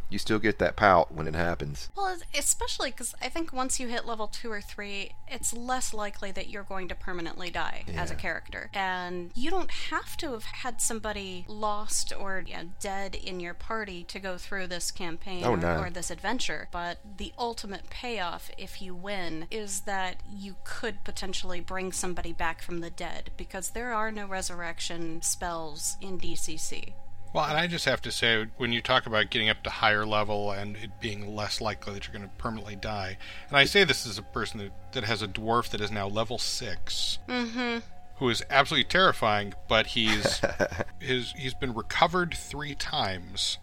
you 0.10 0.20
still 0.20 0.40
get 0.40 0.60
that 0.60 0.76
pout 0.76 1.14
when 1.14 1.28
it 1.28 1.36
happens. 1.36 1.90
Well, 1.96 2.16
especially 2.38 2.92
because 2.92 3.16
I 3.22 3.30
think 3.30 3.52
once 3.52 3.80
you 3.80 3.88
hit 3.88 4.06
level 4.06 4.28
two 4.28 4.52
or 4.52 4.62
three, 4.62 5.12
it's 5.28 5.54
less 5.54 5.94
likely 5.94 6.32
that 6.32 6.50
you're 6.50 6.64
going 6.64 6.88
to 6.90 6.96
permanently 6.96 7.50
die 7.50 7.84
as 7.96 8.12
a 8.12 8.16
character. 8.16 8.70
And 8.74 9.32
you 9.36 9.50
don't 9.50 9.72
have 9.72 10.16
to 10.18 10.32
have 10.34 10.44
had 10.44 10.82
somebody 10.82 11.46
lost 11.48 12.14
or 12.18 12.44
you 12.46 12.54
know, 12.54 12.70
dead 12.80 13.16
in 13.16 13.40
your 13.40 13.54
party 13.54 14.04
to 14.06 14.20
go 14.20 14.38
through 14.38 14.68
this 14.68 14.92
campaign 14.92 15.44
Oh, 15.44 15.52
or, 15.54 15.58
no. 15.58 15.80
or 15.80 15.90
this 15.90 16.12
adventure. 16.12 16.68
But 16.72 17.00
the 17.18 17.34
ultimate 17.38 17.90
payoff, 17.90 18.52
if 18.58 18.82
you 18.82 18.94
win, 18.96 19.48
is 19.50 19.82
that 19.82 20.22
you 20.32 20.56
could 20.64 21.04
potentially 21.04 21.60
bring 21.62 21.92
somebody 21.92 22.32
back 22.34 22.62
from 22.62 22.80
the 22.82 22.90
dead 22.90 23.32
because 23.38 23.70
there 23.72 23.94
are 23.94 24.12
no 24.12 24.28
resurrection 24.28 25.22
spells 25.22 25.98
in 26.02 26.20
DCC. 26.20 26.94
Well, 27.36 27.44
and 27.44 27.58
I 27.58 27.68
just 27.68 27.84
have 27.84 28.02
to 28.04 28.14
say, 28.14 28.48
when 28.56 28.72
you 28.72 28.82
talk 28.82 29.08
about 29.08 29.30
getting 29.30 29.50
up 29.50 29.62
to 29.64 29.70
higher 29.70 30.06
level 30.06 30.52
and 30.52 30.78
it 30.78 31.02
being 31.02 31.36
less 31.36 31.60
likely 31.60 31.94
that 31.94 32.08
you're 32.08 32.14
going 32.14 32.24
to 32.24 32.34
permanently 32.38 32.78
die, 32.78 33.18
and 33.50 33.58
I 33.58 33.66
say 33.66 33.84
this 33.84 34.08
as 34.08 34.18
a 34.18 34.24
person 34.24 34.62
that, 34.62 34.72
that 34.94 35.04
has 35.04 35.22
a 35.22 35.28
dwarf 35.28 35.68
that 35.72 35.82
is 35.82 35.92
now 35.92 36.08
level 36.08 36.38
6 36.38 37.20
mm-hmm. 37.28 37.80
who 38.20 38.30
is 38.30 38.42
absolutely 38.50 38.86
terrifying, 38.86 39.54
but 39.68 39.88
he's 39.88 40.40
his 41.00 41.34
he's 41.34 41.54
been 41.54 41.74
recovered 41.74 42.34
three 42.34 42.74
times. 42.74 43.58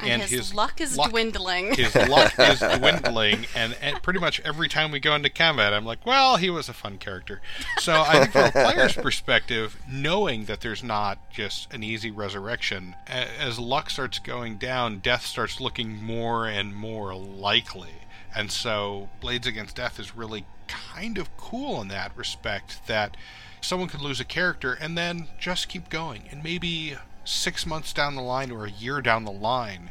And, 0.00 0.22
his, 0.22 0.54
luck 0.54 0.80
is 0.80 0.96
dwindling. 0.96 1.74
his 1.74 1.94
luck 1.94 2.34
is 2.38 2.60
dwindling, 2.60 3.46
and, 3.54 3.76
and 3.80 4.02
pretty 4.02 4.20
much 4.20 4.40
every 4.40 4.68
time 4.68 4.90
we 4.90 5.00
go 5.00 5.14
into 5.14 5.30
combat, 5.30 5.72
I'm 5.72 5.84
like, 5.86 6.04
well, 6.04 6.36
he 6.36 6.50
was 6.50 6.68
a 6.68 6.74
fun 6.74 6.98
character. 6.98 7.40
So 7.78 7.94
I 7.94 8.26
think 8.26 8.32
from 8.32 8.44
a 8.44 8.50
player's 8.50 8.94
perspective, 8.96 9.76
knowing 9.90 10.44
that 10.44 10.60
there's 10.60 10.82
not 10.82 11.30
just 11.30 11.72
an 11.72 11.82
easy 11.82 12.10
resurrection, 12.10 12.94
as 13.06 13.58
luck 13.58 13.88
starts 13.90 14.18
going 14.18 14.58
down, 14.58 14.98
death 14.98 15.24
starts 15.24 15.60
looking 15.60 16.02
more 16.02 16.46
and 16.46 16.74
more 16.74 17.14
likely. 17.14 18.02
And 18.34 18.52
so 18.52 19.08
Blades 19.20 19.46
Against 19.46 19.76
Death 19.76 19.98
is 19.98 20.14
really 20.14 20.44
kind 20.68 21.16
of 21.16 21.34
cool 21.36 21.80
in 21.80 21.88
that 21.88 22.14
respect 22.16 22.86
that 22.86 23.16
someone 23.60 23.88
could 23.88 24.02
lose 24.02 24.20
a 24.20 24.24
character 24.24 24.74
and 24.74 24.96
then 24.96 25.28
just 25.38 25.68
keep 25.68 25.88
going. 25.88 26.24
And 26.30 26.42
maybe 26.42 26.96
six 27.26 27.66
months 27.66 27.92
down 27.92 28.14
the 28.14 28.22
line 28.22 28.50
or 28.50 28.64
a 28.64 28.70
year 28.70 29.02
down 29.02 29.24
the 29.24 29.30
line, 29.32 29.90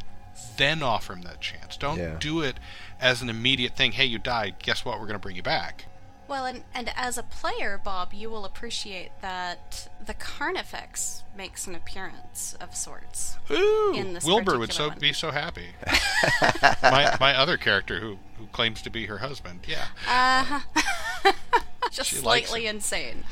then 0.57 0.81
offer 0.81 1.13
him 1.13 1.21
that 1.23 1.41
chance. 1.41 1.77
Don't 1.77 1.97
Yeah. 1.99 2.15
do 2.19 2.41
it 2.41 2.57
as 2.99 3.21
an 3.21 3.29
immediate 3.29 3.75
thing. 3.75 3.91
Hey, 3.91 4.05
you 4.05 4.17
died. 4.17 4.55
Guess 4.63 4.83
what? 4.86 4.95
We're 4.99 5.05
going 5.05 5.13
to 5.13 5.19
bring 5.19 5.36
you 5.36 5.43
back. 5.43 5.86
Well, 6.27 6.45
and, 6.45 6.63
and 6.73 6.89
as 6.95 7.19
a 7.19 7.23
player, 7.23 7.79
Bob, 7.83 8.11
you 8.11 8.31
will 8.31 8.45
appreciate 8.45 9.11
that 9.21 9.88
the 10.03 10.15
Carnifex 10.15 11.21
makes 11.38 11.67
an 11.67 11.75
appearance 11.75 12.55
of 12.59 12.75
sorts. 12.75 13.38
Ooh, 13.51 13.93
In 13.95 14.13
this 14.13 14.23
Wilbur 14.25 14.57
would 14.57 14.73
so 14.73 14.88
one. 14.88 14.97
be 14.97 15.13
so 15.13 15.29
happy. 15.29 15.67
my 16.81 17.15
my 17.19 17.36
other 17.38 17.57
character 17.57 17.99
who 17.99 18.17
who 18.39 18.47
claims 18.47 18.81
to 18.81 18.89
be 18.89 19.05
her 19.05 19.19
husband. 19.19 19.67
Yeah, 19.67 19.86
Uh-huh. 20.07 21.31
Just 21.91 22.09
slightly 22.09 22.65
insane. 22.65 23.23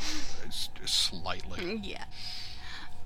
s- 0.47 0.70
slightly. 0.86 1.80
Yeah. 1.84 2.04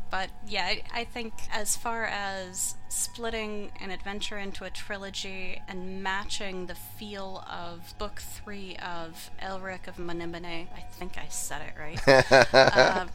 But 0.10 0.30
yeah, 0.48 0.66
I, 0.66 0.82
I 0.94 1.04
think 1.04 1.34
as 1.52 1.76
far 1.76 2.06
as 2.06 2.76
splitting 2.90 3.72
an 3.82 3.92
adventure 3.92 4.38
into 4.38 4.64
a 4.64 4.70
trilogy 4.70 5.62
and 5.68 6.02
matching 6.02 6.68
the 6.68 6.76
feel 6.76 7.44
of 7.50 7.94
book 7.98 8.22
three 8.22 8.78
of 8.78 9.30
Elric 9.42 9.88
of 9.88 9.98
Manimene, 9.98 10.68
I 10.76 10.82
think 10.92 11.18
I 11.18 11.28
said 11.30 11.62
it 11.62 11.74
right. 11.78 12.98
um, 12.98 13.10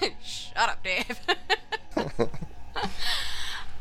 shut 0.22 0.68
up, 0.68 0.82
Dave. 0.82 1.20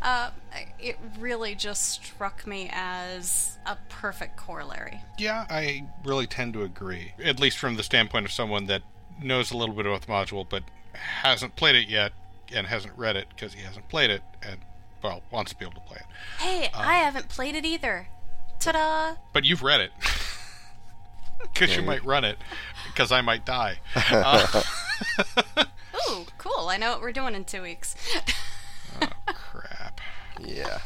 uh, 0.01 0.29
it 0.79 0.97
really 1.19 1.55
just 1.55 1.83
struck 1.83 2.47
me 2.47 2.69
as 2.71 3.57
a 3.65 3.77
perfect 3.89 4.37
corollary. 4.37 5.01
Yeah, 5.17 5.45
I 5.49 5.85
really 6.05 6.27
tend 6.27 6.53
to 6.53 6.63
agree. 6.63 7.13
At 7.23 7.39
least 7.39 7.57
from 7.57 7.75
the 7.75 7.83
standpoint 7.83 8.25
of 8.25 8.31
someone 8.31 8.67
that 8.67 8.83
knows 9.21 9.51
a 9.51 9.57
little 9.57 9.75
bit 9.75 9.85
about 9.85 10.01
the 10.01 10.07
module 10.07 10.45
but 10.47 10.63
hasn't 10.93 11.55
played 11.55 11.75
it 11.75 11.87
yet 11.87 12.11
and 12.53 12.67
hasn't 12.67 12.97
read 12.97 13.15
it 13.15 13.27
because 13.29 13.53
he 13.53 13.61
hasn't 13.63 13.87
played 13.89 14.09
it 14.09 14.21
and 14.41 14.57
well 15.03 15.21
wants 15.31 15.51
to 15.51 15.57
be 15.57 15.65
able 15.65 15.75
to 15.75 15.81
play 15.87 15.97
it. 15.97 16.05
Hey, 16.41 16.69
I 16.73 16.95
haven't 16.95 17.29
played 17.29 17.55
it 17.55 17.65
either. 17.65 18.07
Ta-da! 18.59 19.15
But 19.33 19.45
you've 19.45 19.63
read 19.63 19.81
it. 19.81 19.91
Because 21.53 21.75
you 21.75 21.81
Yeah. 21.81 21.87
might 21.87 22.03
run 22.05 22.23
it, 22.23 22.37
because 22.87 23.11
I 23.11 23.19
might 23.21 23.45
die. 23.45 23.79
Uh, 23.95 24.63
Ooh, 26.09 26.25
cool. 26.37 26.69
I 26.69 26.77
know 26.77 26.91
what 26.91 27.01
we're 27.01 27.11
doing 27.11 27.35
in 27.35 27.43
two 27.45 27.61
weeks. 27.61 27.95
Oh 29.01 29.07
crap. 29.33 29.99
Yeah. 30.39 30.79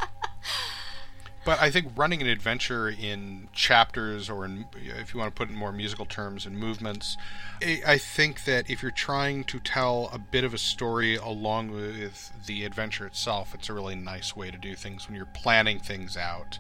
But 1.50 1.60
I 1.60 1.72
think 1.72 1.94
running 1.96 2.22
an 2.22 2.28
adventure 2.28 2.90
in 2.90 3.50
chapters, 3.54 4.30
or 4.30 4.46
in, 4.46 4.66
if 4.86 5.16
you 5.16 5.20
want 5.20 5.34
to 5.34 5.36
put 5.36 5.50
it 5.50 5.54
in 5.54 5.58
more 5.58 5.72
musical 5.72 6.06
terms, 6.06 6.46
in 6.46 6.56
movements, 6.56 7.18
I 7.60 7.82
I 7.88 7.98
think 7.98 8.44
that 8.44 8.70
if 8.70 8.84
you're 8.84 8.92
trying 8.92 9.46
to 9.46 9.60
tell 9.60 10.12
a 10.14 10.20
bit 10.20 10.44
of 10.44 10.54
a 10.54 10.60
story 10.60 11.16
along 11.16 11.72
with 11.72 12.32
the 12.46 12.66
adventure 12.66 13.08
itself, 13.08 13.56
it's 13.56 13.68
a 13.68 13.74
really 13.74 13.96
nice 13.96 14.36
way 14.36 14.52
to 14.52 14.60
do 14.60 14.76
things 14.76 15.08
when 15.08 15.16
you're 15.16 15.26
planning 15.26 15.80
things 15.80 16.16
out. 16.16 16.60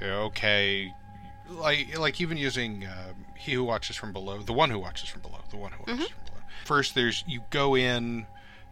You 0.00 0.06
know, 0.06 0.20
okay, 0.30 0.94
like 1.50 1.98
like 1.98 2.18
even 2.18 2.38
using 2.38 2.86
um, 2.86 3.26
he 3.36 3.52
who 3.52 3.64
watches 3.64 3.96
from 3.96 4.14
below, 4.14 4.38
the 4.40 4.54
one 4.54 4.70
who 4.70 4.78
watches 4.78 5.10
from 5.10 5.20
below, 5.20 5.40
the 5.50 5.58
one 5.58 5.72
who 5.72 5.80
watches 5.80 6.08
from 6.08 6.24
below. 6.24 6.42
First, 6.64 6.94
there's 6.94 7.22
you 7.26 7.42
go 7.50 7.76
in, 7.76 8.26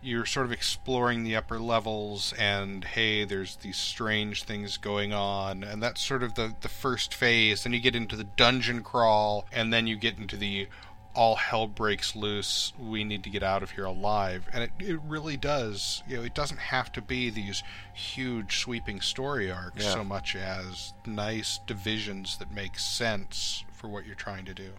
you're 0.05 0.27
sort 0.27 0.47
of 0.47 0.53
exploring 0.53 1.25
the 1.25 1.35
upper 1.35 1.59
levels, 1.59 2.35
and 2.39 2.85
hey, 2.85 3.25
there's 3.25 3.57
these 3.57 3.77
strange 3.79 4.43
things 4.45 4.77
going 4.77 5.13
on, 5.13 5.65
and 5.65 5.83
that's 5.83 6.01
sort 6.01 6.23
of 6.23 6.35
the 6.35 6.55
the 6.61 6.69
first 6.69 7.15
phase. 7.15 7.65
Then 7.65 7.73
you 7.73 7.81
get 7.81 7.97
into 7.97 8.15
the 8.15 8.25
dungeon 8.25 8.83
crawl, 8.83 9.47
and 9.51 9.73
then 9.73 9.87
you 9.87 9.97
get 9.97 10.19
into 10.19 10.37
the 10.37 10.69
all 11.15 11.37
hell 11.37 11.67
breaks 11.69 12.17
loose. 12.17 12.73
We 12.79 13.05
need 13.05 13.23
to 13.23 13.31
get 13.31 13.43
out 13.43 13.63
of 13.63 13.71
here 13.71 13.85
alive, 13.85 14.47
and 14.53 14.65
it, 14.65 14.71
it 14.81 15.01
really 15.07 15.37
does. 15.37 16.03
You 16.09 16.19
know, 16.19 16.23
it 16.25 16.35
doesn't 16.35 16.59
have 16.59 16.93
to 16.93 17.01
be 17.01 17.31
these 17.31 17.63
huge 17.95 18.59
sweeping 18.59 19.01
story 19.01 19.51
arcs 19.51 19.85
Yeah. 19.85 19.93
so 19.93 20.05
much 20.05 20.35
as 20.37 20.93
nice 21.07 21.61
divisions 21.67 22.37
that 22.39 22.53
make 22.53 22.79
sense 22.79 23.65
for 23.73 23.89
what 23.89 24.05
you're 24.07 24.17
trying 24.17 24.45
to 24.47 24.55
do. 24.55 24.73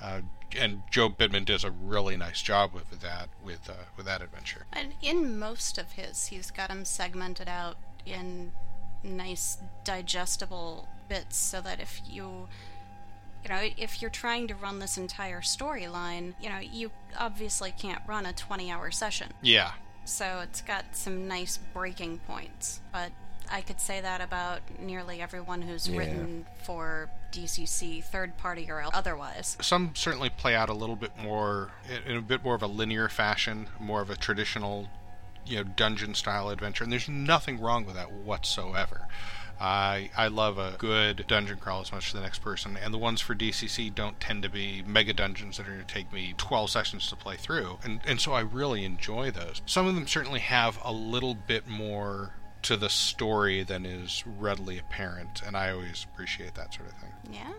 Uh, 0.00 0.20
and 0.58 0.82
Jobe 0.90 1.16
Bittman 1.16 1.44
does 1.44 1.64
a 1.64 1.70
really 1.70 2.16
nice 2.16 2.42
job 2.42 2.72
with 2.72 3.00
that 3.00 3.28
with 3.44 3.68
uh, 3.68 3.84
with 3.96 4.06
that 4.06 4.22
adventure. 4.22 4.66
And 4.72 4.92
in 5.02 5.38
most 5.38 5.78
of 5.78 5.92
his, 5.92 6.26
he's 6.26 6.50
got 6.50 6.68
them 6.68 6.84
segmented 6.84 7.48
out 7.48 7.76
in 8.06 8.52
nice, 9.02 9.58
digestible 9.84 10.88
bits 11.08 11.36
so 11.36 11.60
that 11.60 11.80
if 11.80 12.00
you. 12.08 12.48
You 13.42 13.50
know, 13.50 13.68
if 13.76 14.00
you're 14.00 14.10
trying 14.10 14.48
to 14.48 14.54
run 14.54 14.78
this 14.78 14.96
entire 14.96 15.42
storyline, 15.42 16.32
you 16.40 16.48
know, 16.48 16.60
you 16.60 16.90
obviously 17.18 17.74
can't 17.78 18.00
run 18.08 18.24
a 18.24 18.32
20 18.32 18.70
hour 18.70 18.90
session. 18.90 19.34
Yeah, 19.42 19.72
So 20.06 20.40
it's 20.42 20.62
got 20.62 20.84
some 20.92 21.28
nice 21.28 21.58
breaking 21.74 22.20
points. 22.26 22.80
But 22.90 23.12
I 23.50 23.60
could 23.60 23.80
say 23.80 24.00
that 24.00 24.20
about 24.20 24.60
nearly 24.80 25.20
everyone 25.20 25.62
who's 25.62 25.88
Yeah. 25.88 25.98
written 25.98 26.46
for 26.64 27.10
DCC, 27.30 28.00
third 28.00 28.36
party 28.38 28.70
or 28.70 28.84
otherwise. 28.92 29.56
some 29.60 29.94
certainly 29.94 30.30
play 30.30 30.54
out 30.54 30.68
a 30.68 30.74
little 30.74 30.96
bit 30.96 31.16
more 31.18 31.72
in 31.88 32.12
in 32.12 32.16
a 32.16 32.22
bit 32.22 32.42
more 32.44 32.54
of 32.54 32.62
a 32.62 32.66
linear 32.66 33.08
fashion, 33.08 33.68
more 33.78 34.00
of 34.00 34.08
a 34.10 34.16
traditional, 34.16 34.88
you 35.44 35.56
know, 35.56 35.64
dungeon 35.64 36.14
style 36.14 36.48
adventure. 36.48 36.84
And 36.84 36.92
there's 36.92 37.08
nothing 37.08 37.60
wrong 37.60 37.84
with 37.84 37.96
that 37.96 38.10
whatsoever. 38.12 39.08
I 39.60 40.10
I 40.16 40.26
love 40.28 40.58
a 40.58 40.74
good 40.78 41.26
dungeon 41.28 41.58
crawl 41.58 41.80
as 41.80 41.92
much 41.92 42.08
as 42.08 42.12
the 42.12 42.20
next 42.20 42.40
person, 42.40 42.76
and 42.76 42.92
the 42.92 42.98
ones 42.98 43.20
for 43.20 43.34
DCC 43.34 43.88
don't 43.94 44.18
tend 44.20 44.42
to 44.42 44.48
be 44.48 44.82
mega 44.82 45.12
dungeons 45.12 45.56
that 45.56 45.66
are 45.68 45.70
going 45.72 45.84
to 45.84 45.94
take 45.94 46.12
me 46.12 46.34
12 46.36 46.70
sessions 46.70 47.08
to 47.08 47.16
play 47.16 47.36
through, 47.36 47.78
and 47.84 48.00
and 48.06 48.20
so 48.20 48.32
I 48.32 48.40
really 48.40 48.84
enjoy 48.84 49.30
those. 49.30 49.62
Some 49.66 49.86
of 49.86 49.94
them 49.94 50.06
certainly 50.08 50.40
have 50.40 50.78
a 50.82 50.92
little 50.92 51.34
bit 51.34 51.68
more 51.68 52.32
to 52.64 52.76
the 52.76 52.88
story 52.88 53.62
than 53.62 53.86
is 53.86 54.24
readily 54.26 54.78
apparent, 54.78 55.42
and 55.46 55.56
I 55.56 55.70
always 55.70 56.06
appreciate 56.12 56.54
that 56.54 56.74
sort 56.74 56.88
of 56.88 56.94
thing. 56.96 57.12
Yeah? 57.30 57.52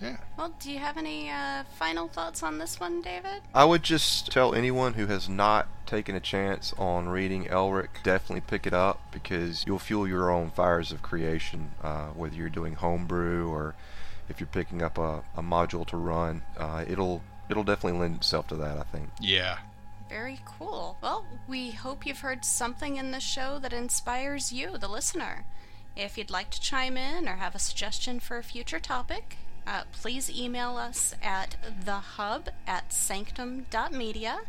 Yeah. 0.00 0.16
Well, 0.36 0.54
do 0.60 0.70
you 0.70 0.78
have 0.78 0.98
any 0.98 1.30
uh, 1.30 1.64
final 1.78 2.08
thoughts 2.08 2.42
on 2.42 2.58
this 2.58 2.78
one, 2.78 3.00
David? 3.00 3.40
I 3.54 3.64
would 3.64 3.82
just 3.82 4.30
tell 4.30 4.54
anyone 4.54 4.94
who 4.94 5.06
has 5.06 5.28
not 5.28 5.68
taken 5.86 6.14
a 6.14 6.20
chance 6.20 6.74
on 6.76 7.08
reading 7.08 7.44
Elric, 7.46 8.02
definitely 8.02 8.42
pick 8.42 8.66
it 8.66 8.74
up 8.74 9.00
because 9.10 9.64
you'll 9.66 9.78
fuel 9.78 10.06
your 10.06 10.30
own 10.30 10.50
fires 10.50 10.92
of 10.92 11.00
creation, 11.02 11.70
uh, 11.82 12.08
whether 12.08 12.34
you're 12.34 12.50
doing 12.50 12.74
homebrew 12.74 13.48
or 13.48 13.74
if 14.28 14.38
you're 14.38 14.48
picking 14.48 14.82
up 14.82 14.98
a, 14.98 15.22
a 15.34 15.42
module 15.42 15.86
to 15.86 15.96
run. 15.96 16.42
Uh, 16.58 16.84
it'll 16.86 17.22
it'll 17.48 17.64
definitely 17.64 17.98
lend 17.98 18.16
itself 18.16 18.46
to 18.48 18.56
that, 18.56 18.76
I 18.76 18.82
think. 18.82 19.08
Yeah. 19.20 19.58
Very 20.08 20.38
cool. 20.44 20.96
Well, 21.02 21.26
we 21.48 21.72
hope 21.72 22.06
you've 22.06 22.20
heard 22.20 22.44
something 22.44 22.96
in 22.96 23.10
this 23.10 23.24
show 23.24 23.58
that 23.58 23.72
inspires 23.72 24.52
you, 24.52 24.78
the 24.78 24.88
listener. 24.88 25.44
If 25.96 26.16
you'd 26.16 26.30
like 26.30 26.50
to 26.50 26.60
chime 26.60 26.96
in 26.96 27.28
or 27.28 27.36
have 27.36 27.54
a 27.54 27.58
suggestion 27.58 28.20
for 28.20 28.38
a 28.38 28.42
future 28.42 28.78
topic, 28.78 29.36
uh, 29.66 29.82
please 29.92 30.30
email 30.30 30.76
us 30.76 31.14
at 31.22 31.56
thehub 31.84 32.48
at 32.66 32.92
sanctum.media. 32.92 34.40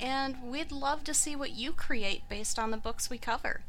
And 0.00 0.42
we'd 0.42 0.72
love 0.72 1.04
to 1.04 1.14
see 1.14 1.36
what 1.36 1.52
you 1.52 1.72
create 1.72 2.28
based 2.28 2.58
on 2.58 2.70
the 2.70 2.76
books 2.76 3.10
we 3.10 3.18
cover. 3.18 3.62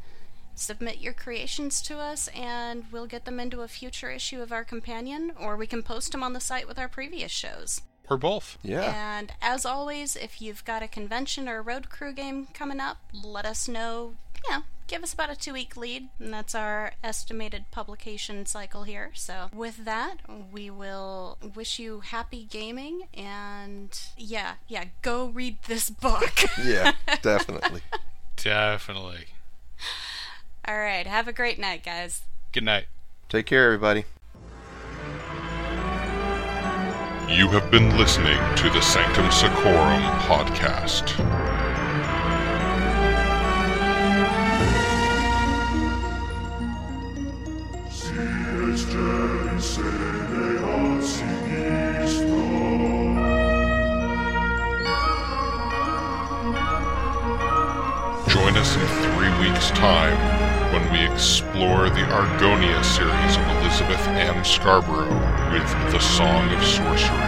Submit 0.56 0.99
your 0.99 1.14
creations 1.14 1.82
to 1.82 1.97
us, 1.97 2.30
and 2.30 2.86
we'll 2.91 3.08
get 3.08 3.26
them 3.26 3.39
into 3.39 3.62
a 3.62 3.68
future 3.68 4.10
issue 4.10 4.41
of 4.41 4.51
our 4.51 4.64
companion, 4.64 5.34
or 5.39 5.58
we 5.58 5.68
can 5.68 5.84
post 5.84 6.12
them 6.12 6.24
on 6.24 6.34
the 6.34 6.39
site 6.39 6.68
with 6.68 6.80
our 6.80 6.88
previous 6.88 7.32
shows. 7.32 7.82
Or 8.10 8.18
both. 8.18 8.58
Yeah. 8.62 9.18
And 9.18 9.32
as 9.41 9.66
always, 9.66 10.16
if 10.16 10.41
you've 10.41 10.66
got 10.66 10.84
a 10.84 10.88
convention 10.88 11.47
or 11.47 11.60
a 11.60 11.62
road 11.62 11.89
crew 11.89 12.14
game 12.14 12.47
coming 12.54 12.80
up, 12.80 12.97
let 13.24 13.45
us 13.45 13.68
know. 13.68 14.16
You 14.45 14.51
know, 14.56 14.64
give 14.88 15.04
us 15.04 15.14
about 15.14 15.30
a 15.30 15.36
two 15.36 15.54
week 15.54 15.78
lead, 15.78 16.10
and 16.20 16.34
that's 16.34 16.54
our 16.54 16.91
estimated 17.04 17.66
publication 17.72 18.45
cycle 18.45 18.84
here. 18.84 19.12
So, 19.14 19.49
with 19.54 19.86
that, 19.86 20.18
we 20.51 20.70
will 20.70 21.38
wish 21.56 21.80
you 21.80 22.01
happy 22.01 22.45
gaming, 22.49 23.04
and 23.14 23.97
yeah, 24.18 24.56
yeah, 24.68 24.86
go 25.01 25.28
read 25.28 25.58
this 25.68 25.89
book. 25.89 26.34
yeah, 26.64 26.93
definitely. 27.22 27.82
Definitely. 28.36 29.28
All 30.68 30.78
right, 30.78 31.06
have 31.08 31.28
a 31.28 31.34
great 31.34 31.60
night, 31.60 31.84
guys. 31.84 32.24
Good 32.51 32.64
night. 32.64 32.86
Take 33.30 33.45
care, 33.45 33.66
everybody. 33.66 34.06
You 37.30 37.47
have 37.49 37.71
been 37.71 37.97
listening 37.97 38.38
to 38.57 38.69
the 38.69 38.82
Sanctum 38.82 39.32
Secorum 39.32 40.01
podcast. 40.21 41.07
Join 58.28 58.57
us 58.57 58.76
in 58.76 58.88
three 59.01 59.49
weeks' 59.49 59.71
time 59.71 60.42
when 60.74 60.91
we 60.91 61.05
explore 61.05 61.88
the 61.88 62.01
Argonia 62.09 62.84
series 62.84 63.38
of 63.38 63.45
Elizabeth 63.61 64.07
Ann 64.07 64.43
Scarborough 64.43 65.05
with 65.53 65.69
The 65.91 65.99
Song 65.99 66.49
of 66.51 66.63
Sorcery. 66.65 67.19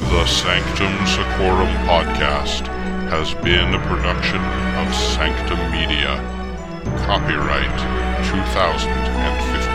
The 0.00 0.24
Sanctum 0.24 1.06
Secorum 1.06 1.74
podcast 1.84 2.66
has 3.10 3.34
been 3.44 3.74
a 3.74 3.86
production 3.86 4.40
of 4.78 4.94
Sanctum 4.94 5.58
Media. 5.70 6.35
Copyright 7.04 7.78
2015. 8.24 9.65